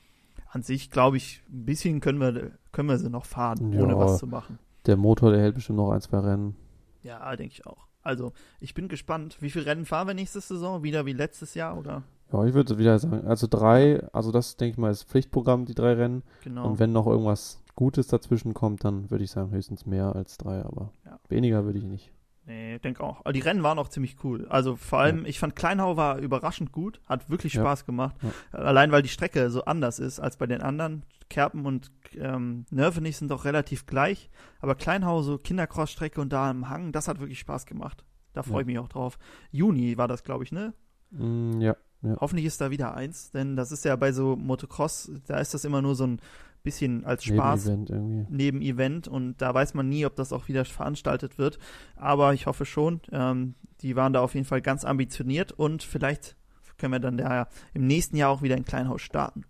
an 0.51 0.63
sich, 0.63 0.91
glaube 0.91 1.17
ich, 1.17 1.43
ein 1.51 1.65
bisschen 1.65 2.01
können 2.01 2.21
wir, 2.21 2.53
können 2.73 2.89
wir 2.89 2.99
sie 2.99 3.09
noch 3.11 3.25
fahren, 3.25 3.73
Ja. 3.73 3.83
ohne 3.83 3.99
was 3.99 4.19
zu 4.19 4.27
machen. 4.27 4.59
der 4.87 4.99
Motor, 4.99 5.31
der 5.33 5.41
hält 5.41 5.55
bestimmt 5.55 5.79
noch 5.79 5.91
ein, 5.93 6.01
zwei 6.03 6.19
Rennen. 6.19 6.57
Ja, 7.03 7.35
denke 7.37 7.55
ich 7.55 7.67
auch. 7.67 7.87
Also, 8.03 8.33
ich 8.61 8.75
bin 8.75 8.89
gespannt. 8.89 9.39
Wie 9.41 9.49
viele 9.49 9.65
Rennen 9.65 9.87
fahren 9.87 10.09
wir 10.09 10.15
nächste 10.15 10.43
Saison? 10.43 10.83
Wieder 10.83 11.07
wie 11.07 11.15
letztes 11.15 11.55
Jahr, 11.55 11.79
oder? 11.79 12.03
Ja, 12.33 12.45
ich 12.45 12.53
würde 12.53 12.77
wieder 12.79 12.99
sagen, 12.99 13.27
also 13.27 13.47
drei, 13.49 14.07
also 14.13 14.31
das 14.31 14.57
denke 14.59 14.73
ich 14.73 14.79
mal 14.79 14.91
ist 14.91 15.05
Pflichtprogramm, 15.05 15.65
die 15.65 15.75
drei 15.75 15.95
Rennen. 15.95 16.23
Genau. 16.43 16.67
Und 16.69 16.79
wenn 16.79 16.93
noch 16.93 17.07
irgendwas 17.07 17.63
Gutes 17.77 18.09
dazwischen 18.09 18.53
kommt, 18.53 18.85
dann 18.85 19.11
würde 19.11 19.25
ich 19.25 19.31
sagen 19.31 19.51
höchstens 19.53 19.87
mehr 19.87 20.15
als 20.15 20.37
drei, 20.37 20.63
aber 20.63 20.93
Ja. 21.07 21.19
weniger 21.31 21.65
würde 21.65 21.79
ich 21.79 21.85
nicht. 21.85 22.13
Nee, 22.47 22.79
denke 22.79 23.03
auch. 23.03 23.21
Aber 23.21 23.33
die 23.33 23.41
Rennen 23.41 23.63
waren 23.63 23.79
auch 23.79 23.89
ziemlich 23.89 24.17
cool. 24.23 24.47
Also 24.49 24.77
vor 24.77 24.99
allem, 24.99 25.25
ich 25.25 25.39
fand 25.39 25.57
Kleinhau 25.57 25.97
war 25.97 26.19
überraschend 26.19 26.73
gut, 26.73 27.01
hat 27.07 27.31
wirklich 27.31 27.55
Ja. 27.55 27.63
Spaß 27.63 27.87
gemacht. 27.87 28.17
Allein 28.53 28.93
weil 28.93 29.01
die 29.03 29.09
Strecke 29.09 29.51
so 29.51 29.65
anders 29.65 29.99
ist 29.99 30.21
als 30.21 30.37
bei 30.37 30.47
den 30.47 30.61
anderen. 30.61 31.05
Kerpen 31.31 31.65
und 31.65 31.91
ähm, 32.19 32.67
Nörvenich 32.71 33.17
sind 33.17 33.31
doch 33.31 33.47
relativ 33.47 33.87
gleich. 33.87 34.29
Aber 34.61 34.75
Kleinhau, 34.75 35.23
so 35.23 35.39
Kindercross-Strecke 35.39 36.21
und 36.21 36.35
da 36.35 36.51
im 36.51 36.69
Hang, 36.69 36.93
das 36.93 37.09
hat 37.09 37.19
wirklich 37.19 37.39
Spaß 37.39 37.65
gemacht. 37.65 38.05
Da 38.35 38.43
freue 38.43 38.57
Ja. 38.57 38.61
ich 38.61 38.67
mich 38.67 38.79
auch 38.79 38.89
drauf. 38.89 39.19
Juni 39.51 39.97
war 39.97 40.07
das, 40.07 40.23
glaube 40.23 40.45
ich, 40.45 40.53
ne? 40.53 40.75
Mm, 41.13 41.61
ja, 41.63 41.77
ja. 42.03 42.17
Hoffentlich 42.21 42.45
ist 42.45 42.61
da 42.61 42.71
wieder 42.71 42.95
eins, 42.95 43.31
denn 43.31 43.57
das 43.57 43.73
ist 43.73 43.87
ja 43.87 43.97
bei 43.97 44.13
so 44.13 44.37
Motocross, 44.37 45.11
da 45.27 45.39
ist 45.39 45.55
das 45.55 45.65
immer 45.65 45.81
nur 45.81 45.95
so 45.95 46.07
ein 46.07 46.21
bisschen 46.65 47.05
als 47.05 47.25
Spaß. 47.25 47.67
Nebenevent 47.67 47.91
irgendwie. 47.91 48.35
Nebenevent 48.35 49.09
und 49.09 49.41
da 49.41 49.55
weiß 49.55 49.75
man 49.75 49.89
nie, 49.89 50.05
ob 50.05 50.17
das 50.17 50.33
auch 50.33 50.49
wieder 50.49 50.65
veranstaltet 50.65 51.39
wird. 51.39 51.59
Aber 51.95 52.35
ich 52.35 52.47
hoffe 52.47 52.65
schon. 52.65 53.01
Ähm, 53.13 53.55
die 53.83 53.95
waren 53.95 54.13
da 54.13 54.21
auf 54.21 54.35
jeden 54.35 54.47
Fall 54.47 54.63
ganz 54.63 54.85
ambitioniert 54.85 55.53
und 55.53 55.83
vielleicht 55.83 56.37
können 56.79 56.93
wir 56.93 57.01
dann 57.01 57.19
da 57.19 57.49
im 57.73 57.87
nächsten 57.87 58.17
Jahr 58.17 58.31
auch 58.31 58.43
wieder 58.43 58.57
ein 58.57 58.65
Kleinhaus 58.65 59.03
starten. 59.03 59.45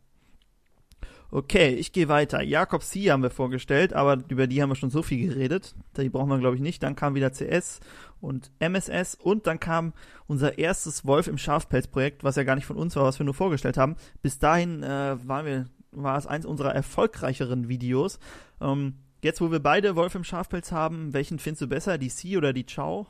Okay, 1.30 1.70
ich 1.70 1.92
gehe 1.92 2.08
weiter. 2.08 2.42
Jakob 2.42 2.82
C. 2.84 3.10
haben 3.10 3.24
wir 3.24 3.30
vorgestellt, 3.30 3.92
aber 3.92 4.22
über 4.28 4.46
die 4.46 4.62
haben 4.62 4.70
wir 4.70 4.76
schon 4.76 4.90
so 4.90 5.02
viel 5.02 5.26
geredet. 5.26 5.74
Die 5.96 6.08
brauchen 6.08 6.28
wir, 6.28 6.38
glaube 6.38 6.54
ich, 6.54 6.62
nicht. 6.62 6.80
Dann 6.82 6.94
kam 6.94 7.16
wieder 7.16 7.32
CS 7.32 7.80
und 8.20 8.52
MSS 8.60 9.16
und 9.16 9.48
dann 9.48 9.58
kam 9.58 9.94
unser 10.28 10.58
erstes 10.58 11.04
Wolf 11.04 11.26
im 11.26 11.36
Schafpelz-Projekt, 11.36 12.22
was 12.22 12.36
ja 12.36 12.44
gar 12.44 12.54
nicht 12.54 12.66
von 12.66 12.76
uns 12.76 12.94
war, 12.94 13.02
was 13.02 13.18
wir 13.18 13.24
nur 13.24 13.34
vorgestellt 13.34 13.76
haben. 13.76 13.96
Bis 14.22 14.38
dahin 14.38 14.84
äh, 14.84 15.16
waren 15.26 15.46
wir, 15.46 15.66
war 15.94 16.18
es 16.18 16.26
eins 16.26 16.46
unserer 16.46 16.74
erfolgreicheren 16.74 17.68
Videos. 17.68 18.18
Ähm, 18.60 18.94
jetzt, 19.22 19.40
wo 19.40 19.50
wir 19.50 19.60
beide 19.60 19.96
Wolf 19.96 20.14
im 20.14 20.24
Schafpelz 20.24 20.72
haben, 20.72 21.12
welchen 21.12 21.38
findest 21.38 21.62
du 21.62 21.66
besser, 21.68 21.98
die 21.98 22.08
C 22.08 22.36
oder 22.36 22.52
die 22.52 22.66
Chow? 22.66 23.06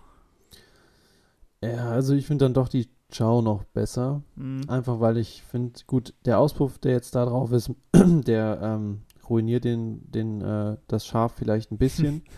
Ja, 1.63 1.91
also 1.91 2.15
ich 2.15 2.27
finde 2.27 2.45
dann 2.47 2.55
doch 2.55 2.69
die 2.69 2.89
Chow 3.17 3.43
noch 3.43 3.65
besser. 3.65 4.23
Hm, 4.37 4.63
Einfach 4.69 5.01
weil 5.01 5.17
ich 5.17 5.43
finde, 5.43 5.81
gut, 5.87 6.15
der 6.25 6.39
Auspuff, 6.39 6.79
der 6.79 6.93
jetzt 6.93 7.15
da 7.15 7.25
drauf 7.25 7.53
ist, 7.53 7.71
der 7.95 8.59
ähm, 8.63 9.03
ruiniert 9.29 9.65
den, 9.65 10.11
den, 10.11 10.41
äh, 10.41 10.77
das 10.89 11.07
Schaf 11.07 11.33
vielleicht 11.37 11.73
ein 11.73 11.79
bisschen. 11.79 12.23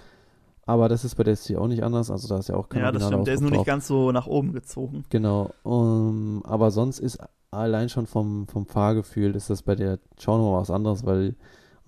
aber 0.67 0.89
das 0.89 1.05
ist 1.05 1.15
bei 1.15 1.23
der 1.23 1.37
SC 1.37 1.57
auch 1.57 1.69
nicht 1.69 1.85
anders. 1.85 2.11
Also 2.11 2.29
da 2.29 2.39
ist 2.39 2.49
ja 2.49 2.57
auch 2.57 2.69
kein 2.69 2.83
ja, 2.83 2.93
das 2.93 3.07
stimmt. 3.07 3.27
Der 3.27 3.35
ist 3.35 3.41
nur 3.41 3.53
nicht 3.53 3.65
ganz 3.65 3.87
so 3.87 4.11
nach 4.13 4.27
oben 4.27 4.53
gezogen. 4.53 5.05
Genau. 5.11 5.51
Um, 5.63 6.43
aber 6.45 6.73
sonst 6.73 6.99
ist 6.99 7.21
allein 7.57 7.89
schon 7.89 8.07
vom, 8.07 8.47
vom 8.49 8.67
Fahrgefühl 8.67 9.35
ist 9.37 9.51
das 9.51 9.63
bei 9.63 9.75
der 9.75 9.99
Chow 10.23 10.39
nochmal 10.39 10.61
was 10.63 10.71
anderes, 10.71 11.05
weil 11.05 11.35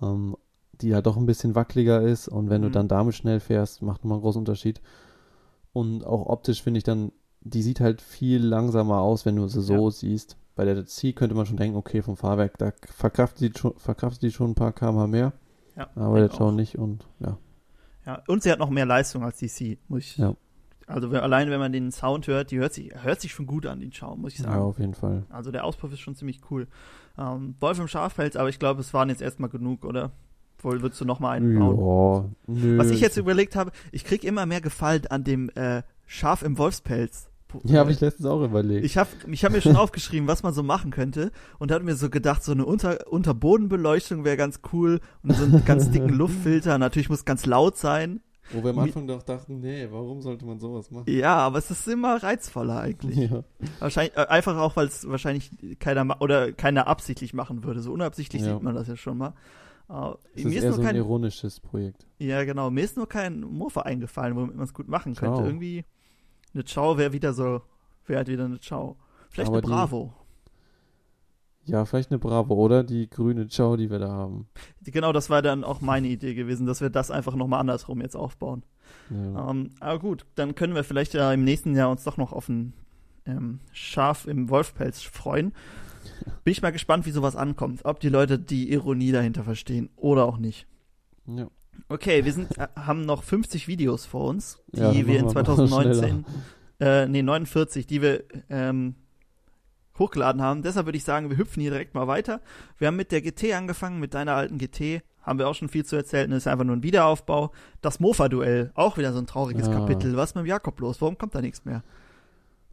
ähm, 0.01 0.35
die 0.81 0.93
halt 0.95 1.05
doch 1.05 1.17
ein 1.17 1.25
bisschen 1.25 1.55
wackeliger 1.55 2.01
ist 2.01 2.27
und 2.27 2.49
wenn 2.49 2.61
du 2.61 2.69
Mhm. 2.69 2.73
dann 2.73 2.87
damit 2.87 3.15
schnell 3.15 3.39
fährst, 3.39 3.81
macht 3.81 4.01
nochmal 4.03 4.17
einen 4.17 4.21
großen 4.23 4.39
Unterschied. 4.39 4.81
Und 5.73 6.03
auch 6.05 6.25
optisch 6.27 6.63
finde 6.63 6.79
ich 6.79 6.83
dann, 6.83 7.11
die 7.41 7.61
sieht 7.61 7.79
halt 7.79 8.01
viel 8.01 8.43
langsamer 8.43 8.99
aus, 8.99 9.25
wenn 9.25 9.35
du 9.35 9.47
sie 9.47 9.61
so 9.61 9.89
siehst. 9.89 10.37
Bei 10.55 10.65
der 10.65 10.85
C 10.85 11.13
könnte 11.13 11.35
man 11.35 11.45
schon 11.45 11.57
denken, 11.57 11.77
okay, 11.77 12.01
vom 12.01 12.17
Fahrwerk, 12.17 12.57
da 12.57 12.71
verkraftet 12.95 13.55
die 13.55 13.59
schon, 13.59 13.73
verkraftet 13.77 14.23
die 14.23 14.31
schon 14.31 14.51
ein 14.51 14.55
paar 14.55 14.73
kmh 14.73 15.07
mehr, 15.07 15.33
Ja, 15.77 15.89
aber 15.95 16.19
der 16.19 16.29
Chow 16.29 16.51
nicht 16.51 16.77
und 16.77 17.05
ja. 17.19 17.37
Ja, 18.05 18.23
und 18.27 18.41
sie 18.43 18.51
hat 18.51 18.59
noch 18.59 18.69
mehr 18.69 18.85
Leistung 18.85 19.23
als 19.23 19.37
die 19.37 19.47
C, 19.47 19.77
muss 19.87 19.99
ich. 19.99 20.17
Ja. 20.17 20.35
Also 20.89 21.11
wer- 21.11 21.23
allein 21.23 21.49
wenn 21.49 21.59
man 21.59 21.71
den 21.71 21.91
Sound 21.91 22.27
hört, 22.27 22.51
die 22.51 22.57
hört 22.57 22.73
sich, 22.73 22.91
hört 23.03 23.21
sich 23.21 23.31
schon 23.31 23.45
gut 23.45 23.65
an, 23.65 23.79
die 23.79 23.89
Chow, 23.91 24.17
muss 24.17 24.33
ich 24.33 24.39
Ja, 24.39 24.45
sagen. 24.45 24.61
auf 24.61 24.79
jeden 24.79 24.93
Fall. 24.93 25.23
Also 25.29 25.51
der 25.51 25.63
Auspuff 25.65 25.93
ist 25.93 25.99
schon 25.99 26.15
ziemlich 26.15 26.41
cool. 26.49 26.67
Ähm, 27.17 27.55
Wolf 27.59 27.79
im 27.79 27.87
Schafpelz, 27.87 28.35
aber 28.35 28.49
ich 28.49 28.59
glaube, 28.59 28.81
es 28.81 28.93
waren 28.93 29.09
jetzt 29.09 29.21
erstmal 29.21 29.49
genug, 29.49 29.85
oder? 29.85 30.11
Wohl 30.61 30.81
würdest 30.81 30.99
du 30.99 31.05
noch 31.05 31.19
mal 31.19 31.31
einen 31.31 31.57
bauen? 31.57 31.77
Ja, 32.47 32.53
nö. 32.53 32.77
Was 32.77 32.89
ich 32.91 32.99
jetzt 33.01 33.17
überlegt 33.17 33.55
habe, 33.55 33.71
ich 33.91 34.03
krieg 34.03 34.23
immer 34.23 34.45
mehr 34.45 34.61
Gefallen 34.61 35.07
an 35.07 35.23
dem 35.23 35.49
äh, 35.55 35.83
Schaf 36.05 36.41
im 36.41 36.57
Wolfspelz. 36.57 37.29
Ja, 37.63 37.79
habe 37.79 37.91
ich 37.91 37.99
letztens 37.99 38.27
auch 38.27 38.43
überlegt. 38.43 38.85
Ich 38.85 38.97
habe 38.97 39.09
ich 39.31 39.43
hab 39.43 39.51
mir 39.51 39.61
schon 39.61 39.75
aufgeschrieben, 39.75 40.27
was 40.27 40.43
man 40.43 40.53
so 40.53 40.61
machen 40.61 40.91
könnte 40.91 41.31
und 41.57 41.71
hatte 41.71 41.83
mir 41.83 41.95
so 41.95 42.09
gedacht, 42.09 42.43
so 42.43 42.51
eine 42.51 42.63
Unter 42.65 43.11
Unterbodenbeleuchtung 43.11 44.23
wäre 44.23 44.37
ganz 44.37 44.59
cool 44.71 44.99
und 45.23 45.33
so 45.35 45.43
einen 45.45 45.65
ganz 45.65 45.89
dicken 45.89 46.09
Luftfilter. 46.13 46.77
Natürlich 46.77 47.09
muss 47.09 47.25
ganz 47.25 47.45
laut 47.45 47.77
sein. 47.77 48.21
Wo 48.51 48.63
wir 48.63 48.71
am 48.71 48.79
Anfang 48.79 49.07
doch 49.07 49.21
dachten, 49.23 49.59
nee, 49.59 49.87
warum 49.91 50.21
sollte 50.21 50.45
man 50.45 50.59
sowas 50.59 50.89
machen? 50.91 51.05
Ja, 51.07 51.35
aber 51.37 51.59
es 51.59 51.69
ist 51.69 51.87
immer 51.87 52.21
reizvoller 52.21 52.79
eigentlich. 52.81 53.29
Ja. 53.29 53.43
Wahrscheinlich, 53.79 54.17
äh, 54.17 54.25
einfach 54.27 54.57
auch, 54.57 54.75
weil 54.75 54.87
es 54.87 55.07
wahrscheinlich 55.07 55.51
keiner 55.79 56.21
oder 56.21 56.51
keiner 56.53 56.87
absichtlich 56.87 57.33
machen 57.33 57.63
würde. 57.63 57.81
So 57.81 57.91
unabsichtlich 57.93 58.41
Ja. 58.41 58.53
sieht 58.53 58.63
man 58.63 58.75
das 58.75 58.87
ja 58.87 58.95
schon 58.95 59.17
mal. 59.17 59.33
Das 59.87 60.17
mir 60.35 60.45
ist 60.45 60.45
ist 60.45 60.53
eher 60.55 60.61
nur 60.69 60.73
so 60.73 60.81
ein 60.81 60.85
kein, 60.87 60.95
ironisches 60.97 61.59
Projekt. 61.59 62.05
ja 62.19 62.43
genau, 62.43 62.69
mir 62.69 62.83
ist 62.83 62.95
nur 62.95 63.09
kein 63.09 63.39
Mofa 63.41 63.81
eingefallen, 63.81 64.35
womit 64.35 64.55
man 64.55 64.65
es 64.65 64.73
gut 64.73 64.87
machen 64.87 65.15
könnte. 65.15 65.37
Ciao. 65.37 65.45
Irgendwie 65.47 65.83
eine 66.53 66.63
Ciao 66.63 66.97
wäre 66.99 67.11
wieder 67.11 67.33
so, 67.33 67.61
wäre 68.05 68.17
halt 68.17 68.27
wieder 68.27 68.45
eine 68.45 68.59
Ciao. 68.59 68.97
Vielleicht 69.31 69.47
Aber 69.49 69.57
eine 69.57 69.67
Bravo. 69.67 70.13
Ja, 71.69 71.85
vielleicht 71.85 72.11
eine 72.11 72.19
Bravo, 72.19 72.55
oder? 72.55 72.83
Die 72.83 73.09
grüne 73.09 73.47
Chow, 73.47 73.77
die 73.77 73.89
wir 73.89 73.99
da 73.99 74.09
haben. 74.09 74.47
Genau, 74.83 75.13
das 75.13 75.29
war 75.29 75.41
dann 75.41 75.63
auch 75.63 75.81
meine 75.81 76.07
Idee 76.07 76.33
gewesen, 76.33 76.65
dass 76.65 76.81
wir 76.81 76.89
das 76.89 77.11
einfach 77.11 77.35
nochmal 77.35 77.59
andersrum 77.59 78.01
jetzt 78.01 78.15
aufbauen. 78.15 78.63
Ja. 79.09 79.49
Ähm, 79.49 79.71
aber 79.79 79.99
gut, 79.99 80.25
dann 80.35 80.55
können 80.55 80.73
wir 80.75 80.83
vielleicht 80.83 81.13
ja 81.13 81.31
im 81.31 81.43
nächsten 81.43 81.75
Jahr 81.75 81.91
uns 81.91 82.03
doch 82.03 82.17
noch 82.17 82.33
auf 82.33 82.49
ein 82.49 82.73
ähm, 83.25 83.59
Schaf 83.71 84.25
im 84.25 84.49
Wolfpelz 84.49 85.01
freuen. 85.01 85.53
Bin 86.43 86.51
ich 86.51 86.61
mal 86.61 86.71
gespannt, 86.71 87.05
wie 87.05 87.11
sowas 87.11 87.35
ankommt. 87.35 87.85
Ob 87.85 87.99
die 87.99 88.09
Leute 88.09 88.39
die 88.39 88.71
Ironie 88.71 89.11
dahinter 89.11 89.43
verstehen 89.43 89.89
oder 89.95 90.25
auch 90.25 90.37
nicht. 90.37 90.67
ja. 91.27 91.47
Okay, 91.87 92.25
wir 92.25 92.33
sind, 92.33 92.57
äh, 92.57 92.67
haben 92.75 93.05
noch 93.05 93.23
50 93.23 93.69
Videos 93.69 94.05
vor 94.05 94.27
uns, 94.27 94.59
die 94.73 94.81
Ja, 94.81 94.93
wir 94.93 95.19
in 95.19 95.25
machen 95.25 95.35
wir 95.35 95.43
mal 95.43 95.45
2019, 95.45 96.25
äh, 96.81 97.07
nee, 97.07 97.21
49, 97.21 97.87
die 97.87 98.01
wir 98.01 98.23
ähm, 98.49 98.95
hochgeladen 99.99 100.41
haben. 100.41 100.63
Deshalb 100.63 100.85
würde 100.87 100.97
ich 100.97 101.03
sagen, 101.03 101.29
wir 101.29 101.37
hüpfen 101.37 101.61
hier 101.61 101.71
direkt 101.71 101.93
mal 101.93 102.07
weiter. 102.07 102.41
Wir 102.77 102.87
haben 102.87 102.95
mit 102.95 103.11
der 103.11 103.21
GT 103.21 103.53
angefangen, 103.53 103.99
mit 103.99 104.13
deiner 104.13 104.33
alten 104.35 104.57
GT, 104.57 105.01
haben 105.21 105.37
wir 105.39 105.47
auch 105.47 105.55
schon 105.55 105.69
viel 105.69 105.85
zu 105.85 105.95
erzählen, 105.95 106.31
ist 106.31 106.47
einfach 106.47 106.65
nur 106.65 106.75
ein 106.75 106.83
Wiederaufbau. 106.83 107.51
Das 107.81 107.99
Mofa-Duell, 107.99 108.71
auch 108.75 108.97
wieder 108.97 109.11
so 109.13 109.19
ein 109.19 109.27
trauriges 109.27 109.67
Ja. 109.67 109.73
Kapitel. 109.73 110.15
Was 110.17 110.31
ist 110.31 110.35
mit 110.35 110.45
dem 110.45 110.47
Jakob 110.47 110.79
los? 110.79 111.01
Warum 111.01 111.17
kommt 111.17 111.35
da 111.35 111.41
nichts 111.41 111.65
mehr? 111.65 111.83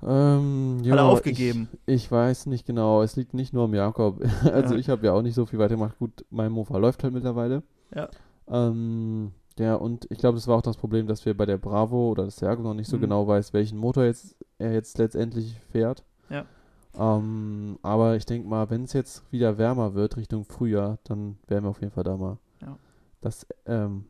Ähm, 0.03 0.79
ja, 0.83 0.93
Hat 0.93 0.99
er 1.01 1.05
aufgegeben? 1.07 1.69
Ich, 1.87 2.05
ich 2.05 2.11
weiß 2.13 2.47
nicht 2.47 2.67
genau. 2.67 3.03
Es 3.03 3.17
liegt 3.17 3.35
nicht 3.35 3.53
nur 3.53 3.65
am 3.65 3.75
Jakob. 3.75 4.23
Also 4.45 4.75
Ja. 4.75 4.81
ich 4.81 4.89
habe 4.89 5.07
ja 5.07 5.13
auch 5.13 5.23
nicht 5.23 5.35
so 5.35 5.47
viel 5.47 5.59
weitergemacht. 5.59 5.99
Gut, 5.99 6.25
mein 6.31 6.53
Mofa 6.53 6.77
läuft 6.79 7.03
halt 7.03 7.15
mittlerweile. 7.15 7.63
Ja. 7.95 8.09
Ähm, 8.49 9.33
ja, 9.59 9.75
und 9.75 10.07
ich 10.11 10.19
glaube, 10.19 10.37
das 10.37 10.47
war 10.49 10.57
auch 10.57 10.63
das 10.63 10.77
Problem, 10.77 11.07
dass 11.07 11.25
wir 11.25 11.35
bei 11.37 11.47
der 11.47 11.57
Bravo 11.57 12.11
oder 12.11 12.25
das 12.27 12.41
Jaguar 12.41 12.63
noch 12.69 12.75
nicht 12.75 12.89
so 12.91 12.97
Mhm. 12.99 13.01
genau 13.03 13.27
weiß, 13.27 13.53
welchen 13.55 13.79
Motor 13.79 14.05
jetzt 14.05 14.37
er 14.59 14.73
jetzt 14.73 14.99
letztendlich 14.99 15.57
fährt. 15.73 16.05
Ja. 16.97 17.17
Ähm, 17.17 17.79
aber 17.83 18.17
ich 18.17 18.27
denke 18.27 18.49
mal, 18.49 18.71
wenn 18.71 18.85
es 18.85 18.93
jetzt 18.93 19.31
wieder 19.33 19.59
wärmer 19.59 19.95
wird 19.95 20.17
Richtung 20.17 20.45
Frühjahr, 20.45 20.99
dann 21.05 21.39
werden 21.47 21.65
wir 21.65 21.71
auf 21.71 21.81
jeden 21.81 21.93
Fall 21.93 22.05
da 22.05 22.17
mal 22.17 22.39
Ja. 22.63 22.77
das 23.21 23.47
ähm, 23.67 24.05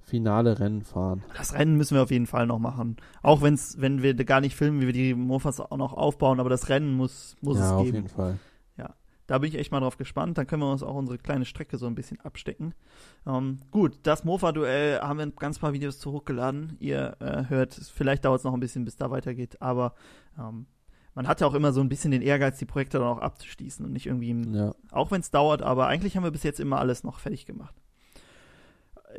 finale 0.00 0.58
Rennen 0.58 0.82
fahren. 0.82 1.22
Das 1.36 1.54
Rennen 1.54 1.76
müssen 1.76 1.94
wir 1.94 2.02
auf 2.02 2.10
jeden 2.10 2.26
Fall 2.26 2.46
noch 2.46 2.58
machen. 2.58 2.96
Auch 3.22 3.42
wenn's, 3.42 3.80
wenn 3.80 4.02
wir 4.02 4.14
gar 4.14 4.40
nicht 4.40 4.56
filmen, 4.56 4.80
wie 4.80 4.86
wir 4.86 4.92
die 4.92 5.14
Mofas 5.14 5.60
auch 5.60 5.76
noch 5.76 5.92
aufbauen, 5.92 6.40
aber 6.40 6.50
das 6.50 6.68
Rennen 6.68 6.94
muss, 6.94 7.36
muss 7.40 7.58
ja, 7.58 7.66
es 7.66 7.72
auf 7.72 7.84
geben. 7.84 7.96
jeden 7.96 8.08
Fall. 8.08 8.38
Da 9.28 9.38
bin 9.38 9.48
ich 9.48 9.54
echt 9.56 9.70
mal 9.72 9.80
drauf 9.80 9.96
gespannt. 9.96 10.36
Dann 10.36 10.46
können 10.46 10.62
wir 10.62 10.70
uns 10.70 10.82
auch 10.82 10.94
unsere 10.94 11.16
kleine 11.16 11.44
Strecke 11.44 11.78
so 11.78 11.86
ein 11.86 11.94
bisschen 11.94 12.20
abstecken. 12.20 12.74
Ähm, 13.26 13.60
gut, 13.70 13.98
das 14.02 14.24
Mofa-Duell 14.24 15.00
haben 15.00 15.18
wir 15.18 15.26
ein 15.26 15.36
ganz 15.36 15.58
paar 15.58 15.72
Videos 15.72 15.98
zu 16.00 16.12
hochgeladen. 16.12 16.76
Ihr 16.80 17.16
äh, 17.20 17.44
hört, 17.48 17.72
vielleicht 17.72 18.24
dauert 18.24 18.40
es 18.40 18.44
noch 18.44 18.52
ein 18.52 18.60
bisschen, 18.60 18.84
bis 18.84 18.96
da 18.96 19.10
weitergeht, 19.10 19.62
aber 19.62 19.94
ähm, 20.38 20.66
man 21.14 21.28
hat 21.28 21.40
ja 21.40 21.46
auch 21.46 21.54
immer 21.54 21.72
so 21.72 21.80
ein 21.80 21.88
bisschen 21.88 22.10
den 22.10 22.22
Ehrgeiz, 22.22 22.58
die 22.58 22.64
Projekte 22.64 22.98
dann 22.98 23.08
auch 23.08 23.18
abzuschließen 23.20 23.84
und 23.84 23.92
nicht 23.92 24.06
irgendwie, 24.06 24.30
im, 24.30 24.54
Ja. 24.54 24.74
auch 24.90 25.10
wenn 25.10 25.20
es 25.20 25.30
dauert, 25.30 25.62
aber 25.62 25.86
eigentlich 25.86 26.16
haben 26.16 26.24
wir 26.24 26.30
bis 26.30 26.42
jetzt 26.42 26.60
immer 26.60 26.78
alles 26.78 27.04
noch 27.04 27.18
fertig 27.18 27.46
gemacht. 27.46 27.74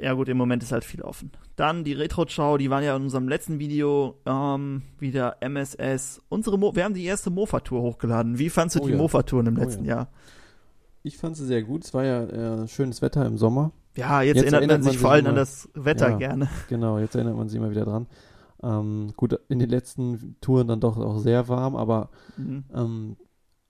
Ja 0.02 0.14
gut, 0.14 0.28
im 0.28 0.38
Moment 0.38 0.64
ist 0.64 0.72
halt 0.72 0.84
viel 0.84 1.04
offen. 1.04 1.32
Dann 1.56 1.84
die 1.84 1.94
Retro-Schau, 1.94 2.58
die 2.58 2.72
waren 2.72 2.84
ja 2.84 2.96
in 2.96 3.04
unserem 3.04 3.28
letzten 3.28 3.60
Video 3.60 4.18
ähm, 4.26 4.82
wieder 4.98 5.38
MSS. 5.42 6.20
Unsere 6.30 6.58
Mo 6.58 6.76
wir 6.76 6.84
haben 6.84 6.96
die 6.96 7.06
erste 7.06 7.30
Mofa-Tour 7.30 7.80
hochgeladen. 7.82 8.40
Wie 8.40 8.50
fandst 8.50 8.76
du 8.76 8.80
Oh 8.82 8.86
die 8.88 8.94
ja. 8.94 8.98
Mofa-Touren 8.98 9.46
im 9.46 9.58
Oh 9.58 9.62
letzten 9.62 9.86
ja. 9.86 9.96
Jahr? 9.96 10.08
Ich 11.04 11.18
fand 11.18 11.38
sie 11.38 11.46
sehr 11.46 11.62
gut. 11.62 11.84
Es 11.86 11.94
war 11.94 12.04
ja 12.06 12.24
äh, 12.64 12.68
schönes 12.68 13.04
Wetter 13.04 13.24
im 13.26 13.38
Sommer. 13.38 13.72
Ja, 13.96 14.24
jetzt, 14.24 14.38
Jetzt 14.38 14.46
erinnert, 14.46 14.62
erinnert 14.62 14.84
man 14.84 14.92
sich 14.92 15.00
vor 15.00 15.12
allem 15.12 15.28
an 15.28 15.36
das 15.36 15.70
Wetter 15.76 16.18
gerne. 16.18 16.50
Genau, 16.70 16.98
jetzt 16.98 17.14
erinnert 17.14 17.38
man 17.38 17.48
sich 17.48 17.60
immer 17.60 17.70
wieder 17.70 17.86
dran. 17.86 18.08
Ähm, 18.64 19.14
gut, 19.18 19.38
in 19.50 19.60
den 19.60 19.70
letzten 19.70 20.38
Touren 20.42 20.68
dann 20.68 20.80
doch 20.80 20.98
auch 20.98 21.18
sehr 21.18 21.48
warm, 21.50 21.76
aber 21.76 22.10
Mhm. 22.38 22.64
ähm, 22.74 23.18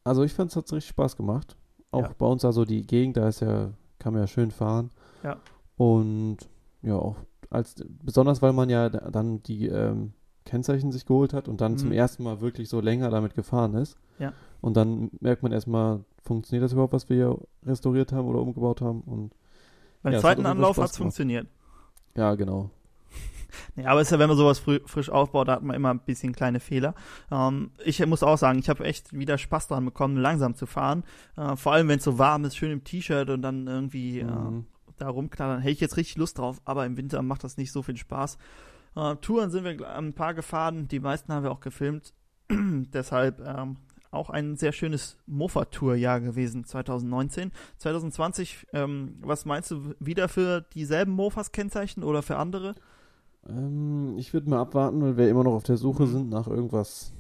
also 0.04 0.24
ich 0.24 0.34
fand 0.34 0.52
es 0.52 0.56
hat 0.58 0.72
richtig 0.72 0.90
Spaß 0.90 1.18
gemacht. 1.18 1.56
Auch 1.92 2.04
Ja. 2.04 2.12
bei 2.18 2.26
uns 2.28 2.46
also 2.46 2.64
die 2.66 2.86
Gegend, 2.86 3.18
da 3.18 3.28
ist 3.28 3.40
ja, 3.42 3.72
kann 4.00 4.14
man 4.14 4.22
ja 4.22 4.28
schön 4.28 4.52
fahren. 4.52 4.92
Ja. 5.24 5.38
Und 5.78 6.38
ja, 6.82 6.96
auch 6.96 7.16
als 7.50 7.76
besonders 8.04 8.42
weil 8.42 8.54
man 8.54 8.70
ja 8.70 8.90
da- 8.90 9.10
dann 9.12 9.42
die 9.44 9.68
ähm, 9.68 10.14
Kennzeichen 10.46 10.92
sich 10.92 11.06
geholt 11.06 11.34
hat 11.34 11.48
und 11.48 11.62
dann 11.62 11.78
zum 11.78 11.90
Mhm. 11.90 11.96
ersten 11.96 12.24
Mal 12.24 12.42
wirklich 12.42 12.68
so 12.70 12.82
länger 12.82 13.10
damit 13.10 13.34
gefahren 13.34 13.74
ist. 13.76 13.98
Ja. 14.20 14.34
Und 14.62 14.76
dann 14.78 15.10
merkt 15.22 15.42
man 15.44 15.52
erstmal, 15.52 16.04
funktioniert 16.22 16.64
das 16.66 16.74
überhaupt, 16.74 16.94
was 16.94 17.10
wir 17.10 17.16
hier 17.16 17.38
restauriert 17.66 18.12
haben 18.12 18.28
oder 18.28 18.40
umgebaut 18.40 18.82
haben? 18.82 19.02
Und 19.02 19.34
Beim 20.04 20.14
Ja, 20.14 20.18
hat 20.18 20.22
zweiten 20.22 20.42
Fall 20.44 20.52
Anlauf 20.52 20.78
hat 20.78 20.90
es 20.90 20.98
funktioniert. 20.98 21.48
ja, 22.16 22.36
genau. 22.36 22.70
Ja, 23.76 23.90
aber 23.92 24.02
es 24.02 24.08
ist 24.08 24.12
ja, 24.12 24.20
wenn 24.20 24.28
man 24.30 24.38
sowas 24.38 24.60
frü 24.60 24.80
frisch 24.86 25.10
aufbaut, 25.10 25.48
da 25.48 25.54
hat 25.54 25.64
man 25.64 25.76
immer 25.76 25.92
ein 25.94 26.00
bisschen 26.00 26.34
kleine 26.34 26.60
Fehler. 26.60 26.94
Ähm, 27.32 27.72
ich 27.84 28.06
muss 28.06 28.24
auch 28.24 28.38
sagen, 28.38 28.60
ich 28.60 28.70
habe 28.70 28.84
echt 28.86 29.14
wieder 29.14 29.38
Spaß 29.38 29.68
daran 29.68 29.86
bekommen, 29.86 30.18
langsam 30.18 30.56
zu 30.56 30.66
fahren. 30.66 31.04
Äh, 31.38 31.56
vor 31.56 31.74
allem, 31.74 31.88
wenn 31.88 31.98
es 32.00 32.04
so 32.06 32.18
warm 32.18 32.46
ist, 32.46 32.58
schön 32.58 32.72
im 32.72 32.84
T-Shirt 32.84 33.30
und 33.30 33.42
dann 33.42 33.68
irgendwie 33.68 34.20
äh, 34.20 34.24
Mhm. 34.26 34.66
da 34.98 35.10
rumknattern, 35.10 35.60
hätte 35.62 35.72
ich 35.72 35.80
jetzt 35.80 35.98
richtig 35.98 36.18
Lust 36.18 36.38
drauf, 36.38 36.62
aber 36.66 36.86
im 36.86 36.98
Winter 36.98 37.22
macht 37.22 37.44
das 37.44 37.58
nicht 37.58 37.72
so 37.72 37.82
viel 37.84 37.98
Spaß. 37.98 38.38
Äh, 38.96 39.16
Touren 39.18 39.50
sind 39.50 39.64
wir 39.64 39.90
ein 39.96 40.14
paar 40.14 40.34
gefahren, 40.34 40.88
die 40.88 41.00
meisten 41.00 41.34
haben 41.34 41.44
wir 41.44 41.52
auch 41.52 41.62
gefilmt. 41.62 42.14
Deshalb 42.52 43.40
ähm, 43.46 43.78
auch 44.12 44.30
ein 44.30 44.56
sehr 44.58 44.72
schönes 44.72 45.18
Mofa-Tour-Jahr 45.26 46.22
gewesen, 46.22 46.66
2019. 46.66 47.52
2020, 47.80 48.68
ähm, 48.74 49.16
was 49.22 49.46
meinst 49.46 49.72
du, 49.72 49.96
wieder 50.00 50.30
für 50.30 50.62
dieselben 50.62 51.14
Mofas 51.14 51.52
kennzeichen 51.52 52.04
oder 52.04 52.22
für 52.22 52.38
andere? 52.38 52.76
Ähm, 53.50 54.16
ich 54.18 54.34
würde 54.34 54.50
mal 54.50 54.60
abwarten, 54.60 55.02
weil 55.02 55.18
wir 55.18 55.30
immer 55.30 55.44
noch 55.44 55.54
auf 55.54 55.64
der 55.64 55.78
Suche 55.78 56.04
Mhm. 56.04 56.08
sind 56.12 56.30
nach 56.30 56.48
irgendwas 56.48 57.14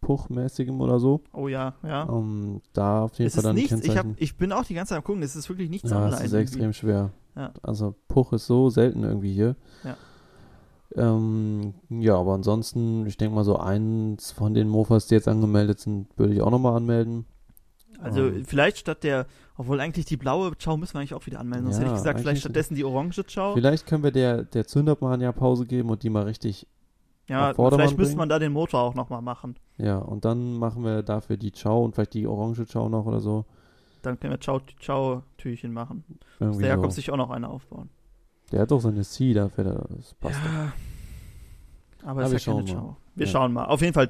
Puchmäßigem 0.00 0.80
oder 0.80 1.00
so. 1.00 1.22
Oh 1.32 1.48
ja, 1.48 1.74
ja. 1.82 2.04
Um, 2.04 2.60
da 2.72 3.02
auf 3.04 3.18
jeden 3.18 3.28
es 3.28 3.34
Fall 3.34 3.42
dann 3.42 3.56
nichts, 3.56 3.80
ich, 3.82 3.96
hab, 3.96 4.06
ich 4.16 4.36
bin 4.36 4.52
auch 4.52 4.64
die 4.64 4.74
ganze 4.74 4.90
Zeit 4.90 4.98
am 4.98 5.04
gucken, 5.04 5.22
es 5.22 5.34
ist 5.34 5.48
wirklich 5.48 5.70
nichts 5.70 5.90
ja, 5.90 5.96
online. 5.96 6.14
es 6.14 6.20
ist 6.20 6.32
irgendwie. 6.32 6.42
extrem 6.42 6.72
schwer. 6.72 7.10
Ja. 7.36 7.52
Also 7.62 7.94
Puch 8.08 8.32
ist 8.32 8.46
so 8.46 8.70
selten 8.70 9.02
irgendwie 9.02 9.32
hier. 9.32 9.56
Ja. 9.84 9.96
Ähm, 10.96 11.74
ja, 11.90 12.16
aber 12.16 12.34
ansonsten, 12.34 13.06
ich 13.06 13.16
denke 13.16 13.34
mal 13.34 13.44
so 13.44 13.56
eins 13.58 14.32
von 14.32 14.54
den 14.54 14.68
Mofas, 14.68 15.06
die 15.06 15.14
jetzt 15.14 15.28
angemeldet 15.28 15.80
sind, 15.80 16.06
würde 16.16 16.32
ich 16.32 16.42
auch 16.42 16.50
nochmal 16.50 16.76
anmelden. 16.76 17.26
Also 18.00 18.28
Ähm. 18.28 18.44
vielleicht 18.44 18.78
statt 18.78 19.02
der, 19.02 19.26
obwohl 19.56 19.80
eigentlich 19.80 20.06
die 20.06 20.16
blaue 20.16 20.52
Chow 20.62 20.76
müssen 20.76 20.94
wir 20.94 21.00
eigentlich 21.00 21.14
auch 21.14 21.26
wieder 21.26 21.40
anmelden, 21.40 21.64
sonst 21.66 21.78
Ja, 21.78 21.82
hätte 21.84 21.92
ich 21.94 21.98
gesagt, 21.98 22.20
vielleicht 22.20 22.40
stattdessen 22.42 22.74
die 22.76 22.84
orange 22.84 23.24
Chow. 23.24 23.54
Vielleicht 23.54 23.86
können 23.86 24.02
wir 24.04 24.12
der, 24.12 24.44
der 24.44 24.66
Zünderbahn 24.66 25.20
ja 25.20 25.32
Pause 25.32 25.66
geben 25.66 25.90
und 25.90 26.02
die 26.04 26.10
mal 26.10 26.22
richtig, 26.24 26.66
Ja, 27.28 27.52
vielleicht 27.54 27.98
müsste 27.98 28.16
man 28.16 28.28
da 28.28 28.38
den 28.38 28.52
Motor 28.52 28.80
auch 28.82 28.94
nochmal 28.94 29.20
machen. 29.22 29.56
ja, 29.78 29.98
und 29.98 30.24
dann 30.24 30.54
machen 30.58 30.84
wir 30.84 31.02
dafür 31.02 31.36
die 31.36 31.50
Chow 31.50 31.84
und 31.84 31.94
vielleicht 31.94 32.14
die 32.14 32.26
orange 32.26 32.64
Chow 32.72 32.88
noch 32.88 33.04
oder 33.06 33.20
so. 33.20 33.44
Dann 34.02 34.18
können 34.20 34.38
wir 34.40 35.22
Türchen 35.36 35.72
machen. 35.72 36.04
Muss 36.08 36.20
Irgendwie 36.38 36.60
der 36.62 36.68
Jakob 36.70 36.86
so. 36.92 36.94
sich 36.96 37.10
auch 37.10 37.16
noch 37.16 37.30
eine 37.30 37.48
aufbauen. 37.48 37.90
Der 38.52 38.60
hat 38.60 38.70
doch 38.70 38.80
seine 38.80 39.02
C 39.02 39.34
dafür, 39.34 39.86
das 39.96 40.14
passt 40.14 40.40
doch. 40.40 40.52
ja. 40.52 40.72
Aber 42.04 42.20
Ja, 42.22 42.28
es 42.28 42.32
ist 42.34 42.46
wir 42.46 42.52
ja 42.54 42.58
keine 42.58 42.68
schauen 42.68 42.76
mal. 42.76 42.88
Chow. 42.88 42.96
Wir 43.16 43.26
Ja. 43.26 43.32
schauen 43.32 43.52
mal. 43.52 43.64
Auf 43.64 43.80
jeden 43.80 43.92
Fall 43.92 44.08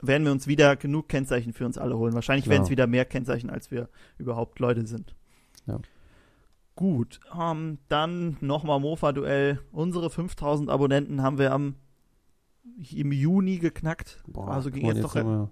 werden 0.00 0.24
wir 0.24 0.32
uns 0.32 0.46
wieder 0.46 0.76
genug 0.76 1.08
Kennzeichen 1.08 1.52
für 1.52 1.66
uns 1.66 1.78
alle 1.78 1.96
holen. 1.96 2.14
Wahrscheinlich 2.14 2.48
werden 2.48 2.62
es 2.62 2.70
wieder 2.70 2.86
mehr 2.86 3.04
Kennzeichen, 3.04 3.50
als 3.50 3.70
wir 3.70 3.88
überhaupt 4.16 4.58
Leute 4.58 4.86
sind. 4.86 5.14
Ja. 5.66 5.80
Gut, 6.76 7.18
ähm, 7.36 7.78
dann 7.88 8.36
nochmal 8.40 8.78
Mofa-Duell. 8.78 9.60
Unsere 9.72 10.10
5000 10.10 10.70
Abonnenten 10.70 11.22
haben 11.22 11.38
wir 11.38 11.52
am 11.52 11.74
im 12.92 13.12
Juni 13.12 13.58
geknackt. 13.58 14.22
Boah, 14.26 14.48
also 14.48 14.70
ging 14.70 14.86
jetzt 14.86 14.96
jetzt, 14.98 15.04
doch 15.04 15.14
wir, 15.14 15.50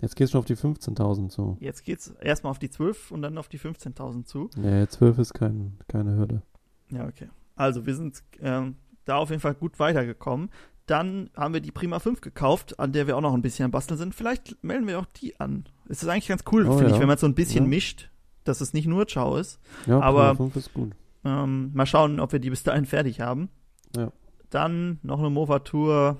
jetzt 0.00 0.16
geht's 0.16 0.32
schon 0.32 0.40
auf 0.40 0.46
die 0.46 0.56
15.000 0.56 1.28
zu. 1.28 1.56
Jetzt 1.60 1.84
geht's 1.84 2.08
erstmal 2.20 2.50
auf 2.50 2.58
die 2.58 2.70
12 2.70 3.12
und 3.12 3.22
dann 3.22 3.38
auf 3.38 3.48
die 3.48 3.58
15.000 3.58 4.24
zu. 4.24 4.50
Nee, 4.56 4.86
12 4.88 5.18
ist 5.18 5.34
kein, 5.34 5.78
keine 5.86 6.16
Hürde. 6.16 6.42
Ja, 6.90 7.06
okay. 7.06 7.28
Also 7.54 7.86
wir 7.86 7.94
sind 7.94 8.24
ähm, 8.40 8.76
da 9.04 9.16
auf 9.16 9.30
jeden 9.30 9.40
Fall 9.40 9.54
gut 9.54 9.78
weitergekommen. 9.78 10.50
Dann 10.86 11.30
haben 11.36 11.54
wir 11.54 11.60
die 11.60 11.70
Prima 11.70 11.98
5 11.98 12.20
gekauft, 12.20 12.78
an 12.78 12.92
der 12.92 13.06
wir 13.06 13.16
auch 13.16 13.22
noch 13.22 13.32
ein 13.34 13.40
bisschen 13.42 13.64
am 13.64 13.70
Basteln 13.70 13.96
sind. 13.96 14.14
Vielleicht 14.14 14.62
melden 14.62 14.86
wir 14.86 14.98
auch 14.98 15.06
die 15.06 15.38
an. 15.40 15.64
Es 15.88 16.02
ist 16.02 16.08
eigentlich 16.08 16.28
ganz 16.28 16.44
cool, 16.52 16.66
Oh, 16.66 16.72
finde 16.76 16.90
ja. 16.90 16.94
ich, 16.96 17.00
wenn 17.00 17.08
man 17.08 17.16
so 17.18 17.26
ein 17.26 17.34
bisschen 17.34 17.64
Ja. 17.64 17.70
mischt, 17.70 18.10
dass 18.44 18.60
es 18.60 18.74
nicht 18.74 18.86
nur 18.86 19.06
Ciao 19.06 19.36
ist. 19.36 19.58
Ja, 19.86 20.00
Aber- 20.00 20.34
Prima 20.34 20.50
5 20.50 20.56
ist 20.56 20.74
gut. 20.74 20.92
Ähm, 21.24 21.70
mal 21.72 21.86
schauen, 21.86 22.20
ob 22.20 22.32
wir 22.32 22.38
die 22.38 22.50
bis 22.50 22.64
dahin 22.64 22.84
fertig 22.84 23.20
haben. 23.22 23.48
Ja. 23.96 24.12
Dann 24.50 24.98
noch 25.02 25.18
eine 25.20 25.30
Mofa-Tour, 25.30 26.18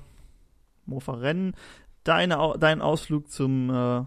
Mofa-Rennen. 0.87 1.53
Deine, 2.03 2.53
dein 2.59 2.81
Ausflug 2.81 3.29
zum, 3.29 3.69
äh, 3.69 4.03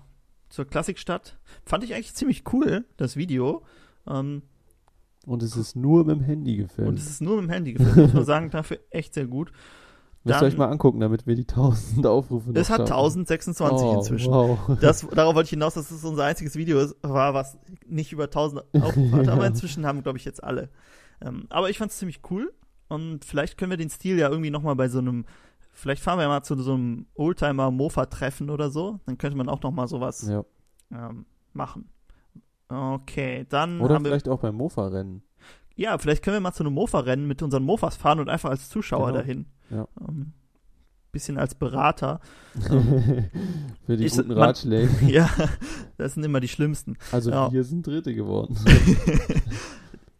zur 0.49 0.65
Klassikstadt. 0.65 1.39
Fand 1.65 1.85
ich 1.85 1.95
eigentlich 1.95 2.15
ziemlich 2.15 2.43
cool, 2.53 2.85
das 2.97 3.17
Video. 3.17 3.63
Ähm, 4.09 4.43
Und 5.27 5.43
es 5.43 5.57
ist 5.57 5.77
nur 5.77 6.05
mit 6.05 6.17
dem 6.17 6.23
Handy 6.25 6.57
gefilmt. 6.57 6.89
und 6.89 6.99
es 6.99 7.09
ist 7.09 7.21
nur 7.21 7.37
mit 7.37 7.45
dem 7.45 7.51
Handy 7.51 7.73
gefilmt, 7.75 7.97
muss 7.97 8.15
man 8.15 8.25
sagen, 8.25 8.51
dafür 8.51 8.79
echt 8.91 9.15
sehr 9.15 9.27
gut. 9.27 9.53
Müsst 10.29 10.43
ihr 10.43 10.47
euch 10.47 10.57
mal 10.57 10.69
angucken, 10.69 11.01
damit 11.01 11.27
wir 11.27 11.35
die 11.35 11.47
1000 11.49 12.07
Aufrufe 12.07 12.51
noch 12.51 12.57
Es 12.61 12.71
hat 12.71 12.89
schaffen. 12.89 12.93
1026 12.93 13.87
oh, 13.89 13.95
inzwischen. 13.95 14.33
Wow. 14.33 14.59
Das, 14.81 15.07
darauf 15.09 15.35
wollte 15.35 15.47
ich 15.47 15.51
hinaus, 15.51 15.75
dass 15.75 15.91
es 15.91 16.05
unser 16.05 16.25
einziges 16.25 16.57
Video 16.57 16.79
war, 17.03 17.35
was 17.35 17.59
nicht 17.87 18.13
über 18.13 18.25
1000 18.25 18.63
Aufrufe 18.81 19.17
hat. 19.17 19.29
Aber 19.29 19.43
Ja. 19.43 19.49
inzwischen 19.49 19.87
haben, 19.87 20.03
glaube 20.03 20.19
ich, 20.19 20.25
jetzt 20.25 20.43
alle. 20.43 20.71
Ähm, 21.21 21.47
aber 21.51 21.71
ich 21.71 21.79
fand 21.79 21.91
es 21.91 21.99
ziemlich 21.99 22.21
cool. 22.31 22.53
Und 22.89 23.25
vielleicht 23.25 23.59
können 23.59 23.71
wir 23.71 23.77
den 23.77 23.91
Stil 23.91 24.19
ja 24.19 24.29
irgendwie 24.31 24.51
nochmal 24.51 24.75
bei 24.77 24.89
so 24.89 24.99
einem, 24.99 25.27
vielleicht 25.73 26.03
fahren 26.03 26.19
wir 26.19 26.23
ja 26.23 26.29
mal 26.29 26.43
zu 26.43 26.57
so 26.63 26.73
einem 26.75 27.07
Oldtimer-Mofa-Treffen 27.15 28.51
oder 28.51 28.71
so. 28.71 29.01
Dann 29.07 29.19
könnte 29.19 29.37
man 29.37 29.49
auch 29.49 29.63
nochmal 29.63 29.89
sowas 29.89 30.27
Ja. 30.29 30.45
ähm, 30.93 31.27
machen. 31.53 31.91
Okay, 32.69 33.47
dann 33.49 33.81
Oder 33.81 33.95
haben 33.95 34.05
wir, 34.05 34.11
vielleicht 34.11 34.29
auch 34.29 34.41
beim 34.41 34.55
Mofa-Rennen. 34.57 35.23
ja, 35.75 35.97
vielleicht 35.99 36.23
können 36.23 36.37
wir 36.37 36.41
mal 36.41 36.53
zu 36.53 36.63
einem 36.65 36.75
Mofa-Rennen 36.75 37.27
mit 37.27 37.43
unseren 37.43 37.63
Mofas 37.65 37.97
fahren 37.97 38.21
und 38.21 38.29
einfach 38.29 38.51
als 38.51 38.69
Zuschauer 38.69 39.07
Genau. 39.09 39.19
dahin. 39.19 39.47
Ja. 39.71 39.87
Ähm, 40.07 40.33
bisschen 41.13 41.39
als 41.39 41.55
Berater. 41.55 42.21
Für 43.87 43.97
die 43.97 44.05
Ich- 44.05 44.13
guten 44.15 44.29
man- 44.29 44.39
Ratschläge. 44.39 44.91
ja, 45.11 45.29
das 45.97 46.15
sind 46.15 46.25
immer 46.25 46.41
die 46.41 46.49
schlimmsten. 46.49 46.97
Also 47.13 47.31
Ja. 47.31 47.51
wir 47.53 47.65
sind 47.65 47.87
Dritte 47.87 48.15
geworden. 48.15 48.57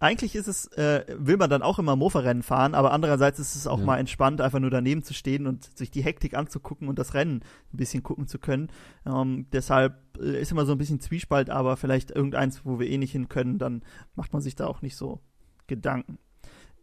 Eigentlich 0.01 0.37
ist 0.37 0.47
es, 0.47 0.67
äh, 0.79 1.05
will 1.19 1.37
man 1.39 1.51
dann 1.51 1.61
auch 1.61 1.81
immer 1.81 1.97
Mofa-Rennen 1.97 2.45
fahren, 2.45 2.77
aber 2.77 2.93
andererseits 2.93 3.41
ist 3.41 3.57
es 3.57 3.67
auch 3.67 3.81
Ja. 3.81 3.85
mal 3.85 3.99
entspannt, 3.99 4.41
einfach 4.41 4.61
nur 4.61 4.71
daneben 4.71 5.03
zu 5.03 5.13
stehen 5.13 5.49
und 5.49 5.77
sich 5.77 5.91
die 5.91 6.05
Hektik 6.05 6.35
anzugucken 6.35 6.87
und 6.89 7.01
das 7.01 7.15
Rennen 7.15 7.41
ein 7.73 7.77
bisschen 7.77 8.05
gucken 8.05 8.29
zu 8.29 8.39
können. 8.39 8.69
Ähm, 9.05 9.47
deshalb 9.53 9.97
äh, 10.21 10.41
ist 10.41 10.53
immer 10.53 10.67
so 10.67 10.73
ein 10.73 10.79
bisschen 10.79 11.01
Zwiespalt, 11.01 11.51
aber 11.51 11.77
vielleicht 11.77 12.13
irgendeins, 12.13 12.65
wo 12.65 12.79
wir 12.79 12.89
eh 12.89 12.97
nicht 12.97 13.11
hin 13.11 13.29
können, 13.29 13.59
dann 13.59 13.83
macht 14.15 14.33
man 14.33 14.41
sich 14.41 14.55
da 14.55 14.69
auch 14.69 14.83
nicht 14.83 14.95
so 14.97 15.19
Gedanken. 15.67 16.19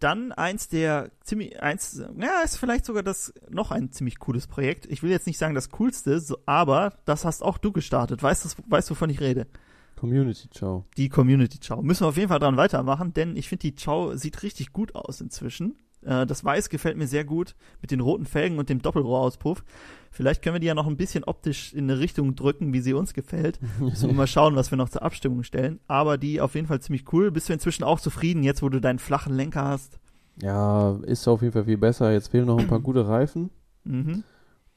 Dann 0.06 0.32
eins 0.34 0.68
der 0.68 1.10
ziemlich, 1.24 1.64
eins, 1.64 1.99
ja, 2.20 2.41
ist 2.43 2.58
vielleicht 2.58 2.86
sogar 2.86 3.01
das, 3.01 3.34
noch 3.49 3.72
ein 3.72 3.91
ziemlich 3.91 4.20
cooles 4.20 4.45
Projekt. 4.45 4.86
Ich 4.86 5.01
will 5.01 5.10
jetzt 5.10 5.26
nicht 5.26 5.39
sagen 5.39 5.56
das 5.56 5.72
coolste, 5.72 6.20
so, 6.20 6.38
aber 6.45 6.93
das 7.06 7.26
hast 7.26 7.41
auch 7.41 7.58
du 7.58 7.72
gestartet. 7.72 8.22
Weißt 8.22 8.45
du, 8.45 8.64
weißt, 8.68 8.91
wovon 8.91 9.10
ich 9.10 9.20
rede? 9.20 9.47
Community 9.95 10.47
Ciao. 10.51 10.86
Die 10.95 11.10
Community 11.10 11.60
Ciao. 11.60 11.82
Müssen 11.82 12.03
wir 12.03 12.10
auf 12.10 12.18
jeden 12.18 12.30
Fall 12.30 12.38
dran 12.38 12.56
weitermachen, 12.56 13.16
denn 13.16 13.36
ich 13.36 13.49
finde, 13.49 13.62
die 13.62 13.74
Ciao 13.74 14.16
sieht 14.16 14.43
richtig 14.43 14.74
gut 14.74 14.93
aus 14.93 15.22
inzwischen. 15.22 15.76
Äh, 16.06 16.26
das 16.26 16.43
Weiß 16.43 16.70
gefällt 16.70 16.97
mir 16.97 17.08
sehr 17.08 17.26
gut 17.26 17.56
mit 17.82 17.91
den 17.91 17.99
roten 17.99 18.26
Felgen 18.26 18.60
und 18.60 18.70
dem 18.70 18.82
Doppelrohrauspuff. 18.82 19.64
Vielleicht 20.12 20.41
können 20.41 20.56
wir 20.56 20.60
die 20.60 20.68
ja 20.68 20.76
noch 20.76 20.88
ein 20.88 20.97
bisschen 20.97 21.24
optisch 21.26 21.74
in 21.74 21.89
eine 21.89 21.99
Richtung 21.99 22.36
drücken, 22.36 22.72
wie 22.74 22.80
sie 22.80 22.93
uns 22.93 23.14
gefällt. 23.14 23.60
Müssen 23.80 24.10
wir 24.10 24.16
mal 24.16 24.28
schauen, 24.28 24.56
was 24.56 24.72
wir 24.72 24.78
noch 24.78 24.89
zur 24.89 25.01
Abstimmung 25.01 25.43
stellen. 25.43 25.80
Aber 25.88 26.18
die 26.18 26.39
auf 26.39 26.56
jeden 26.56 26.68
Fall 26.68 26.80
ziemlich 26.80 27.12
cool. 27.12 27.32
Bist 27.32 27.49
du 27.49 27.53
inzwischen 27.53 27.84
auch 27.84 27.99
zufrieden, 27.99 28.43
jetzt 28.43 28.62
wo 28.62 28.70
du 28.70 28.80
deinen 28.80 28.99
flachen 28.99 29.36
Lenker 29.36 29.66
hast? 29.66 29.99
Ja, 30.41 30.97
ist 31.03 31.28
auf 31.28 31.41
jeden 31.41 31.53
Fall 31.53 31.66
viel 31.66 31.78
besser. 31.78 32.12
Jetzt 32.12 32.30
fehlen 32.30 32.45
noch 32.45 32.60
ein 32.60 32.68
paar 32.68 32.80
gute 32.82 33.08
Reifen. 33.08 33.49
Mhm. 33.84 34.24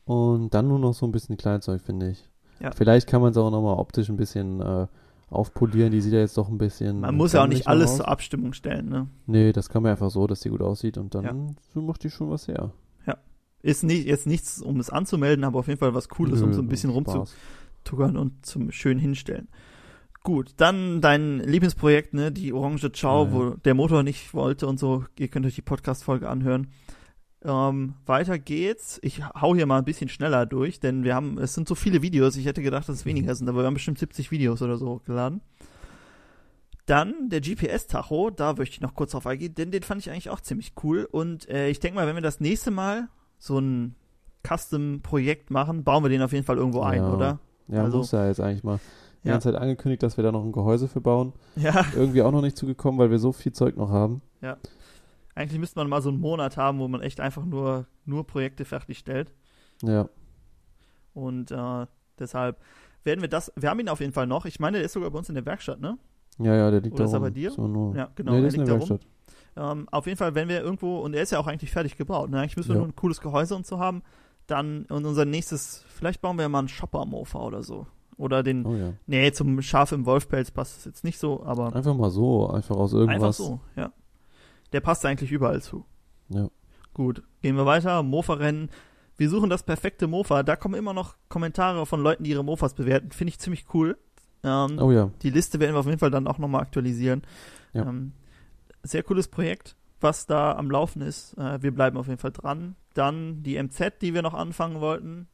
Und 0.04 0.54
dann 0.54 0.68
nur 0.68 0.78
noch 0.78 0.94
so 0.94 1.06
ein 1.06 1.12
bisschen 1.12 1.36
Kleinzeug, 1.36 1.82
finde 1.82 2.10
ich. 2.10 2.24
Ja. 2.60 2.72
Vielleicht 2.72 3.06
kann 3.06 3.20
man 3.20 3.30
es 3.30 3.36
auch 3.36 3.50
nochmal 3.50 3.78
optisch 3.78 4.08
ein 4.08 4.16
bisschen 4.16 4.60
äh, 4.60 4.86
aufpolieren. 5.30 5.90
Die 5.92 6.00
sieht 6.00 6.12
ja 6.12 6.20
jetzt 6.20 6.36
doch 6.38 6.48
ein 6.48 6.58
bisschen. 6.58 7.00
Man 7.00 7.16
muss 7.16 7.32
ja 7.32 7.42
auch 7.42 7.46
nicht 7.48 7.66
alles 7.68 7.90
aus. 7.90 7.96
zur 7.98 8.08
Abstimmung 8.08 8.52
stellen, 8.52 8.88
ne? 8.88 9.08
Nee, 9.26 9.52
das 9.52 9.68
kann 9.68 9.82
man 9.82 9.92
einfach 9.92 10.10
so, 10.10 10.26
dass 10.26 10.40
die 10.40 10.48
gut 10.50 10.62
aussieht 10.62 10.96
und 10.98 11.14
dann 11.14 11.24
Ja. 11.24 11.34
so 11.74 11.82
macht 11.82 12.02
die 12.04 12.10
schon 12.10 12.30
was 12.30 12.48
her. 12.48 12.72
Ist 13.60 13.82
nicht, 13.82 14.06
jetzt 14.06 14.28
nichts, 14.28 14.62
um 14.62 14.78
es 14.78 14.88
anzumelden, 14.88 15.44
aber 15.44 15.58
auf 15.58 15.66
jeden 15.66 15.80
Fall 15.80 15.92
was 15.92 16.08
Cooles, 16.08 16.40
um 16.42 16.50
Nö, 16.50 16.54
so 16.54 16.62
ein 16.62 16.68
bisschen 16.68 16.90
rumzutuckern 16.90 18.16
und 18.16 18.46
zum 18.46 18.70
schön 18.70 19.00
hinstellen. 19.00 19.48
Gut, 20.22 20.52
dann 20.58 21.00
dein 21.00 21.40
Lieblingsprojekt, 21.40 22.14
ne, 22.14 22.30
die 22.30 22.52
Orange 22.52 22.92
Ciao, 22.92 23.24
Ja, 23.24 23.30
ja. 23.30 23.34
wo 23.34 23.50
der 23.56 23.74
Motor 23.74 24.04
nicht 24.04 24.32
wollte 24.32 24.68
und 24.68 24.78
so. 24.78 25.04
Ihr 25.18 25.26
könnt 25.26 25.44
euch 25.44 25.56
die 25.56 25.62
Podcast-Folge 25.62 26.28
anhören. 26.28 26.68
Ähm, 27.44 27.94
weiter 28.04 28.38
geht's. 28.38 28.98
Ich 29.02 29.22
hau 29.24 29.54
hier 29.54 29.66
mal 29.66 29.78
ein 29.78 29.84
bisschen 29.84 30.08
schneller 30.08 30.44
durch, 30.46 30.80
denn 30.80 31.04
wir 31.04 31.14
haben, 31.14 31.38
es 31.38 31.54
sind 31.54 31.68
so 31.68 31.74
viele 31.76 32.02
Videos. 32.02 32.36
Ich 32.36 32.46
hätte 32.46 32.62
gedacht, 32.62 32.88
dass 32.88 32.96
es 32.96 33.06
weniger 33.06 33.34
sind, 33.34 33.48
aber 33.48 33.60
wir 33.62 33.66
haben 33.66 33.74
bestimmt 33.74 33.98
70 33.98 34.30
Videos 34.30 34.60
oder 34.60 34.76
so 34.76 34.88
hochgeladen. 34.88 35.40
Dann 36.86 37.28
der 37.28 37.40
GPS-Tacho, 37.40 38.30
da 38.30 38.54
möchte 38.54 38.74
ich 38.76 38.80
noch 38.80 38.94
kurz 38.94 39.12
drauf 39.12 39.26
eingehen, 39.26 39.54
denn 39.54 39.70
den 39.70 39.82
fand 39.82 40.00
ich 40.00 40.10
eigentlich 40.10 40.30
auch 40.30 40.40
ziemlich 40.40 40.72
cool. 40.82 41.06
Und 41.10 41.48
äh, 41.48 41.68
ich 41.68 41.80
denke 41.80 41.96
mal, 41.96 42.06
wenn 42.06 42.14
wir 42.16 42.22
das 42.22 42.40
nächste 42.40 42.70
Mal 42.70 43.08
so 43.38 43.58
ein 43.58 43.94
Custom-Projekt 44.46 45.50
machen, 45.50 45.84
bauen 45.84 46.02
wir 46.02 46.08
den 46.08 46.22
auf 46.22 46.32
jeden 46.32 46.44
Fall 46.46 46.56
irgendwo 46.56 46.80
ein, 46.80 47.02
Ja. 47.02 47.12
oder? 47.12 47.38
Ja, 47.68 47.84
Also- 47.84 47.98
muss 47.98 48.12
ja 48.12 48.26
jetzt 48.26 48.40
eigentlich 48.40 48.64
mal. 48.64 48.80
Die 49.22 49.28
Ja. 49.28 49.34
ganze 49.34 49.52
Zeit 49.52 49.60
angekündigt, 49.60 50.02
dass 50.02 50.16
wir 50.16 50.24
da 50.24 50.32
noch 50.32 50.44
ein 50.44 50.52
Gehäuse 50.52 50.88
für 50.88 51.00
bauen. 51.00 51.32
Ja, 51.56 51.84
Irgendwie 51.94 52.22
auch 52.22 52.30
noch 52.32 52.40
nicht 52.40 52.56
zugekommen, 52.56 52.98
weil 52.98 53.10
wir 53.10 53.18
so 53.18 53.32
viel 53.32 53.52
Zeug 53.52 53.76
noch 53.76 53.90
haben. 53.90 54.22
Eigentlich 55.38 55.58
müsste 55.60 55.78
man 55.78 55.88
mal 55.88 56.02
so 56.02 56.08
einen 56.10 56.20
Monat 56.20 56.56
haben, 56.56 56.78
wo 56.78 56.88
man 56.88 57.00
echt 57.00 57.20
einfach 57.20 57.44
nur, 57.44 57.86
nur 58.04 58.26
Projekte 58.26 58.64
fertigstellt. 58.64 59.32
Ja. 59.82 60.08
Und 61.14 61.50
äh, 61.50 61.86
deshalb 62.18 62.58
werden 63.04 63.20
wir 63.20 63.28
das, 63.28 63.52
wir 63.56 63.70
haben 63.70 63.80
ihn 63.80 63.88
auf 63.88 64.00
jeden 64.00 64.12
Fall 64.12 64.26
noch. 64.26 64.44
Ich 64.44 64.60
meine, 64.60 64.78
der 64.78 64.84
ist 64.86 64.92
sogar 64.92 65.10
bei 65.10 65.18
uns 65.18 65.28
in 65.28 65.34
der 65.34 65.46
Werkstatt, 65.46 65.80
ne? 65.80 65.98
Ja, 66.38 66.54
ja, 66.54 66.70
der 66.70 66.80
liegt 66.80 66.94
Oder 66.94 67.04
da 67.04 67.08
ist 67.08 67.12
er 67.12 67.16
rum. 67.18 67.22
bei 67.24 67.30
dir? 67.30 67.50
So. 67.50 67.92
Ja, 67.96 68.08
genau. 68.14 68.32
Nee, 68.32 68.38
er 68.38 68.42
der 68.42 68.50
in 68.50 68.56
liegt 68.56 68.68
der 68.68 68.78
da 68.78 68.80
rum. 68.80 68.90
Werkstatt. 68.90 69.06
Ähm, 69.56 69.88
auf 69.90 70.06
jeden 70.06 70.18
Fall, 70.18 70.34
wenn 70.34 70.48
wir 70.48 70.60
irgendwo, 70.60 70.98
und 71.00 71.14
er 71.14 71.22
ist 71.22 71.32
ja 71.32 71.38
auch 71.40 71.46
eigentlich 71.48 71.70
fertig 71.72 71.96
gebaut, 71.96 72.30
ne? 72.30 72.38
Eigentlich 72.40 72.56
müssen 72.56 72.68
wir 72.68 72.74
Ja. 72.76 72.80
nur 72.80 72.88
ein 72.88 72.96
cooles 72.96 73.20
Gehäuse 73.20 73.56
und 73.56 73.66
so 73.66 73.78
haben. 73.78 74.02
Dann 74.46 74.84
und 74.86 75.04
unser 75.04 75.24
nächstes, 75.24 75.84
vielleicht 75.88 76.20
bauen 76.22 76.36
wir 76.36 76.42
ja 76.42 76.48
mal 76.48 76.60
einen 76.60 76.68
Shopper-Mofa 76.68 77.38
oder 77.40 77.62
so. 77.62 77.86
Oder 78.16 78.42
den, 78.42 78.64
Oh 78.66 78.74
ja. 78.74 78.92
nee, 79.06 79.30
zum 79.32 79.60
Schaf 79.62 79.92
im 79.92 80.06
Wolfpelz 80.06 80.50
passt 80.50 80.78
es 80.78 80.84
jetzt 80.84 81.04
nicht 81.04 81.18
so, 81.18 81.44
aber 81.44 81.74
Einfach 81.74 81.94
mal 81.96 82.10
so, 82.10 82.48
einfach 82.48 82.76
aus 82.76 82.94
einfach 82.94 83.12
irgendwas. 83.12 83.36
so, 83.36 83.60
ja. 83.76 83.92
Der 84.72 84.80
passt 84.80 85.04
eigentlich 85.06 85.32
überall 85.32 85.62
zu. 85.62 85.84
Ja. 86.28 86.48
Gut, 86.94 87.22
gehen 87.42 87.56
wir 87.56 87.66
weiter. 87.66 88.02
Mofa-Rennen. 88.02 88.70
Wir 89.16 89.30
suchen 89.30 89.50
das 89.50 89.62
perfekte 89.62 90.06
Mofa. 90.06 90.42
Da 90.42 90.56
kommen 90.56 90.74
immer 90.74 90.92
noch 90.92 91.16
Kommentare 91.28 91.86
von 91.86 92.02
Leuten, 92.02 92.24
die 92.24 92.30
ihre 92.30 92.44
Mofas 92.44 92.74
bewerten. 92.74 93.10
Finde 93.10 93.30
ich 93.30 93.38
ziemlich 93.38 93.66
cool. 93.74 93.98
Ähm, 94.44 94.78
Oh 94.78 94.92
ja. 94.92 95.10
Die 95.22 95.30
Liste 95.30 95.58
werden 95.60 95.74
wir 95.74 95.80
auf 95.80 95.86
jeden 95.86 95.98
Fall 95.98 96.10
dann 96.10 96.26
auch 96.26 96.38
nochmal 96.38 96.62
aktualisieren. 96.62 97.22
Ja. 97.72 97.82
Ähm, 97.88 98.12
sehr 98.82 99.02
cooles 99.02 99.28
Projekt, 99.28 99.76
was 100.00 100.26
da 100.26 100.52
am 100.52 100.70
Laufen 100.70 101.02
ist. 101.02 101.36
Äh, 101.36 101.62
wir 101.62 101.72
bleiben 101.74 101.96
auf 101.96 102.06
jeden 102.06 102.20
Fall 102.20 102.32
dran. 102.32 102.76
Dann 102.94 103.42
die 103.42 103.60
MZ, 103.60 104.00
die 104.00 104.14
wir 104.14 104.22
noch 104.22 104.34
anfangen 104.34 104.80
wollten. 104.80 105.28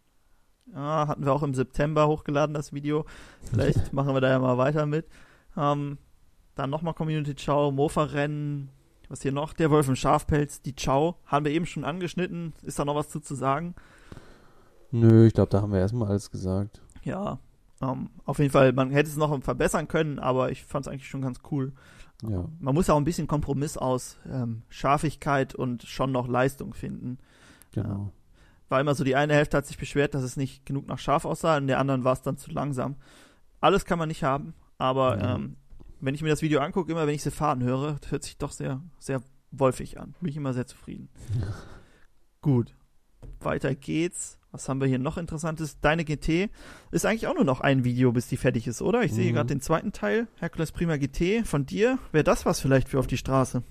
Ja, 0.73 1.07
hatten 1.09 1.25
wir 1.27 1.33
auch 1.33 1.43
im 1.43 1.55
September 1.55 2.09
hochgeladen, 2.09 2.55
das 2.55 2.73
Video. 2.73 3.05
Vielleicht 3.51 3.93
machen 3.93 4.15
wir 4.15 4.21
da 4.23 4.31
ja 4.31 4.39
mal 4.39 4.57
weiter 4.57 4.87
mit. 4.87 5.07
Ähm, 5.57 5.99
dann 6.55 6.71
nochmal 6.71 6.95
Community 6.95 7.35
Ciao, 7.37 7.71
Mofa-Rennen. 7.71 8.71
Was 9.09 9.23
hier 9.23 9.33
noch? 9.33 9.53
Der 9.53 9.71
Wolf 9.71 9.89
im 9.89 9.97
Schafpelz, 9.97 10.63
die 10.63 10.75
Ciao. 10.75 11.17
Haben 11.27 11.45
wir 11.45 11.53
eben 11.53 11.67
schon 11.67 11.85
angeschnitten. 11.85 12.53
Ist 12.63 12.79
da 12.79 12.85
noch 12.85 12.95
was 12.95 13.09
zu, 13.09 13.21
zu 13.21 13.35
sagen? 13.35 13.75
Nö, 14.91 15.27
ich 15.27 15.35
glaube, 15.35 15.51
da 15.51 15.61
haben 15.61 15.73
wir 15.73 15.81
erstmal 15.81 16.09
alles 16.09 16.31
gesagt. 16.31 16.81
Ja, 17.03 17.39
ähm, 17.83 18.11
auf 18.25 18.39
jeden 18.39 18.51
Fall, 18.51 18.73
man 18.73 18.91
hätte 18.91 19.11
es 19.11 19.17
noch 19.17 19.43
verbessern 19.43 19.89
können, 19.89 20.19
aber 20.19 20.51
ich 20.51 20.65
fand 20.65 20.87
es 20.87 20.93
eigentlich 20.93 21.09
schon 21.09 21.23
ganz 21.23 21.41
cool. 21.51 21.73
Ja. 22.29 22.45
Man 22.61 22.75
muss 22.75 22.87
ja 22.87 22.95
auch 22.95 22.99
ein 22.99 23.05
bisschen 23.05 23.27
Kompromiss 23.27 23.77
aus 23.77 24.17
ähm, 24.31 24.63
Scharfigkeit 24.69 25.55
und 25.55 25.83
schon 25.83 26.13
noch 26.13 26.29
Leistung 26.29 26.73
finden. 26.73 27.19
Genau. 27.73 28.13
War 28.69 28.81
immer 28.81 28.95
so, 28.95 29.05
die 29.05 29.17
eine 29.17 29.35
Hälfte 29.35 29.57
hat 29.59 29.67
sich 29.67 29.77
beschwert, 29.79 30.15
dass 30.15 30.23
es 30.23 30.37
nicht 30.37 30.65
genug 30.65 30.87
nach 30.87 30.99
scharf 30.99 31.25
aussah, 31.27 31.59
und 31.59 31.67
der 31.67 31.79
anderen 31.79 32.05
war 32.05 32.15
es 32.15 32.23
dann 32.23 32.39
zu 32.39 32.51
langsam. 32.51 32.97
Alles 33.61 33.85
kann 33.85 33.99
man 33.99 34.09
nicht 34.09 34.23
haben, 34.23 34.55
aber 34.79 35.19
Ja. 35.19 35.35
ähm, 35.35 35.57
wenn 36.05 36.15
ich 36.15 36.23
mir 36.23 36.29
das 36.31 36.43
Video 36.43 36.61
angucke, 36.61 36.93
immer 36.93 37.07
wenn 37.07 37.15
ich 37.15 37.23
sie 37.23 37.31
fahren 37.31 37.63
höre, 37.63 37.97
hört 38.09 38.23
sich 38.23 38.37
doch 38.39 38.53
sehr, 38.53 38.83
sehr 38.99 39.21
wolfig 39.51 39.99
an. 40.01 40.15
Bin 40.21 40.29
ich 40.31 40.37
immer 40.37 40.53
sehr 40.53 40.67
zufrieden. 40.67 41.09
Gut. 42.41 42.75
Weiter 43.41 43.75
geht's. 43.75 44.39
Was 44.51 44.69
haben 44.69 44.81
wir 44.81 44.87
hier 44.87 44.99
noch 45.01 45.17
Interessantes? 45.19 45.81
Deine 45.81 46.05
GT 46.05 46.49
ist 46.93 47.05
eigentlich 47.07 47.27
auch 47.27 47.35
nur 47.35 47.45
noch 47.45 47.61
ein 47.61 47.83
Video, 47.83 48.13
bis 48.13 48.29
die 48.29 48.37
fertig 48.37 48.67
ist, 48.69 48.83
oder? 48.83 49.03
Ich 49.03 49.13
sehe 49.13 49.31
Mhm. 49.31 49.35
gerade 49.35 49.49
den 49.49 49.61
zweiten 49.61 49.91
Teil. 49.93 50.29
Hercules 50.39 50.71
Prima 50.71 50.97
GT 50.97 51.43
von 51.45 51.67
dir. 51.67 51.99
Wäre 52.13 52.23
das 52.25 52.47
was 52.47 52.61
vielleicht 52.61 52.89
für 52.89 53.01
auf 53.01 53.09
die 53.09 53.17
Straße? 53.17 53.63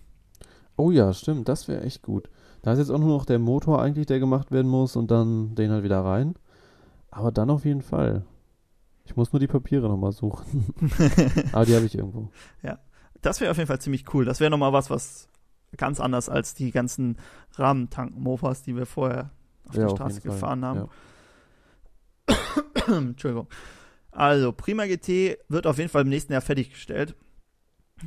Oh 0.76 0.92
ja, 0.92 1.14
stimmt, 1.14 1.48
das 1.48 1.68
wäre 1.68 1.84
echt 1.84 2.02
gut. 2.02 2.30
Da 2.64 2.74
ist 2.74 2.80
jetzt 2.80 2.90
auch 2.90 3.00
nur 3.00 3.10
noch 3.18 3.26
der 3.26 3.40
Motor 3.40 3.82
eigentlich, 3.82 4.08
der 4.08 4.20
gemacht 4.20 4.52
werden 4.52 4.70
muss 4.70 4.96
und 4.96 5.10
dann 5.12 5.56
den 5.56 5.72
halt 5.72 5.84
wieder 5.84 6.02
rein. 6.04 6.34
Aber 7.12 7.32
dann 7.32 7.50
auf 7.50 7.64
jeden 7.64 7.82
Fall. 7.84 8.26
Ich 9.06 9.16
muss 9.16 9.34
nur 9.34 9.40
die 9.40 9.48
Papiere 9.48 9.88
nochmal 9.90 10.12
suchen. 10.14 10.66
Aber 11.52 11.66
die 11.66 11.76
habe 11.76 11.86
ich 11.86 11.96
irgendwo. 11.98 12.30
Das 13.22 13.40
wäre 13.42 13.52
auf 13.52 13.58
jeden 13.58 13.68
Fall 13.68 13.80
ziemlich 13.82 14.14
cool. 14.14 14.26
Das 14.26 14.40
wäre 14.40 14.50
nochmal 14.52 14.74
was, 14.74 14.90
was 14.90 15.28
ganz 15.78 16.00
anders 16.00 16.30
als 16.30 16.54
die 16.56 16.72
ganzen 16.72 17.18
Rahmentank-Mofas, 17.56 18.64
die 18.64 18.76
wir 18.76 18.86
vorher 18.86 19.32
auf 19.68 19.76
Ja, 19.76 19.82
der 19.82 19.86
auf 19.92 19.98
Straße 19.98 20.22
Fall, 20.22 20.32
gefahren 20.32 20.66
haben. 20.66 20.90
ja. 22.28 22.36
Entschuldigung. 22.98 23.48
Also, 24.12 24.52
Prima 24.52 24.86
GT 24.86 25.38
wird 25.50 25.66
auf 25.68 25.78
jeden 25.78 25.90
Fall 25.90 26.04
im 26.04 26.10
nächsten 26.10 26.34
Jahr 26.34 26.42
fertiggestellt. 26.42 27.16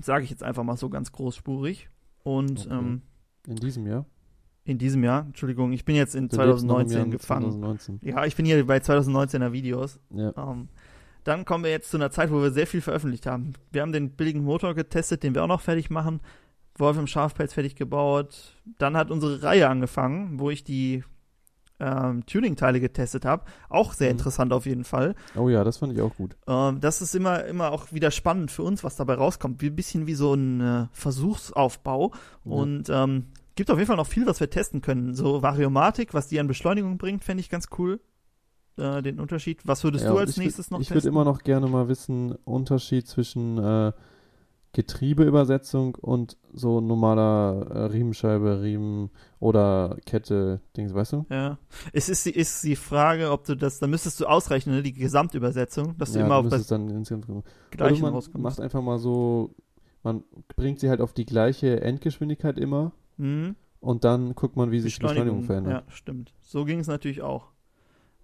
Sage 0.02 0.24
ich 0.24 0.30
jetzt 0.30 0.42
einfach 0.42 0.62
mal 0.62 0.76
so 0.76 0.88
ganz 0.88 1.12
großspurig. 1.12 1.88
Und 2.22 2.66
Okay. 2.66 2.74
ähm, 2.76 3.02
In 3.46 3.56
diesem 3.56 3.86
Jahr. 3.86 4.04
in 4.64 4.78
diesem 4.78 5.02
Jahr, 5.04 5.24
Entschuldigung, 5.26 5.72
ich 5.72 5.84
bin 5.84 5.94
jetzt 5.96 6.14
in 6.14 6.28
Du 6.28 6.36
lebst 6.42 6.64
noch 6.64 6.80
im 6.80 6.88
2019 6.88 6.98
Jahr 6.98 7.06
gefangen. 7.08 7.50
2019. 7.52 8.00
Ja, 8.02 8.24
ich 8.26 8.36
bin 8.36 8.44
hier 8.46 8.66
bei 8.66 8.78
2019er 8.78 9.52
Videos. 9.52 9.98
Ja. 10.10 10.32
Ähm, 10.36 10.68
dann 11.26 11.44
kommen 11.44 11.64
wir 11.64 11.70
jetzt 11.70 11.90
zu 11.90 11.96
einer 11.96 12.10
Zeit, 12.10 12.30
wo 12.30 12.40
wir 12.40 12.50
sehr 12.50 12.66
viel 12.66 12.80
veröffentlicht 12.80 13.26
haben. 13.26 13.54
Wir 13.72 13.82
haben 13.82 13.92
den 13.92 14.10
billigen 14.10 14.44
Motor 14.44 14.74
getestet, 14.74 15.22
den 15.22 15.34
wir 15.34 15.42
auch 15.42 15.48
noch 15.48 15.60
fertig 15.60 15.90
machen. 15.90 16.20
Wolf 16.78 16.98
im 16.98 17.06
Schafpelz 17.06 17.54
fertig 17.54 17.74
gebaut. 17.74 18.54
Dann 18.78 18.96
hat 18.96 19.10
unsere 19.10 19.42
Reihe 19.42 19.68
angefangen, 19.68 20.38
wo 20.38 20.50
ich 20.50 20.62
die 20.62 21.02
ähm, 21.78 22.24
Tuning-Teile 22.26 22.80
getestet 22.80 23.24
habe. 23.24 23.44
Auch 23.68 23.92
sehr 23.92 24.08
Mhm. 24.08 24.12
interessant 24.18 24.52
auf 24.52 24.64
jeden 24.66 24.84
Fall. 24.84 25.14
Oh 25.36 25.48
ja, 25.48 25.62
das 25.64 25.78
fand 25.78 25.92
ich 25.92 26.00
auch 26.00 26.14
gut. 26.14 26.36
Ähm, 26.46 26.80
das 26.80 27.02
ist 27.02 27.14
immer, 27.14 27.44
immer 27.44 27.70
auch 27.70 27.92
wieder 27.92 28.10
spannend 28.10 28.50
für 28.50 28.62
uns, 28.62 28.82
was 28.84 28.96
dabei 28.96 29.14
rauskommt. 29.14 29.60
Wie 29.60 29.66
ein 29.68 29.76
bisschen 29.76 30.06
wie 30.06 30.14
so 30.14 30.32
ein 30.34 30.60
äh, 30.60 30.86
Versuchsaufbau. 30.92 32.12
Ja. 32.44 32.50
Und 32.52 32.88
ähm, 32.88 33.26
gibt 33.56 33.70
auf 33.70 33.76
jeden 33.78 33.88
Fall 33.88 33.96
noch 33.96 34.06
viel, 34.06 34.26
was 34.26 34.40
wir 34.40 34.48
testen 34.50 34.80
können. 34.80 35.14
So 35.14 35.42
Variomatik, 35.42 36.14
was 36.14 36.28
die 36.28 36.40
an 36.40 36.46
Beschleunigung 36.46 36.98
bringt, 36.98 37.24
fände 37.24 37.40
ich 37.40 37.50
ganz 37.50 37.68
cool. 37.78 38.00
Äh, 38.78 39.00
den 39.02 39.18
Unterschied. 39.20 39.60
Was 39.66 39.82
würdest 39.84 40.04
Ja, 40.04 40.12
du 40.12 40.18
als 40.18 40.30
ich 40.32 40.36
nächstes 40.38 40.70
noch 40.70 40.80
Ich 40.80 40.90
würde 40.90 40.96
testen? 41.00 41.12
immer 41.12 41.24
noch 41.24 41.42
gerne 41.42 41.66
mal 41.66 41.88
wissen, 41.88 42.34
Unterschied 42.44 43.06
zwischen 43.08 43.56
äh, 43.58 43.92
Getriebeübersetzung 44.72 45.94
und 45.94 46.36
so 46.52 46.80
normaler 46.82 47.66
äh, 47.70 47.78
Riemenscheibe, 47.86 48.60
Riemen 48.62 49.10
oder 49.40 49.96
Kette, 50.04 50.60
Dings, 50.76 50.92
weißt 50.92 51.12
du? 51.14 51.26
Ja. 51.30 51.58
Es 51.94 52.10
ist, 52.10 52.26
die- 52.26 52.34
ist 52.36 52.62
die 52.62 52.76
Frage, 52.76 53.30
ob 53.30 53.44
du 53.46 53.54
das, 53.56 53.78
dann 53.78 53.88
müsstest 53.90 54.20
du 54.20 54.26
ausrechnen, 54.26 54.74
ne, 54.76 54.82
die 54.82 54.92
Gesamtübersetzung, 54.92 55.96
dass 55.96 56.12
du 56.12 56.18
ja, 56.18 56.26
immer 56.26 56.42
du 56.42 56.48
auf 56.48 56.52
das 56.52 56.66
dann 56.66 56.90
insgesamt 56.90 57.26
gucken. 57.26 57.42
Gleiche 57.70 57.94
Oder 57.94 58.02
man 58.02 58.12
rauskommst. 58.12 58.42
macht 58.42 58.60
einfach 58.60 58.82
mal 58.82 58.98
so, 58.98 59.54
man 60.02 60.24
bringt 60.56 60.80
sie 60.80 60.90
halt 60.90 61.00
auf 61.00 61.14
die 61.14 61.24
gleiche 61.24 61.80
Endgeschwindigkeit 61.80 62.58
immer 62.58 62.92
Mhm. 63.16 63.56
und 63.80 64.04
dann 64.04 64.34
guckt 64.34 64.56
man, 64.56 64.70
wie 64.72 64.80
sich 64.80 64.96
die 64.98 65.02
Beschleunigung 65.02 65.42
verändert. 65.42 65.84
Ja, 65.88 65.92
stimmt. 65.94 66.34
So 66.42 66.66
ging 66.66 66.80
es 66.80 66.86
natürlich 66.86 67.22
auch. 67.22 67.46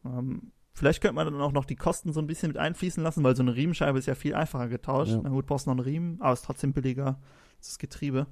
Ähm, 0.04 0.52
vielleicht 0.74 1.00
könnte 1.00 1.14
man 1.14 1.26
dann 1.26 1.40
auch 1.40 1.52
noch 1.52 1.64
die 1.64 1.76
Kosten 1.76 2.12
so 2.12 2.20
ein 2.20 2.26
bisschen 2.26 2.48
mit 2.48 2.58
einfließen 2.58 3.02
lassen, 3.02 3.22
weil 3.24 3.36
so 3.36 3.42
eine 3.42 3.54
Riemenscheibe 3.54 3.98
ist 3.98 4.06
ja 4.06 4.14
viel 4.14 4.34
einfacher 4.34 4.68
getauscht. 4.68 5.12
Ja. 5.12 5.20
Na 5.22 5.28
gut, 5.30 5.46
brauchst 5.46 5.66
noch 5.66 5.72
einen 5.72 5.80
Riemen, 5.80 6.20
aber 6.20 6.32
ist 6.32 6.44
trotzdem 6.44 6.72
billiger. 6.72 7.18
das 7.60 7.78
Getriebe. 7.78 8.26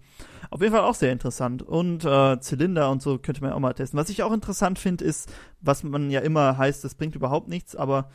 Auf 0.50 0.60
jeden 0.60 0.72
Fall 0.72 0.82
auch 0.82 0.94
sehr 0.96 1.12
interessant. 1.12 1.62
Und 1.62 2.04
äh, 2.04 2.40
Zylinder 2.40 2.90
und 2.90 3.00
so 3.02 3.18
könnte 3.18 3.40
man 3.42 3.52
auch 3.52 3.60
mal 3.60 3.74
testen. 3.74 3.98
Was 3.98 4.08
ich 4.10 4.22
auch 4.24 4.32
interessant 4.32 4.78
finde, 4.78 5.04
ist, 5.04 5.32
was 5.60 5.84
man 5.84 6.10
ja 6.10 6.20
immer 6.20 6.58
heißt, 6.58 6.82
das 6.82 6.94
bringt 6.96 7.14
überhaupt 7.14 7.46
nichts, 7.48 7.76
aber 7.76 8.10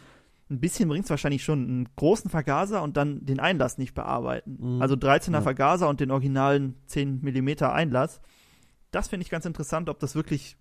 ein 0.50 0.60
bisschen 0.60 0.90
bringt 0.90 1.06
es 1.06 1.10
wahrscheinlich 1.10 1.44
schon, 1.44 1.64
einen 1.68 1.90
großen 1.96 2.30
Vergaser 2.30 2.84
und 2.84 2.98
dann 2.98 3.26
den 3.26 3.40
Einlass 3.40 3.78
nicht 3.78 3.94
bearbeiten. 3.96 4.58
Mhm. 4.76 4.82
Also 4.82 4.96
13er 4.96 5.32
Ja. 5.34 5.42
Vergaser 5.42 5.88
und 5.90 6.00
den 6.02 6.12
originalen 6.12 6.76
10 6.88 7.22
mm 7.22 7.64
Einlass. 7.64 8.20
Das 8.92 9.08
finde 9.08 9.24
ich 9.24 9.30
ganz 9.32 9.46
interessant, 9.46 9.90
ob 9.90 10.00
das 10.00 10.16
wirklich 10.16 10.58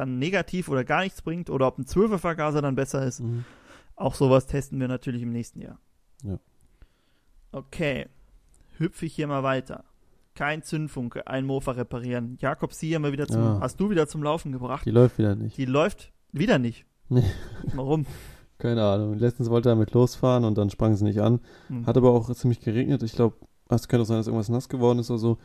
dann 0.00 0.18
negativ 0.18 0.68
oder 0.68 0.84
gar 0.84 1.02
nichts 1.02 1.22
bringt 1.22 1.50
oder 1.50 1.66
ob 1.66 1.78
ein 1.78 1.84
12er 1.84 2.18
Vergaser 2.18 2.62
dann 2.62 2.74
besser 2.74 3.04
ist. 3.06 3.20
Mhm. 3.20 3.44
Auch 3.96 4.14
sowas 4.14 4.46
testen 4.46 4.80
wir 4.80 4.88
natürlich 4.88 5.22
im 5.22 5.30
nächsten 5.32 5.60
Jahr. 5.60 5.78
Ja. 6.24 6.38
Okay, 7.52 8.06
hüpfe 8.78 9.06
ich 9.06 9.14
hier 9.14 9.26
mal 9.26 9.42
weiter. 9.42 9.84
Kein 10.34 10.62
Zündfunke, 10.62 11.26
ein 11.26 11.44
Mofa 11.44 11.72
reparieren. 11.72 12.38
Jakob, 12.40 12.72
sie 12.72 12.94
haben 12.94 13.02
wir 13.02 13.12
wieder 13.12 13.26
zum, 13.26 13.42
Ja. 13.42 13.58
hast 13.60 13.78
du 13.80 13.90
wieder 13.90 14.06
zum 14.08 14.22
Laufen 14.22 14.52
gebracht. 14.52 14.86
Die 14.86 14.90
läuft 14.90 15.18
wieder 15.18 15.34
nicht. 15.34 15.56
Die 15.58 15.64
läuft 15.66 16.12
wieder 16.32 16.58
nicht. 16.58 16.86
Nee. 17.08 17.24
Warum? 17.74 18.06
Keine 18.58 18.84
Ahnung. 18.84 19.14
Letztens 19.18 19.50
wollte 19.50 19.68
er 19.68 19.74
damit 19.74 19.92
losfahren 19.92 20.44
und 20.44 20.56
dann 20.56 20.70
sprang 20.70 20.94
sie 20.94 21.04
nicht 21.04 21.20
an. 21.20 21.40
Hm. 21.68 21.86
Hat 21.86 21.96
aber 21.96 22.10
auch 22.12 22.30
ziemlich 22.34 22.60
geregnet. 22.60 23.02
Ich 23.02 23.12
glaube, 23.12 23.36
es 23.68 23.88
könnte 23.88 24.02
auch 24.02 24.06
sein, 24.06 24.18
dass 24.18 24.26
irgendwas 24.28 24.48
nass 24.48 24.68
geworden 24.68 24.98
ist 25.00 25.10
oder 25.10 25.18
so. 25.18 25.38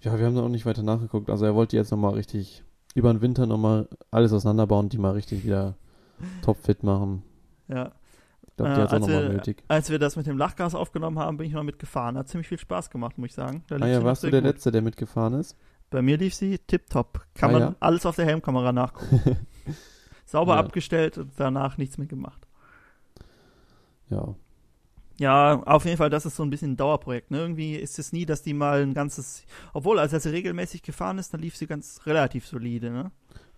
Ja, 0.00 0.18
wir 0.18 0.26
haben 0.26 0.34
da 0.34 0.42
auch 0.42 0.48
nicht 0.48 0.66
weiter 0.66 0.82
nachgeguckt. 0.82 1.30
Also 1.30 1.44
er 1.46 1.54
wollte 1.54 1.76
jetzt 1.76 1.90
nochmal 1.92 2.14
richtig 2.14 2.64
über 2.94 3.12
den 3.12 3.20
Winter 3.22 3.46
nochmal 3.46 3.88
alles 4.10 4.32
auseinanderbauen, 4.32 4.88
die 4.88 4.98
mal 4.98 5.12
richtig 5.12 5.44
wieder 5.44 5.74
topfit 6.42 6.82
machen. 6.82 7.22
Ja. 7.68 7.90
Ich 8.46 8.56
glaube, 8.56 8.72
Äh, 8.72 8.74
die 8.74 8.80
hat 8.82 8.86
es 8.86 8.90
auch 8.90 8.92
als 8.94 9.00
nochmal 9.06 9.22
wir- 9.22 9.32
nötig. 9.34 9.62
Als 9.68 9.90
wir 9.90 9.98
das 9.98 10.16
mit 10.16 10.26
dem 10.26 10.36
Lachgas 10.36 10.74
aufgenommen 10.74 11.18
haben, 11.18 11.36
bin 11.38 11.46
ich 11.46 11.54
mal 11.54 11.64
mitgefahren. 11.64 12.18
Hat 12.18 12.28
ziemlich 12.28 12.48
viel 12.48 12.58
Spaß 12.58 12.90
gemacht, 12.90 13.16
muss 13.18 13.30
ich 13.30 13.34
sagen. 13.34 13.64
Da 13.68 13.76
Ah 13.76 13.86
ja, 13.86 13.98
noch 13.98 14.04
warst 14.04 14.22
du 14.24 14.30
der 14.30 14.40
gut. 14.42 14.50
Letzte, 14.50 14.70
der 14.70 14.82
mitgefahren 14.82 15.32
ist? 15.34 15.56
Bei 15.90 16.02
mir 16.02 16.16
lief 16.18 16.34
sie 16.34 16.58
tipptopp. 16.58 17.26
Kann 17.34 17.50
Ah, 17.50 17.52
man 17.52 17.62
ja? 17.62 17.74
alles 17.80 18.04
auf 18.06 18.16
der 18.16 18.26
Helmkamera 18.26 18.72
nachgucken. 18.72 19.36
Sauber 20.26 20.54
Ja. 20.54 20.60
abgestellt 20.60 21.18
und 21.18 21.32
danach 21.36 21.76
nichts 21.78 21.98
mehr 21.98 22.06
gemacht. 22.06 22.46
Ja. 24.10 24.34
Ja, 25.18 25.62
auf 25.64 25.84
jeden 25.84 25.96
Fall, 25.96 26.10
das 26.10 26.26
ist 26.26 26.36
so 26.36 26.42
ein 26.42 26.50
bisschen 26.50 26.72
ein 26.72 26.76
Dauerprojekt. 26.76 27.30
Ne? 27.30 27.38
Irgendwie 27.38 27.76
ist 27.76 27.98
es 27.98 28.12
nie, 28.12 28.26
dass 28.26 28.42
die 28.42 28.54
mal 28.54 28.82
ein 28.82 28.94
ganzes. 28.94 29.44
Obwohl, 29.72 29.98
als 29.98 30.12
er 30.12 30.20
sie 30.20 30.30
regelmäßig 30.30 30.82
gefahren 30.82 31.18
ist, 31.18 31.32
dann 31.32 31.40
lief 31.40 31.56
sie 31.56 31.66
ganz 31.66 32.00
relativ 32.06 32.46
solide. 32.46 32.90
Ne? 32.90 33.10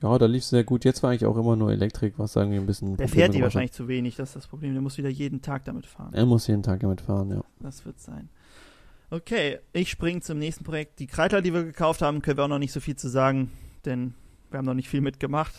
Ja, 0.02 0.18
da 0.18 0.26
lief 0.26 0.42
es 0.42 0.50
sehr 0.50 0.64
gut. 0.64 0.84
Jetzt 0.84 1.02
war 1.02 1.10
eigentlich 1.10 1.24
auch 1.26 1.36
immer 1.36 1.56
nur 1.56 1.70
Elektrik, 1.70 2.14
was 2.18 2.36
irgendwie 2.36 2.58
ein 2.58 2.66
bisschen. 2.66 2.96
Der 2.96 3.04
Probleme 3.04 3.08
fährt 3.08 3.34
die 3.34 3.38
gemacht 3.38 3.38
hat. 3.38 3.42
wahrscheinlich 3.54 3.72
zu 3.72 3.88
wenig, 3.88 4.16
das 4.16 4.30
ist 4.30 4.36
das 4.36 4.46
Problem. 4.48 4.72
Der 4.72 4.82
muss 4.82 4.98
wieder 4.98 5.08
jeden 5.08 5.40
Tag 5.42 5.64
damit 5.64 5.86
fahren. 5.86 6.12
Er 6.12 6.26
muss 6.26 6.46
jeden 6.46 6.62
Tag 6.62 6.80
damit 6.80 7.00
fahren, 7.00 7.30
ja. 7.30 7.40
Das 7.60 7.86
wird 7.86 8.00
sein. 8.00 8.28
Okay, 9.10 9.60
ich 9.72 9.90
springe 9.90 10.20
zum 10.20 10.38
nächsten 10.38 10.64
Projekt. 10.64 10.98
Die 10.98 11.06
Kreidler, 11.06 11.40
die 11.40 11.54
wir 11.54 11.62
gekauft 11.62 12.02
haben, 12.02 12.20
können 12.20 12.36
wir 12.36 12.44
auch 12.44 12.48
noch 12.48 12.58
nicht 12.58 12.72
so 12.72 12.80
viel 12.80 12.96
zu 12.96 13.08
sagen, 13.08 13.52
denn 13.84 14.14
wir 14.50 14.58
haben 14.58 14.66
noch 14.66 14.74
nicht 14.74 14.88
viel 14.88 15.00
mitgemacht, 15.00 15.54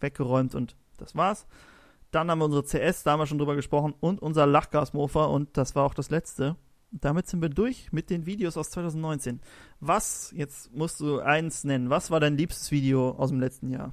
weggeräumt 0.00 0.54
und 0.54 0.74
das 0.96 1.14
war's. 1.14 1.46
Dann 2.10 2.30
haben 2.30 2.38
wir 2.38 2.46
unsere 2.46 2.64
CS, 2.64 3.02
da 3.02 3.12
haben 3.12 3.20
wir 3.20 3.26
schon 3.26 3.38
drüber 3.38 3.56
gesprochen, 3.56 3.94
und 4.00 4.22
unser 4.22 4.46
Lachgasmofer 4.46 5.28
und 5.28 5.56
das 5.56 5.74
war 5.74 5.84
auch 5.84 5.94
das 5.94 6.10
letzte. 6.10 6.56
Damit 6.90 7.26
sind 7.26 7.42
wir 7.42 7.50
durch 7.50 7.92
mit 7.92 8.08
den 8.08 8.24
Videos 8.24 8.56
aus 8.56 8.70
2019. 8.70 9.40
Was, 9.80 10.32
jetzt 10.34 10.74
musst 10.74 11.00
du 11.00 11.20
eins 11.20 11.64
nennen, 11.64 11.90
was 11.90 12.10
war 12.10 12.18
dein 12.18 12.38
liebstes 12.38 12.70
Video 12.70 13.10
aus 13.10 13.28
dem 13.28 13.40
letzten 13.40 13.70
Jahr? 13.70 13.92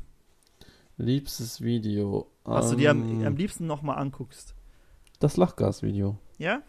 Liebstes 0.98 1.60
Video. 1.60 2.32
Was 2.46 2.70
du 2.70 2.78
dir 2.78 2.92
am, 2.92 3.04
ähm, 3.04 3.28
am 3.28 3.36
liebsten 3.36 3.68
nochmal 3.68 3.98
anguckst? 3.98 4.56
Das 5.20 5.36
Lachgas-Video. 5.36 6.18
Ja? 6.38 6.62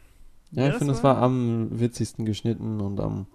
Ja, 0.51 0.69
ich 0.69 0.75
finde, 0.77 0.95
es 0.95 1.05
war 1.05 1.19
am 1.19 1.79
witzigsten 1.79 2.25
geschnitten 2.25 2.81
und 2.81 2.99
am 2.99 3.27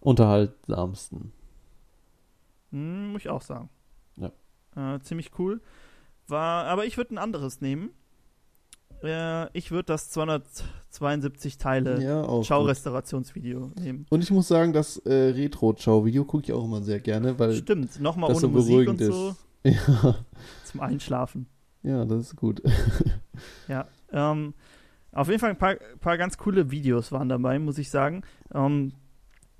unterhaltsamsten. 0.00 1.32
Hm, 2.70 3.12
muss 3.12 3.22
ich 3.22 3.28
auch 3.28 3.42
sagen. 3.42 3.68
Ja. 4.16 4.94
Äh, 4.94 5.00
ziemlich 5.00 5.30
cool. 5.38 5.60
War, 6.28 6.64
aber 6.66 6.84
ich 6.86 6.96
würde 6.96 7.14
ein 7.14 7.18
anderes 7.18 7.60
nehmen. 7.60 7.90
Äh, 9.02 9.50
ich 9.56 9.70
würde 9.70 9.86
das 9.86 10.10
272 10.10 11.58
Teile 11.58 12.02
Ja. 12.02 12.42
Schau-Restaurationsvideo 12.42 13.70
nehmen. 13.80 14.06
Und 14.10 14.22
ich 14.22 14.30
muss 14.30 14.48
sagen, 14.48 14.72
das 14.72 14.96
äh, 14.98 15.12
Retro-Schau-Video 15.12 16.24
gucke 16.24 16.44
ich 16.44 16.52
auch 16.52 16.64
immer 16.64 16.82
sehr 16.82 17.00
gerne, 17.00 17.38
weil 17.38 17.52
Stimmt, 17.54 18.00
nochmal 18.00 18.30
ohne 18.30 18.40
so 18.40 18.48
Musik 18.48 18.88
und 18.88 18.98
beruhigend 18.98 19.12
so 19.12 19.28
ist. 19.30 19.36
Ja, 20.02 20.14
zum 20.64 20.80
Einschlafen. 20.80 21.46
ja, 21.82 22.04
das 22.04 22.20
ist 22.26 22.36
gut. 22.36 22.62
Ja. 23.68 23.86
Ähm, 24.12 24.54
auf 25.12 25.28
jeden 25.28 25.40
Fall 25.40 25.50
ein 25.50 25.58
paar, 25.58 25.74
paar 26.00 26.16
ganz 26.16 26.38
coole 26.38 26.70
Videos 26.70 27.10
waren 27.12 27.28
dabei, 27.28 27.58
muss 27.58 27.76
ich 27.78 27.90
sagen. 27.90 28.22
Ähm, 28.54 28.92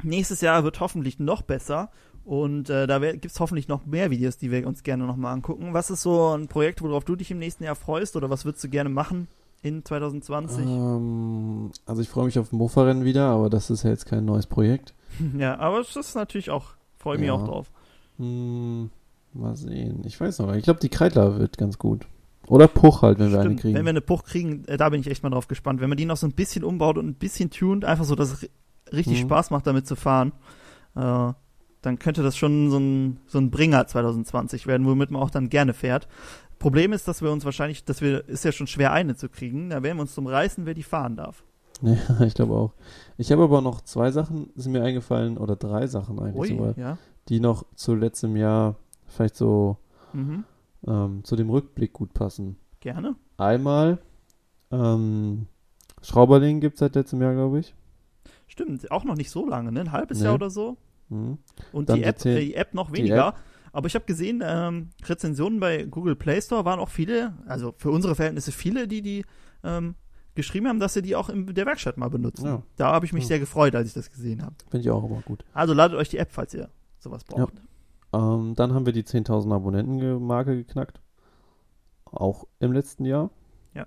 nächstes 0.02 0.40
Jahr 0.40 0.64
wird 0.64 0.80
hoffentlich 0.80 1.18
noch 1.18 1.42
besser. 1.42 1.90
Und 2.26 2.68
äh, 2.70 2.88
da 2.88 2.98
gibt 2.98 3.26
es 3.26 3.38
hoffentlich 3.38 3.68
noch 3.68 3.86
mehr 3.86 4.10
Videos, 4.10 4.36
die 4.36 4.50
wir 4.50 4.66
uns 4.66 4.82
gerne 4.82 5.06
nochmal 5.06 5.32
angucken. 5.32 5.72
Was 5.74 5.90
ist 5.90 6.02
so 6.02 6.36
ein 6.36 6.48
Projekt, 6.48 6.82
worauf 6.82 7.04
du 7.04 7.14
dich 7.14 7.30
im 7.30 7.38
nächsten 7.38 7.62
Jahr 7.62 7.76
freust 7.76 8.16
oder 8.16 8.28
was 8.28 8.44
würdest 8.44 8.64
du 8.64 8.68
gerne 8.68 8.90
machen 8.90 9.28
in 9.62 9.84
2020? 9.84 10.66
ähm, 10.66 11.70
also 11.86 12.02
ich 12.02 12.08
freue 12.08 12.24
mich 12.24 12.38
auf 12.40 12.50
Mofa-Rennen 12.50 13.04
wieder, 13.04 13.28
aber 13.28 13.48
das 13.48 13.70
ist 13.70 13.84
ja 13.84 13.90
jetzt 13.90 14.06
kein 14.06 14.24
neues 14.24 14.46
Projekt. 14.46 14.92
Ja, 15.38 15.56
aber 15.60 15.78
es 15.80 15.94
ist 15.96 16.14
natürlich 16.16 16.50
auch, 16.50 16.64
freue 16.98 17.14
ich 17.14 17.20
mich 17.20 17.28
Ja. 17.28 17.34
auch 17.34 17.44
drauf. 17.46 17.70
Hm, 18.18 18.90
mal 19.32 19.54
sehen. 19.56 20.02
Ich 20.04 20.20
weiß 20.20 20.40
noch 20.40 20.48
nicht. 20.48 20.58
Ich 20.58 20.64
glaube, 20.64 20.80
die 20.80 20.88
Kreidler 20.88 21.38
wird 21.38 21.56
ganz 21.58 21.78
gut. 21.78 22.06
Oder 22.48 22.66
Puch 22.68 23.02
halt, 23.02 23.18
wenn 23.20 23.30
wir 23.30 23.38
eine 23.38 23.46
Stimmt, 23.50 23.60
kriegen. 23.60 23.74
Wenn 23.76 23.84
wir 23.86 23.90
eine 23.90 24.00
Puch 24.00 24.24
kriegen, 24.24 24.64
äh, 24.66 24.76
da 24.76 24.88
bin 24.88 25.00
ich 25.00 25.06
echt 25.08 25.22
mal 25.22 25.30
drauf 25.30 25.46
gespannt. 25.48 25.80
Wenn 25.80 25.88
man 25.88 25.96
die 25.96 26.04
noch 26.06 26.16
so 26.16 26.26
ein 26.26 26.32
bisschen 26.32 26.64
umbaut 26.64 26.98
und 26.98 27.06
ein 27.06 27.14
bisschen 27.14 27.50
tuned, 27.50 27.84
einfach 27.84 28.04
so, 28.04 28.14
dass 28.16 28.32
es 28.32 28.42
ri- 28.42 28.50
richtig 28.92 29.22
Mhm. 29.22 29.26
Spaß 29.28 29.50
macht, 29.50 29.66
damit 29.66 29.86
zu 29.86 29.96
fahren, 29.96 30.32
äh, 30.96 31.32
dann 31.86 31.98
könnte 31.98 32.22
das 32.22 32.36
schon 32.36 32.70
so 32.70 32.78
ein, 32.78 33.20
so 33.26 33.38
ein 33.38 33.50
Bringer 33.50 33.86
2020 33.86 34.66
werden, 34.66 34.86
womit 34.86 35.10
man 35.10 35.22
auch 35.22 35.30
dann 35.30 35.48
gerne 35.48 35.72
fährt. 35.72 36.08
Problem 36.58 36.92
ist, 36.92 37.06
dass 37.06 37.22
wir 37.22 37.30
uns 37.30 37.44
wahrscheinlich, 37.44 37.84
dass 37.84 38.00
wir, 38.00 38.26
ist 38.28 38.44
ja 38.44 38.52
schon 38.52 38.66
schwer 38.66 38.92
eine 38.92 39.14
zu 39.16 39.28
kriegen, 39.28 39.70
da 39.70 39.82
werden 39.82 39.98
wir 39.98 40.02
uns 40.02 40.14
zum 40.14 40.26
Reißen, 40.26 40.66
wer 40.66 40.74
die 40.74 40.82
fahren 40.82 41.16
darf. 41.16 41.44
Ja, 41.82 42.20
ich 42.24 42.32
glaube 42.34 42.54
auch. 42.54 42.72
Ich 43.18 43.30
habe 43.32 43.42
aber 43.42 43.60
noch 43.60 43.82
zwei 43.82 44.10
Sachen, 44.10 44.48
sind 44.56 44.72
mir 44.72 44.82
eingefallen, 44.82 45.36
oder 45.36 45.56
drei 45.56 45.86
Sachen 45.86 46.18
eigentlich 46.18 46.52
Ui, 46.52 46.56
sogar, 46.56 46.78
ja. 46.78 46.98
die 47.28 47.38
noch 47.40 47.64
zu 47.74 47.94
letztem 47.94 48.34
Jahr 48.36 48.76
vielleicht 49.06 49.36
so 49.36 49.76
Mhm. 50.14 50.44
ähm, 50.86 51.22
zu 51.24 51.36
dem 51.36 51.50
Rückblick 51.50 51.92
gut 51.92 52.14
passen. 52.14 52.56
Gerne. 52.80 53.14
Einmal, 53.36 53.98
ähm, 54.70 55.46
Schrauberling 56.02 56.60
gibt 56.60 56.74
es 56.74 56.80
seit 56.80 56.94
letztem 56.94 57.20
Jahr, 57.20 57.34
glaube 57.34 57.58
ich. 57.58 57.74
Stimmt, 58.46 58.90
auch 58.90 59.04
noch 59.04 59.16
nicht 59.16 59.30
so 59.30 59.46
lange, 59.46 59.72
ne? 59.72 59.80
Ein 59.80 59.92
halbes 59.92 60.18
Nee. 60.20 60.24
Jahr 60.26 60.34
oder 60.34 60.48
so. 60.50 60.76
Mhm. 61.08 61.38
Und 61.72 61.88
die 61.90 62.02
App, 62.02 62.24
äh, 62.24 62.40
die 62.40 62.54
App 62.54 62.74
noch 62.74 62.92
weniger. 62.92 63.34
Aber 63.72 63.86
ich 63.88 63.94
habe 63.94 64.06
gesehen, 64.06 64.42
ähm, 64.44 64.90
Rezensionen 65.04 65.60
bei 65.60 65.84
Google 65.84 66.16
Play 66.16 66.40
Store 66.40 66.64
waren 66.64 66.80
auch 66.80 66.88
viele, 66.88 67.34
also 67.46 67.74
für 67.76 67.90
unsere 67.90 68.14
Verhältnisse 68.14 68.50
viele, 68.50 68.88
die 68.88 69.02
die 69.02 69.24
ähm, 69.64 69.94
geschrieben 70.34 70.68
haben, 70.68 70.80
dass 70.80 70.94
sie 70.94 71.02
die 71.02 71.14
auch 71.16 71.28
in 71.28 71.46
der 71.54 71.66
Werkstatt 71.66 71.96
mal 71.98 72.08
benutzen. 72.08 72.46
Ja. 72.46 72.62
Da 72.76 72.92
habe 72.92 73.04
ich 73.06 73.12
mich 73.12 73.24
Ja. 73.24 73.28
sehr 73.28 73.38
gefreut, 73.40 73.74
als 73.74 73.88
ich 73.88 73.94
das 73.94 74.10
gesehen 74.10 74.42
habe. 74.42 74.54
Finde 74.70 74.80
ich 74.80 74.90
auch 74.90 75.04
immer 75.04 75.20
gut. 75.22 75.44
Also 75.52 75.74
ladet 75.74 75.98
euch 75.98 76.08
die 76.08 76.18
App, 76.18 76.28
falls 76.32 76.54
ihr 76.54 76.70
sowas 76.98 77.24
braucht. 77.24 77.54
Ähm, 78.12 78.54
dann 78.54 78.72
haben 78.72 78.86
wir 78.86 78.92
die 78.92 79.02
10.000 79.04 79.52
Abonnenten-Marke 79.52 80.56
geknackt. 80.56 81.00
Auch 82.06 82.46
im 82.60 82.72
letzten 82.72 83.04
Jahr. 83.04 83.30
Ja. 83.74 83.86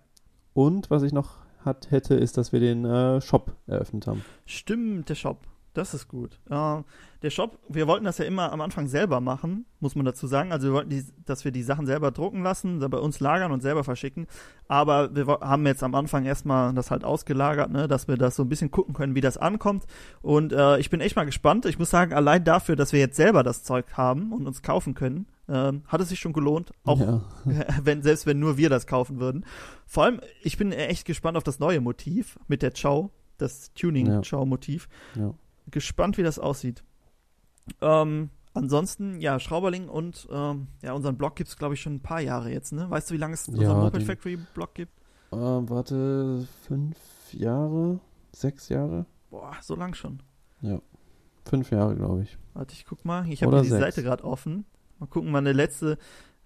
Und 0.54 0.90
was 0.92 1.04
ich 1.04 1.14
noch 1.14 1.38
hat, 1.66 1.90
hätte, 1.92 2.16
ist, 2.16 2.38
dass 2.38 2.52
wir 2.52 2.60
den 2.60 2.86
äh, 2.86 3.22
Shop 3.22 3.56
eröffnet 3.68 4.08
haben. 4.08 4.24
Stimmt, 4.46 5.10
der 5.10 5.16
Shop. 5.16 5.48
Das 5.80 5.94
ist 5.94 6.10
gut. 6.10 6.38
Äh, 6.50 6.84
der 7.22 7.30
Shop, 7.30 7.58
wir 7.70 7.88
wollten 7.88 8.04
das 8.04 8.18
ja 8.18 8.26
immer 8.26 8.52
am 8.52 8.60
Anfang 8.60 8.88
selber 8.88 9.22
machen, 9.22 9.66
muss 9.80 9.96
man 9.96 10.06
dazu 10.06 10.28
sagen. 10.28 10.52
Also 10.52 10.68
wir 10.68 10.74
wollten, 10.74 10.90
die, 10.90 11.06
dass 11.26 11.46
wir 11.46 11.54
die 11.54 11.64
Sachen 11.64 11.86
selber 11.86 12.12
drucken 12.12 12.44
lassen, 12.44 12.80
bei 12.80 12.98
uns 12.98 13.22
lagern 13.22 13.54
und 13.54 13.62
selber 13.62 13.86
verschicken. 13.86 14.28
Aber 14.68 15.16
wir 15.16 15.26
haben 15.26 15.66
jetzt 15.66 15.82
am 15.82 15.96
Anfang 15.96 16.26
erstmal 16.26 16.74
das 16.74 16.92
halt 16.92 17.06
ausgelagert, 17.06 17.72
ne, 17.72 17.88
dass 17.88 18.10
wir 18.10 18.18
das 18.18 18.36
so 18.36 18.44
ein 18.44 18.50
bisschen 18.50 18.72
gucken 18.72 18.94
können, 18.94 19.16
wie 19.16 19.22
das 19.22 19.38
ankommt. 19.38 19.86
Und 20.22 20.52
äh, 20.52 20.80
ich 20.80 20.90
bin 20.90 21.00
echt 21.00 21.16
mal 21.16 21.26
gespannt. 21.26 21.66
Ich 21.66 21.80
muss 21.80 21.90
sagen, 21.90 22.14
allein 22.14 22.44
dafür, 22.44 22.76
dass 22.76 22.92
wir 22.92 23.00
jetzt 23.00 23.16
selber 23.16 23.42
das 23.42 23.64
Zeug 23.64 23.86
haben 23.94 24.34
und 24.34 24.46
uns 24.46 24.62
kaufen 24.62 24.96
können, 24.96 25.28
ähm, 25.48 25.84
hat 25.88 26.02
es 26.02 26.10
sich 26.10 26.20
schon 26.20 26.34
gelohnt. 26.34 26.72
Auch 26.84 27.00
Ja. 27.00 27.22
wenn, 27.84 28.02
selbst 28.02 28.26
wenn 28.26 28.40
nur 28.40 28.58
wir 28.58 28.70
das 28.70 28.86
kaufen 28.86 29.20
würden. 29.22 29.46
Vor 29.86 30.04
allem, 30.04 30.20
ich 30.42 30.58
bin 30.58 30.74
echt 30.74 31.06
gespannt 31.06 31.38
auf 31.38 31.44
das 31.44 31.60
neue 31.60 31.80
Motiv 31.80 32.38
mit 32.50 32.62
der 32.62 32.72
Chow, 32.72 33.12
das 33.38 33.74
Tuning-Chow-Motiv. 33.74 34.90
ja. 35.16 35.34
Gespannt, 35.72 36.18
wie 36.18 36.24
das 36.24 36.40
aussieht. 36.40 36.84
Ähm, 37.82 38.30
ansonsten, 38.54 39.20
ja, 39.20 39.40
Schrauberling 39.40 39.90
und 39.90 40.28
ähm, 40.32 40.68
ja, 40.82 40.94
unseren 40.94 41.18
Blog 41.18 41.36
gibt 41.36 41.50
es, 41.50 41.58
glaube 41.58 41.74
ich, 41.76 41.82
schon 41.82 41.96
ein 41.96 42.02
paar 42.02 42.22
Jahre 42.22 42.52
jetzt, 42.52 42.72
ne? 42.74 42.90
Weißt 42.90 43.10
du, 43.10 43.14
wie 43.14 43.20
lange 43.20 43.34
es 43.36 43.48
unseren 43.48 43.64
Ja, 43.66 43.74
Moped 43.76 44.02
den- 44.02 44.06
Factory 44.08 44.38
Blog 44.54 44.74
gibt? 44.74 44.94
Ähm, 45.32 45.70
warte, 45.70 46.48
fünf 46.68 46.98
Jahre? 47.34 48.00
Sechs 48.36 48.70
Jahre? 48.70 49.06
Boah, 49.30 49.56
so 49.62 49.76
lang 49.76 49.94
schon. 49.94 50.22
Fünf 51.46 51.72
Jahre, 51.72 51.96
glaube 51.96 52.24
ich. 52.24 52.38
Warte, 52.54 52.74
ich 52.74 52.86
guck 52.86 53.06
mal. 53.06 53.28
Ich 53.30 53.42
habe 53.44 53.54
hier 53.56 53.64
die 53.64 53.70
sechs. 53.70 53.82
Seite 53.96 54.04
gerade 54.04 54.24
offen. 54.24 54.66
Mal 55.00 55.08
gucken, 55.08 55.32
meine 55.32 55.52
letzte. 55.54 55.98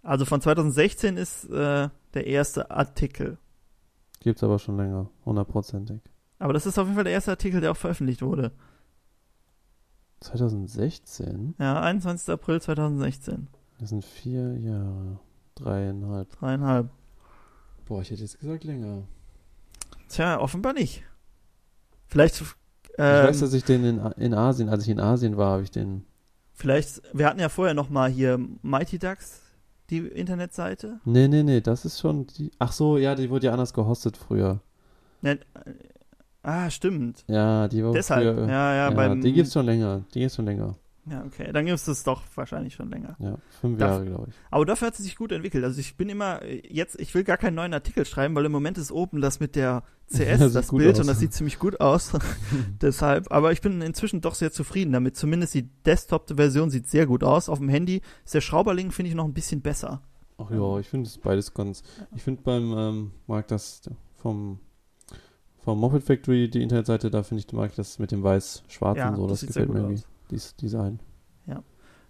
Also 0.01 0.25
von 0.25 0.39
2016 0.41 1.17
ist 1.17 1.45
äh, 1.49 1.89
der 2.13 2.27
erste 2.27 2.71
Artikel. 2.71 3.37
Gibt's 4.21 4.43
aber 4.43 4.59
schon 4.59 4.77
länger, 4.77 5.09
hundertprozentig. 5.25 6.01
Aber 6.39 6.53
das 6.53 6.65
ist 6.65 6.77
auf 6.77 6.85
jeden 6.85 6.95
Fall 6.95 7.03
der 7.05 7.13
erste 7.13 7.31
Artikel, 7.31 7.59
der 7.61 7.71
auch 7.71 7.77
veröffentlicht 7.77 8.21
wurde. 8.21 8.51
2016? 10.23 11.55
Ja, 11.59 11.81
21. 11.81 12.29
April 12.29 12.61
2016. 12.61 13.47
Das 13.79 13.89
sind 13.89 14.05
vier 14.05 14.57
Jahre. 14.57 15.19
Dreieinhalb. 15.55 16.29
Dreieinhalb. 16.39 16.89
Boah, 17.85 18.01
ich 18.01 18.11
hätte 18.11 18.21
jetzt 18.21 18.39
gesagt 18.39 18.63
länger. 18.63 19.03
Tja, 20.09 20.39
offenbar 20.39 20.73
nicht. 20.73 21.03
Vielleicht, 22.07 22.41
ich 22.41 22.47
ähm, 22.97 23.27
weiß, 23.27 23.39
dass 23.39 23.53
ich 23.53 23.63
den 23.63 23.83
in, 23.83 23.99
in 24.17 24.33
Asien, 24.33 24.69
als 24.69 24.83
ich 24.83 24.89
in 24.89 24.99
Asien 24.99 25.37
war, 25.37 25.53
habe 25.53 25.63
ich 25.63 25.71
den. 25.71 26.05
vielleicht, 26.53 27.01
wir 27.11 27.27
hatten 27.27 27.39
ja 27.39 27.49
vorher 27.49 27.73
noch 27.73 27.89
mal 27.89 28.09
hier 28.09 28.39
Mighty 28.61 28.99
Ducks, 28.99 29.41
die 29.89 29.99
Internetseite. 29.99 30.99
Nee, 31.05 31.27
nee, 31.27 31.43
nee, 31.43 31.61
das 31.61 31.85
ist 31.85 31.99
schon 31.99 32.27
die. 32.27 32.51
Ach 32.59 32.71
so, 32.71 32.97
ja, 32.97 33.15
die 33.15 33.29
wurde 33.29 33.47
ja 33.47 33.51
anders 33.51 33.73
gehostet 33.73 34.17
früher. 34.17 34.61
Ne, 35.21 35.31
äh, 35.31 35.73
ah, 36.43 36.69
stimmt. 36.69 37.23
Ja, 37.27 37.67
die 37.67 37.83
war 37.83 37.91
Deshalb, 37.93 38.35
früher. 38.37 38.47
ja, 38.47 38.75
ja, 38.75 38.89
beim, 38.91 39.21
die 39.21 39.33
gibt's 39.33 39.53
schon 39.53 39.65
länger. 39.65 40.03
Die 40.13 40.19
gibt's 40.19 40.35
schon 40.35 40.45
länger. 40.45 40.75
Ja, 41.05 41.21
okay, 41.25 41.51
dann 41.51 41.65
gibt 41.65 41.75
es 41.77 41.83
das 41.83 42.03
doch 42.03 42.21
wahrscheinlich 42.35 42.75
schon 42.75 42.89
länger. 42.89 43.17
Ja, 43.19 43.37
fünf 43.59 43.77
Jahre, 43.77 44.05
glaube 44.05 44.27
ich. 44.29 44.35
Aber 44.51 44.65
dafür 44.65 44.87
hat 44.87 44.95
sie 44.95 45.03
sich 45.03 45.17
gut 45.17 45.33
entwickelt. 45.33 45.61
Also 45.65 45.81
ich 45.81 45.97
bin 45.97 46.07
immer 46.07 46.39
jetzt, 46.45 46.97
ich 46.97 47.13
will 47.13 47.25
gar 47.25 47.35
keinen 47.35 47.55
neuen 47.55 47.73
Artikel 47.73 48.05
schreiben, 48.05 48.33
weil 48.35 48.45
im 48.45 48.53
Moment 48.53 48.77
ist 48.77 48.89
oben 48.89 49.19
das 49.19 49.41
mit 49.41 49.57
der 49.57 49.83
CS, 50.07 50.39
Das 50.39 50.53
das 50.53 50.71
Bild 50.71 50.93
aus. 50.93 50.99
und 51.01 51.07
das 51.07 51.19
sieht 51.19 51.33
ziemlich 51.33 51.59
gut 51.59 51.81
aus. 51.81 52.13
Deshalb, 52.81 53.29
aber 53.33 53.51
ich 53.51 53.59
bin 53.59 53.81
inzwischen 53.81 54.21
doch 54.21 54.33
sehr 54.33 54.53
zufrieden 54.53 54.93
damit. 54.93 55.17
Zumindest 55.17 55.53
die 55.55 55.67
Desktop-Version 55.85 56.69
sieht 56.69 56.87
sehr 56.87 57.05
gut 57.05 57.25
aus. 57.25 57.49
Auf 57.49 57.59
dem 57.59 57.67
Handy 57.67 58.01
ist 58.23 58.33
der 58.33 58.41
Schrauberling, 58.41 58.91
finde 58.91 59.09
ich, 59.09 59.15
noch 59.15 59.25
ein 59.25 59.33
bisschen 59.33 59.61
besser. 59.61 60.01
Ach 60.37 60.49
ja, 60.51 60.79
ich 60.79 60.87
finde 60.87 61.07
es 61.07 61.17
beides 61.17 61.53
ganz. 61.53 61.83
Ich 62.15 62.23
finde 62.23 62.41
beim 62.43 62.73
ähm, 62.77 63.11
mag 63.27 63.47
das 63.49 63.81
vom 64.15 64.59
vom 65.63 65.79
Moffat 65.79 66.03
Factory 66.03 66.49
die 66.49 66.61
Internetseite, 66.61 67.09
da 67.09 67.23
finde 67.23 67.43
ich 67.45 67.53
mag 67.53 67.69
ich 67.71 67.75
das 67.75 67.99
mit 67.99 68.11
dem 68.11 68.23
weiß-schwarz 68.23 68.97
Ja, 68.97 69.09
und 69.09 69.15
so, 69.15 69.27
das 69.27 69.39
das, 69.41 69.47
gefällt 69.47 69.69
mir 69.69 69.79
irgendwie. 69.79 70.01
Dieses 70.31 70.55
Design. 70.55 70.99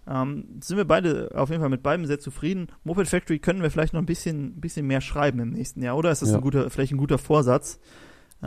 Ähm, 0.06 0.44
sind 0.60 0.76
wir 0.76 0.84
beide 0.84 1.30
auf 1.34 1.48
jeden 1.48 1.62
Fall 1.62 1.70
mit 1.70 1.82
beidem 1.82 2.04
sehr 2.04 2.18
zufrieden. 2.20 2.66
Moped 2.84 3.08
Factory 3.08 3.38
können 3.38 3.62
wir 3.62 3.70
vielleicht 3.70 3.94
noch 3.94 4.02
ein 4.02 4.06
bisschen, 4.06 4.60
bisschen 4.60 4.86
mehr 4.86 5.00
schreiben 5.00 5.40
im 5.40 5.48
nächsten 5.52 5.82
Jahr, 5.82 5.96
oder? 5.96 6.10
Ist 6.10 6.20
das 6.20 6.28
Ja. 6.28 6.36
ein 6.36 6.40
guter, 6.42 6.68
vielleicht 6.68 6.92
ein 6.92 6.98
guter 6.98 7.16
Vorsatz? 7.16 7.80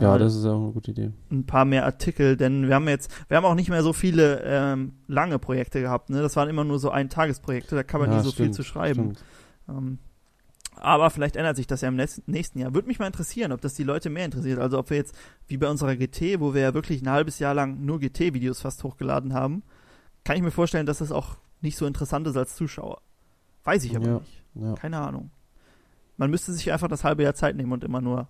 Ja, 0.00 0.14
Äh, 0.14 0.18
das 0.20 0.36
ist 0.36 0.44
auch 0.44 0.62
eine 0.62 0.70
gute 0.70 0.92
Idee. 0.92 1.10
ein 1.32 1.46
paar 1.46 1.64
mehr 1.64 1.84
Artikel, 1.84 2.36
denn 2.36 2.68
wir 2.68 2.76
haben 2.76 2.86
jetzt, 2.86 3.10
wir 3.26 3.36
haben 3.36 3.44
auch 3.44 3.56
nicht 3.56 3.70
mehr 3.70 3.82
so 3.82 3.92
viele 3.92 4.40
ähm, 4.44 4.92
lange 5.08 5.40
Projekte 5.40 5.80
gehabt, 5.80 6.10
ne? 6.10 6.22
Das 6.22 6.36
waren 6.36 6.48
immer 6.48 6.62
nur 6.62 6.78
so 6.78 6.90
Ein-Tages-Projekte, 6.90 7.74
da 7.74 7.82
kann 7.82 8.00
man 8.02 8.10
Ja, 8.12 8.18
nie 8.18 8.22
so 8.22 8.30
viel 8.30 8.44
stimmt, 8.44 8.54
zu 8.54 8.62
schreiben. 8.62 9.14
Ähm, 9.68 9.98
aber 10.80 11.10
vielleicht 11.10 11.36
ändert 11.36 11.56
sich 11.56 11.66
das 11.66 11.80
ja 11.82 11.88
im 11.88 11.96
nächsten- 11.96 12.58
Jahr. 12.58 12.74
Würde 12.74 12.88
mich 12.88 12.98
mal 12.98 13.06
interessieren, 13.06 13.52
ob 13.52 13.60
das 13.60 13.74
die 13.74 13.84
Leute 13.84 14.10
mehr 14.10 14.24
interessiert. 14.24 14.58
Also 14.58 14.78
ob 14.78 14.90
wir 14.90 14.96
jetzt, 14.96 15.14
wie 15.46 15.56
bei 15.56 15.68
unserer 15.68 15.96
GT, 15.96 16.40
wo 16.40 16.54
wir 16.54 16.62
ja 16.62 16.74
wirklich 16.74 17.02
ein 17.02 17.10
halbes 17.10 17.38
Jahr 17.38 17.54
lang 17.54 17.84
nur 17.84 17.98
GT-Videos 18.00 18.60
fast 18.60 18.82
hochgeladen 18.84 19.34
haben, 19.34 19.62
kann 20.24 20.36
ich 20.36 20.42
mir 20.42 20.50
vorstellen, 20.50 20.86
dass 20.86 20.98
das 20.98 21.12
auch 21.12 21.36
nicht 21.60 21.76
so 21.76 21.86
interessant 21.86 22.26
ist 22.26 22.36
als 22.36 22.54
Zuschauer. 22.56 23.00
Weiß 23.64 23.84
ich 23.84 23.96
aber 23.96 24.06
Ja. 24.06 24.14
nicht. 24.20 24.42
Ja. 24.54 24.74
Keine 24.74 24.98
Ahnung. 24.98 25.30
Man 26.16 26.30
müsste 26.30 26.52
sich 26.52 26.72
einfach 26.72 26.88
das 26.88 27.04
halbe 27.04 27.22
Jahr 27.22 27.34
Zeit 27.34 27.56
nehmen 27.56 27.72
und 27.72 27.84
immer 27.84 28.00
nur 28.00 28.28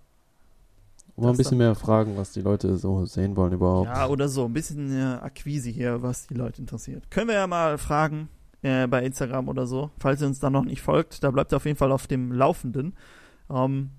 Und 1.15 1.23
mal 1.25 1.31
ein 1.31 1.37
bisschen 1.37 1.57
mehr 1.57 1.75
fragen, 1.75 2.17
was 2.17 2.31
die 2.31 2.41
Leute 2.41 2.77
so 2.77 3.05
sehen 3.05 3.35
wollen 3.35 3.53
überhaupt. 3.53 3.87
Ja, 3.89 4.07
oder 4.07 4.29
so. 4.29 4.45
Ein 4.45 4.53
bisschen 4.53 4.91
äh, 4.95 5.03
Akquise 5.21 5.69
hier, 5.69 6.01
was 6.01 6.27
die 6.27 6.35
Leute 6.35 6.61
interessiert. 6.61 7.09
Können 7.11 7.27
wir 7.29 7.35
ja 7.35 7.47
mal 7.47 7.77
fragen 7.77 8.29
äh, 8.61 8.87
bei 8.87 9.03
Instagram 9.03 9.47
oder 9.47 9.65
so. 9.67 9.89
Falls 9.99 10.21
ihr 10.21 10.27
uns 10.27 10.39
da 10.39 10.49
noch 10.49 10.65
nicht 10.65 10.81
folgt, 10.81 11.23
da 11.23 11.31
bleibt 11.31 11.53
ihr 11.53 11.57
auf 11.57 11.65
jeden 11.65 11.77
Fall 11.77 11.91
auf 11.91 12.07
dem 12.07 12.31
Laufenden. 12.31 12.95
Ähm, 13.49 13.91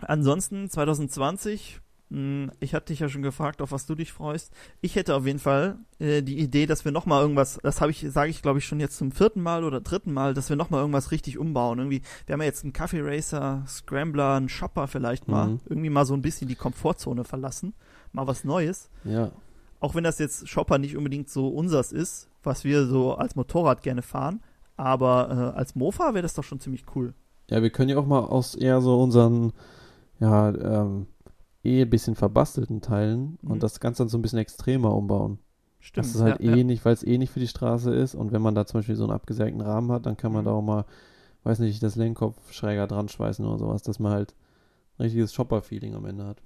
ansonsten 0.00 0.68
2020, 0.70 1.80
mh, 2.10 2.52
ich 2.60 2.74
hatte 2.74 2.86
dich 2.92 3.00
ja 3.00 3.08
schon 3.08 3.22
gefragt, 3.22 3.62
auf 3.62 3.72
was 3.72 3.86
du 3.86 3.94
dich 3.94 4.12
freust. 4.12 4.52
Ich 4.80 4.96
hätte 4.96 5.14
auf 5.14 5.26
jeden 5.26 5.38
Fall 5.38 5.78
äh, 5.98 6.22
die 6.22 6.38
Idee, 6.38 6.66
dass 6.66 6.84
wir 6.84 6.92
noch 6.92 7.06
mal 7.06 7.20
irgendwas, 7.20 7.58
das 7.62 7.80
habe 7.80 7.90
ich, 7.90 8.04
sage 8.10 8.30
ich 8.30 8.42
glaube 8.42 8.58
ich 8.58 8.66
schon 8.66 8.80
jetzt 8.80 8.96
zum 8.98 9.12
vierten 9.12 9.40
Mal 9.42 9.64
oder 9.64 9.80
dritten 9.80 10.12
Mal, 10.12 10.34
dass 10.34 10.48
wir 10.48 10.56
noch 10.56 10.70
mal 10.70 10.78
irgendwas 10.80 11.10
richtig 11.10 11.38
umbauen. 11.38 11.78
Irgendwie, 11.78 12.02
wir 12.26 12.32
haben 12.34 12.40
ja 12.40 12.46
jetzt 12.46 12.64
einen 12.64 12.72
Kaffee 12.72 13.00
Racer, 13.02 13.64
Scrambler, 13.66 14.34
einen 14.34 14.48
Shopper 14.48 14.88
vielleicht 14.88 15.28
mal, 15.28 15.48
Mhm. 15.48 15.60
irgendwie 15.66 15.90
mal 15.90 16.06
so 16.06 16.14
ein 16.14 16.22
bisschen 16.22 16.48
die 16.48 16.54
Komfortzone 16.56 17.24
verlassen, 17.24 17.74
mal 18.12 18.26
was 18.26 18.44
Neues 18.44 18.90
Ja. 19.04 19.30
auch 19.80 19.94
wenn 19.94 20.04
das 20.04 20.18
jetzt 20.18 20.48
Shopper 20.48 20.78
nicht 20.78 20.96
unbedingt 20.96 21.28
so 21.28 21.48
unsers 21.48 21.92
ist, 21.92 22.28
was 22.46 22.64
wir 22.64 22.86
so 22.86 23.14
als 23.14 23.36
Motorrad 23.36 23.82
gerne 23.82 24.02
fahren, 24.02 24.40
aber 24.76 25.52
äh, 25.54 25.58
als 25.58 25.74
Mofa 25.74 26.14
wäre 26.14 26.22
das 26.22 26.34
doch 26.34 26.44
schon 26.44 26.60
ziemlich 26.60 26.84
cool. 26.94 27.14
Ja, 27.50 27.62
wir 27.62 27.70
können 27.70 27.90
ja 27.90 27.98
auch 27.98 28.06
mal 28.06 28.20
aus 28.20 28.54
eher 28.54 28.80
so 28.80 29.00
unseren, 29.00 29.52
ja, 30.18 30.48
ähm, 30.50 31.06
eh 31.62 31.82
ein 31.82 31.90
bisschen 31.90 32.14
verbastelten 32.14 32.80
Teilen 32.80 33.38
Mhm. 33.42 33.50
und 33.50 33.62
das 33.62 33.80
Ganze 33.80 34.02
dann 34.02 34.08
so 34.08 34.18
ein 34.18 34.22
bisschen 34.22 34.38
extremer 34.38 34.94
umbauen. 34.94 35.38
Stimmt. 35.80 36.06
Das 36.06 36.14
ist 36.14 36.22
halt 36.22 36.40
ja, 36.40 36.52
eh 36.52 36.58
ja. 36.58 36.64
nicht, 36.64 36.84
weil 36.84 36.94
es 36.94 37.02
eh 37.04 37.18
nicht 37.18 37.30
für 37.32 37.40
die 37.40 37.48
Straße 37.48 37.94
ist 37.94 38.14
und 38.14 38.32
wenn 38.32 38.40
man 38.42 38.54
da 38.54 38.64
zum 38.66 38.78
Beispiel 38.78 38.96
so 38.96 39.04
einen 39.04 39.12
abgesägten 39.12 39.60
Rahmen 39.60 39.92
hat, 39.92 40.06
dann 40.06 40.16
kann 40.16 40.32
man 40.32 40.42
Mhm. 40.42 40.46
da 40.46 40.52
auch 40.52 40.62
mal, 40.62 40.84
weiß 41.44 41.58
nicht, 41.58 41.82
das 41.82 41.96
Lenkkopf 41.96 42.52
schräger 42.52 42.86
dran 42.86 43.08
schweißen 43.08 43.44
oder 43.44 43.58
sowas, 43.58 43.82
dass 43.82 43.98
man 43.98 44.12
halt 44.12 44.34
ein 44.98 45.02
richtiges 45.04 45.34
Shopper-Feeling 45.34 45.94
am 45.94 46.06
Ende 46.06 46.24
hat. 46.24 46.38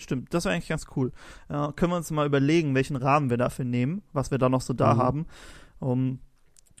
Stimmt, 0.00 0.32
das 0.34 0.44
wäre 0.44 0.54
eigentlich 0.54 0.68
ganz 0.68 0.86
cool. 0.96 1.12
Äh, 1.48 1.68
können 1.76 1.92
wir 1.92 1.96
uns 1.96 2.10
mal 2.10 2.26
überlegen, 2.26 2.74
welchen 2.74 2.96
Rahmen 2.96 3.30
wir 3.30 3.36
dafür 3.36 3.64
nehmen, 3.64 4.02
was 4.12 4.30
wir 4.30 4.38
da 4.38 4.48
noch 4.48 4.62
so 4.62 4.72
da 4.72 4.94
Mhm. 4.94 4.98
haben. 4.98 5.26
Um, 5.78 6.18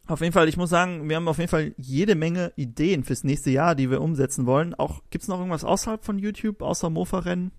auf 0.06 0.20
jeden 0.20 0.32
Fall, 0.32 0.48
ich 0.48 0.56
muss 0.56 0.70
sagen, 0.70 1.08
wir 1.08 1.16
haben 1.16 1.28
auf 1.28 1.38
jeden 1.38 1.50
Fall 1.50 1.72
jede 1.76 2.14
Menge 2.14 2.52
Ideen 2.56 3.04
fürs 3.04 3.22
nächste 3.22 3.50
Jahr, 3.50 3.74
die 3.74 3.90
wir 3.90 4.00
umsetzen 4.00 4.44
wollen. 4.46 4.74
Auch 4.74 5.02
gibt's 5.10 5.28
noch 5.28 5.38
irgendwas 5.38 5.62
außerhalb 5.64 6.04
von 6.04 6.18
YouTube, 6.18 6.62
außer 6.62 6.90
Mofa-Rennen, 6.90 7.52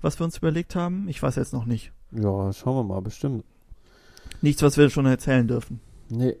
was 0.00 0.18
wir 0.18 0.24
uns 0.24 0.38
überlegt 0.38 0.74
haben? 0.74 1.06
Ich 1.08 1.22
weiß 1.22 1.36
jetzt 1.36 1.52
noch 1.52 1.66
nicht. 1.66 1.92
Ja, 2.12 2.52
schauen 2.52 2.76
wir 2.76 2.94
mal, 2.94 3.02
bestimmt. 3.02 3.44
Nichts, 4.40 4.62
was 4.62 4.76
wir 4.78 4.88
schon 4.88 5.06
erzählen 5.06 5.46
dürfen. 5.48 5.80
Nee. 6.08 6.36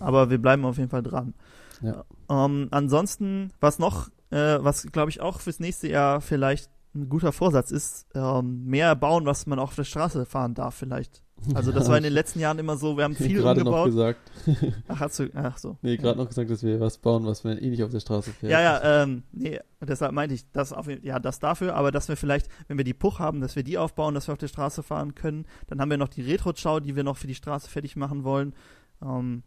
aber 0.00 0.30
wir 0.30 0.38
bleiben 0.38 0.64
auf 0.64 0.78
jeden 0.78 0.90
Fall 0.90 1.02
dran. 1.02 1.34
Ja. 1.80 2.04
Ähm, 2.28 2.68
ansonsten, 2.72 3.52
was 3.60 3.78
noch, 3.78 4.08
äh, 4.30 4.58
was 4.60 4.82
glaube 4.90 5.10
ich 5.10 5.20
auch 5.20 5.40
fürs 5.40 5.60
nächste 5.60 5.88
Jahr 5.88 6.20
vielleicht 6.20 6.70
ein 6.96 7.08
guter 7.08 7.32
Vorsatz 7.32 7.70
ist, 7.70 8.06
ähm, 8.14 8.64
mehr 8.64 8.94
bauen, 8.96 9.26
was 9.26 9.46
man 9.46 9.58
auch 9.58 9.68
auf 9.68 9.74
der 9.76 9.84
Straße 9.84 10.26
fahren 10.26 10.54
darf 10.54 10.74
vielleicht. 10.74 11.22
Also 11.54 11.70
das 11.70 11.88
war 11.90 11.98
in 11.98 12.02
den 12.02 12.14
letzten 12.14 12.40
Jahren 12.40 12.58
immer 12.58 12.78
so, 12.78 12.96
wir 12.96 13.04
haben 13.04 13.14
viel 13.16 13.36
gerade 13.42 13.62
noch 13.62 13.84
umgebaut. 13.84 14.16
gesagt. 14.46 14.74
Ach, 14.88 15.00
hast 15.00 15.18
du, 15.18 15.28
ach 15.34 15.58
so. 15.58 15.76
Nee, 15.82 15.98
gerade 15.98 16.18
noch 16.18 16.26
gesagt, 16.28 16.48
dass 16.50 16.62
wir 16.62 16.80
was 16.80 16.96
bauen, 16.96 17.26
was 17.26 17.44
man 17.44 17.58
eh 17.58 17.68
nicht 17.68 17.82
auf 17.84 17.90
der 17.90 18.00
Straße 18.00 18.30
fährt. 18.32 18.50
Ja, 18.50 18.60
ja, 18.62 19.02
ähm, 19.02 19.22
nee, 19.32 19.60
deshalb 19.80 20.12
meinte 20.12 20.34
ich, 20.34 20.50
das 20.52 20.72
auf, 20.72 20.88
jeden- 20.88 21.04
ja, 21.04 21.18
das 21.18 21.38
dafür, 21.38 21.74
aber 21.74 21.92
dass 21.92 22.08
wir 22.08 22.16
vielleicht, 22.16 22.48
wenn 22.68 22.78
wir 22.78 22.84
die 22.84 22.94
Puch 22.94 23.18
haben, 23.18 23.42
dass 23.42 23.54
wir 23.54 23.64
die 23.64 23.76
aufbauen, 23.76 24.14
dass 24.14 24.28
wir 24.28 24.32
auf 24.32 24.38
der 24.38 24.48
Straße 24.48 24.82
fahren 24.82 25.14
können. 25.14 25.44
Dann 25.66 25.78
haben 25.80 25.90
wir 25.90 25.98
noch 25.98 26.08
die 26.08 26.22
Retro-Schau, 26.22 26.80
die 26.80 26.96
wir 26.96 27.04
noch 27.04 27.18
für 27.18 27.26
die 27.26 27.34
Straße 27.34 27.68
fertig 27.68 27.96
machen 27.96 28.24
wollen. 28.24 28.54
Ähm, 29.02 29.42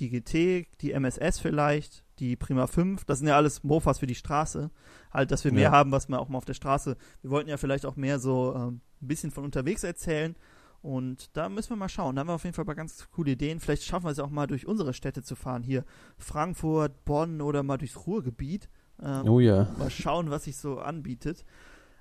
die 0.00 0.10
GT, 0.10 0.66
die 0.80 0.92
MSS 0.92 1.40
vielleicht, 1.40 2.04
die 2.18 2.36
Prima 2.36 2.66
5, 2.66 3.04
das 3.04 3.18
sind 3.18 3.28
ja 3.28 3.36
alles 3.36 3.62
Mofas 3.64 3.98
für 4.00 4.06
die 4.06 4.14
Straße. 4.14 4.70
Halt, 5.12 5.30
dass 5.30 5.44
wir 5.44 5.52
mehr 5.52 5.64
Ja. 5.64 5.70
haben, 5.72 5.92
was 5.92 6.08
man 6.08 6.18
auch 6.20 6.28
mal 6.28 6.38
auf 6.38 6.44
der 6.44 6.54
Straße. 6.54 6.96
Wir 7.22 7.30
wollten 7.30 7.48
ja 7.48 7.56
vielleicht 7.56 7.86
auch 7.86 7.96
mehr 7.96 8.18
so 8.18 8.54
ähm, 8.56 8.80
ein 9.02 9.08
bisschen 9.08 9.30
von 9.30 9.44
unterwegs 9.44 9.84
erzählen. 9.84 10.34
Und 10.80 11.36
da 11.36 11.48
müssen 11.48 11.70
wir 11.70 11.76
mal 11.76 11.88
schauen. 11.88 12.14
Da 12.16 12.20
haben 12.20 12.28
wir 12.28 12.34
auf 12.34 12.44
jeden 12.44 12.54
Fall 12.54 12.64
mal 12.64 12.74
ganz 12.74 13.08
coole 13.10 13.32
Ideen. 13.32 13.58
Vielleicht 13.60 13.82
schaffen 13.84 14.06
wir 14.06 14.10
es 14.12 14.18
auch 14.20 14.30
mal 14.30 14.46
durch 14.46 14.66
unsere 14.66 14.94
Städte 14.94 15.22
zu 15.22 15.34
fahren. 15.34 15.62
Hier 15.64 15.84
Frankfurt, 16.18 17.04
Bonn 17.04 17.40
oder 17.40 17.62
mal 17.62 17.78
durchs 17.78 18.06
Ruhrgebiet. 18.06 18.68
Ähm, 19.02 19.28
Oh 19.28 19.40
ja. 19.40 19.68
Mal 19.78 19.90
schauen, 19.90 20.30
was 20.30 20.44
sich 20.44 20.56
so 20.56 20.78
anbietet. 20.78 21.44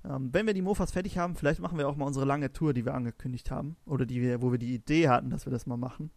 Ähm, 0.06 0.30
wenn 0.32 0.46
wir 0.46 0.54
die 0.54 0.62
Mofas 0.62 0.92
fertig 0.92 1.18
haben, 1.18 1.36
vielleicht 1.36 1.60
machen 1.60 1.78
wir 1.78 1.88
auch 1.88 1.96
mal 1.96 2.06
unsere 2.06 2.26
lange 2.26 2.54
Tour, 2.54 2.74
die 2.74 2.86
wir 2.86 2.94
angekündigt 2.94 3.50
haben. 3.52 3.78
Oder 3.86 4.06
die 4.06 4.22
wir, 4.22 4.42
wo 4.42 4.52
wir 4.52 4.60
die 4.60 4.74
Idee 4.76 5.08
hatten, 5.10 5.30
dass 5.30 5.46
wir 5.46 5.52
das 5.52 5.66
mal 5.66 5.78
machen. 5.78 6.12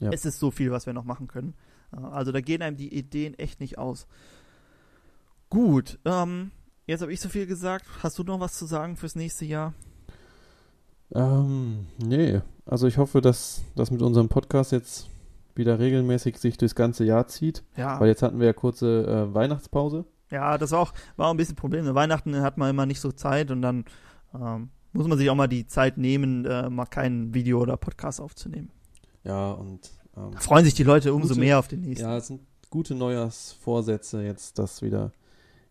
Ja. 0.00 0.10
Es 0.12 0.24
ist 0.24 0.38
so 0.38 0.50
viel, 0.50 0.70
was 0.70 0.86
wir 0.86 0.92
noch 0.92 1.04
machen 1.04 1.28
können. 1.28 1.54
Äh, 1.92 2.00
also 2.00 2.32
da 2.32 2.40
gehen 2.40 2.62
einem 2.62 2.76
die 2.76 2.94
Ideen 2.94 3.38
echt 3.38 3.60
nicht 3.60 3.78
aus. 3.78 4.06
Gut, 5.48 5.98
ähm, 6.04 6.50
jetzt 6.86 7.02
habe 7.02 7.12
ich 7.12 7.20
so 7.20 7.28
viel 7.28 7.46
gesagt. 7.46 7.84
Hast 8.02 8.18
du 8.18 8.24
noch 8.24 8.40
was 8.40 8.54
zu 8.56 8.66
sagen 8.66 8.96
fürs 8.96 9.16
nächste 9.16 9.44
Jahr? 9.44 9.74
Ähm, 11.12 11.86
nee. 11.98 12.40
Also 12.66 12.86
ich 12.86 12.98
hoffe, 12.98 13.20
dass 13.20 13.62
das 13.74 13.90
mit 13.90 14.00
unserem 14.00 14.28
Podcast 14.28 14.72
jetzt 14.72 15.08
wieder 15.56 15.78
regelmäßig 15.78 16.38
sich 16.38 16.56
durchs 16.56 16.74
ganze 16.76 17.04
Jahr 17.04 17.26
zieht. 17.26 17.64
Ja, 17.76 18.00
Weil 18.00 18.08
jetzt 18.08 18.22
hatten 18.22 18.38
wir 18.38 18.46
ja 18.46 18.52
kurze 18.52 19.04
äh, 19.06 19.34
Weihnachtspause. 19.34 20.04
ja 20.30 20.56
das 20.56 20.70
war 20.70 20.78
auch, 20.78 20.92
war 21.16 21.26
auch 21.26 21.32
ein 21.32 21.36
bisschen 21.36 21.54
ein 21.54 21.56
Problem. 21.56 21.94
Weihnachten 21.94 22.40
hat 22.40 22.56
man 22.56 22.70
immer 22.70 22.86
nicht 22.86 23.00
so 23.00 23.10
Zeit 23.10 23.50
und 23.50 23.60
dann 23.60 23.84
ähm, 24.32 24.70
muss 24.92 25.08
man 25.08 25.18
sich 25.18 25.28
auch 25.30 25.34
mal 25.34 25.48
die 25.48 25.66
Zeit 25.66 25.98
nehmen, 25.98 26.44
äh, 26.44 26.70
mal 26.70 26.86
kein 26.86 27.34
Video 27.34 27.60
oder 27.60 27.76
Podcast 27.76 28.20
aufzunehmen. 28.20 28.70
Ja, 29.24 29.52
und 29.52 29.90
ähm, 30.16 30.30
Da 30.32 30.40
freuen 30.40 30.64
sich 30.64 30.74
die 30.74 30.82
Leute 30.84 31.12
umso 31.14 31.28
Gute- 31.28 31.40
mehr 31.40 31.58
auf 31.58 31.68
den 31.68 31.80
nächsten. 31.82 32.04
ja, 32.06 32.16
es 32.16 32.26
sind 32.28 32.40
gute 32.70 32.94
Neujahrsvorsätze, 32.94 34.22
jetzt 34.22 34.58
das 34.58 34.80
wieder 34.82 35.12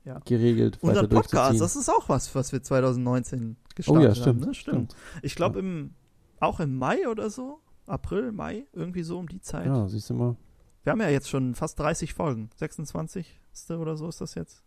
Ja. 0.06 0.20
geregelt 0.26 0.78
Unser 0.82 1.08
Podcast, 1.08 1.60
das 1.62 1.76
ist 1.76 1.90
auch 1.90 2.10
was, 2.10 2.34
was 2.36 2.52
wir 2.52 2.62
2019 2.62 3.56
oh 3.60 3.64
gestartet 3.76 4.04
ja, 4.04 4.16
stimmt. 4.16 4.42
haben. 4.42 4.48
Ne? 4.50 4.54
Stimmt. 4.54 4.96
Ich 5.22 5.36
glaube, 5.36 5.60
im 5.60 5.94
auch 6.42 6.60
im 6.62 6.78
Mai 6.78 7.08
oder 7.10 7.30
so, 7.30 7.60
April, 7.86 8.32
Mai, 8.32 8.66
irgendwie 8.74 9.04
so 9.04 9.18
um 9.20 9.28
die 9.28 9.42
Zeit. 9.42 9.66
Ja, 9.66 9.88
siehst 9.90 10.10
du 10.10 10.14
mal. 10.14 10.36
Wir 10.84 10.92
haben 10.92 11.02
ja 11.02 11.10
jetzt 11.10 11.30
schon 11.30 11.54
fast 11.56 11.78
30 11.80 12.14
Folgen. 12.14 12.50
26. 12.56 13.40
oder 13.72 13.98
so 13.98 14.08
ist 14.08 14.22
das 14.22 14.36
jetzt. 14.36 14.64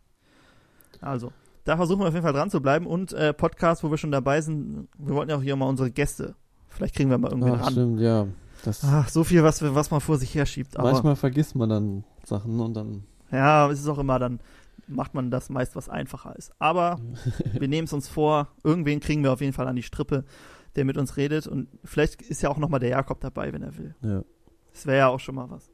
Also, 1.00 1.32
da 1.64 1.76
versuchen 1.78 2.00
wir 2.00 2.08
auf 2.08 2.12
jeden 2.14 2.24
Fall 2.24 2.34
dran 2.34 2.50
zu 2.50 2.60
bleiben. 2.60 2.86
Und 2.86 3.12
äh, 3.14 3.32
Podcast, 3.32 3.82
wo 3.82 3.90
wir 3.90 3.96
schon 3.96 4.10
dabei 4.12 4.40
sind, 4.42 4.88
wir 4.98 5.14
wollten 5.14 5.30
ja 5.30 5.36
auch 5.38 5.42
hier 5.42 5.56
mal 5.56 5.66
unsere 5.66 5.90
Gäste 5.90 6.34
Vielleicht 6.68 6.94
kriegen 6.94 7.10
wir 7.10 7.18
mal 7.18 7.30
irgendwen 7.30 7.54
Ach, 7.54 7.64
ran. 7.66 7.72
stimmt, 7.72 8.00
ja. 8.00 8.26
Das, 8.64 8.84
Ach, 8.84 9.08
so 9.08 9.24
viel, 9.24 9.42
was, 9.42 9.62
was 9.74 9.90
man 9.90 10.00
vor 10.00 10.18
sich 10.18 10.34
herschiebt. 10.34 10.76
Aber 10.76 10.92
manchmal 10.92 11.16
vergisst 11.16 11.54
man 11.56 11.68
dann 11.68 12.04
Sachen 12.24 12.60
und 12.60 12.74
dann. 12.74 13.04
ja, 13.30 13.68
es 13.70 13.80
ist 13.80 13.88
auch 13.88 13.98
immer, 13.98 14.18
dann 14.18 14.40
macht 14.86 15.14
man 15.14 15.30
das 15.30 15.48
meist, 15.50 15.74
was 15.74 15.88
einfacher 15.88 16.36
ist. 16.36 16.52
Aber 16.58 16.98
wir 17.58 17.68
nehmen 17.68 17.86
es 17.86 17.92
uns 17.92 18.08
vor, 18.08 18.48
irgendwen 18.62 19.00
kriegen 19.00 19.22
wir 19.22 19.32
auf 19.32 19.40
jeden 19.40 19.52
Fall 19.52 19.66
an 19.66 19.76
die 19.76 19.82
Strippe, 19.82 20.24
der 20.76 20.84
mit 20.84 20.96
uns 20.96 21.16
redet. 21.16 21.46
Und 21.46 21.68
vielleicht 21.84 22.22
ist 22.22 22.42
ja 22.42 22.50
auch 22.50 22.58
nochmal 22.58 22.80
der 22.80 22.90
Jakob 22.90 23.20
dabei, 23.20 23.52
wenn 23.52 23.62
er 23.62 23.76
will. 23.76 23.94
Ja, 24.02 24.22
Das 24.72 24.86
wäre 24.86 24.98
ja 24.98 25.08
auch 25.08 25.20
schon 25.20 25.34
mal 25.34 25.50
was. 25.50 25.70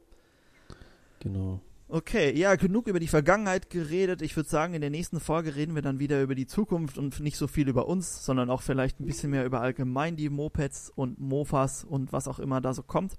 genau. 1.19 1.59
Okay, 1.91 2.37
ja, 2.37 2.53
genug 2.53 2.87
über 2.87 2.99
die 2.99 3.07
Vergangenheit 3.07 3.71
geredet. 3.71 4.21
Ich 4.21 4.35
würde 4.35 4.47
sagen, 4.47 4.75
in 4.75 4.81
der 4.81 4.91
nächsten 4.91 5.19
Folge 5.19 5.55
reden 5.55 5.73
wir 5.73 5.81
dann 5.81 5.97
wieder 5.97 6.21
über 6.21 6.35
die 6.35 6.45
Zukunft 6.45 6.99
und 6.99 7.19
nicht 7.19 7.35
so 7.35 7.47
viel 7.47 7.67
über 7.67 7.87
uns, 7.87 8.23
sondern 8.23 8.51
auch 8.51 8.61
vielleicht 8.61 8.99
ein 8.99 9.07
bisschen 9.07 9.31
mehr 9.31 9.43
über 9.43 9.61
allgemein 9.61 10.15
die 10.15 10.29
Mopeds 10.29 10.91
und 10.93 11.19
Mofas 11.19 11.83
und 11.83 12.13
was 12.13 12.27
auch 12.27 12.37
immer 12.37 12.61
da 12.61 12.75
so 12.75 12.83
kommt. 12.83 13.15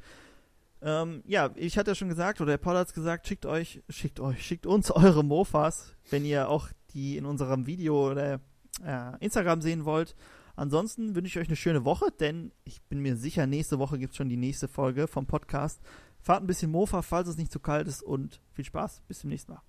Ähm, 0.82 1.24
ja, 1.26 1.50
ich 1.56 1.76
hatte 1.76 1.90
ja 1.90 1.94
schon 1.96 2.08
gesagt, 2.08 2.40
oder 2.40 2.52
der 2.52 2.58
Paul 2.58 2.76
hat 2.76 2.86
es 2.86 2.94
gesagt, 2.94 3.26
schickt 3.26 3.44
euch, 3.44 3.82
schickt 3.88 4.20
euch, 4.20 4.46
schickt 4.46 4.66
uns 4.66 4.90
eure 4.92 5.24
Mofas, 5.24 5.96
wenn 6.08 6.24
ihr 6.24 6.48
auch 6.48 6.68
die 6.94 7.16
in 7.16 7.24
unserem 7.24 7.66
Video 7.66 8.08
oder 8.08 8.40
äh, 8.84 9.18
Instagram 9.18 9.62
sehen 9.62 9.84
wollt. 9.84 10.14
Ansonsten 10.54 11.16
wünsche 11.16 11.28
ich 11.28 11.42
euch 11.42 11.48
eine 11.48 11.56
schöne 11.56 11.84
Woche, 11.84 12.12
denn 12.20 12.52
ich 12.64 12.82
bin 12.82 13.00
mir 13.00 13.16
sicher, 13.16 13.48
nächste 13.48 13.80
Woche 13.80 13.98
gibt 13.98 14.12
es 14.12 14.16
schon 14.16 14.28
die 14.28 14.36
nächste 14.36 14.68
Folge 14.68 15.08
vom 15.08 15.26
Podcast. 15.26 15.80
Fahrt 16.20 16.42
ein 16.42 16.46
bisschen 16.46 16.70
Mofa, 16.70 17.02
falls 17.02 17.28
es 17.28 17.36
nicht 17.36 17.52
zu 17.52 17.60
kalt 17.60 17.88
ist 17.88 18.02
und 18.02 18.40
viel 18.52 18.64
Spaß. 18.64 19.02
Bis 19.08 19.20
zum 19.20 19.30
nächsten 19.30 19.52
Mal. 19.52 19.62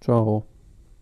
Ciao. 0.00 0.46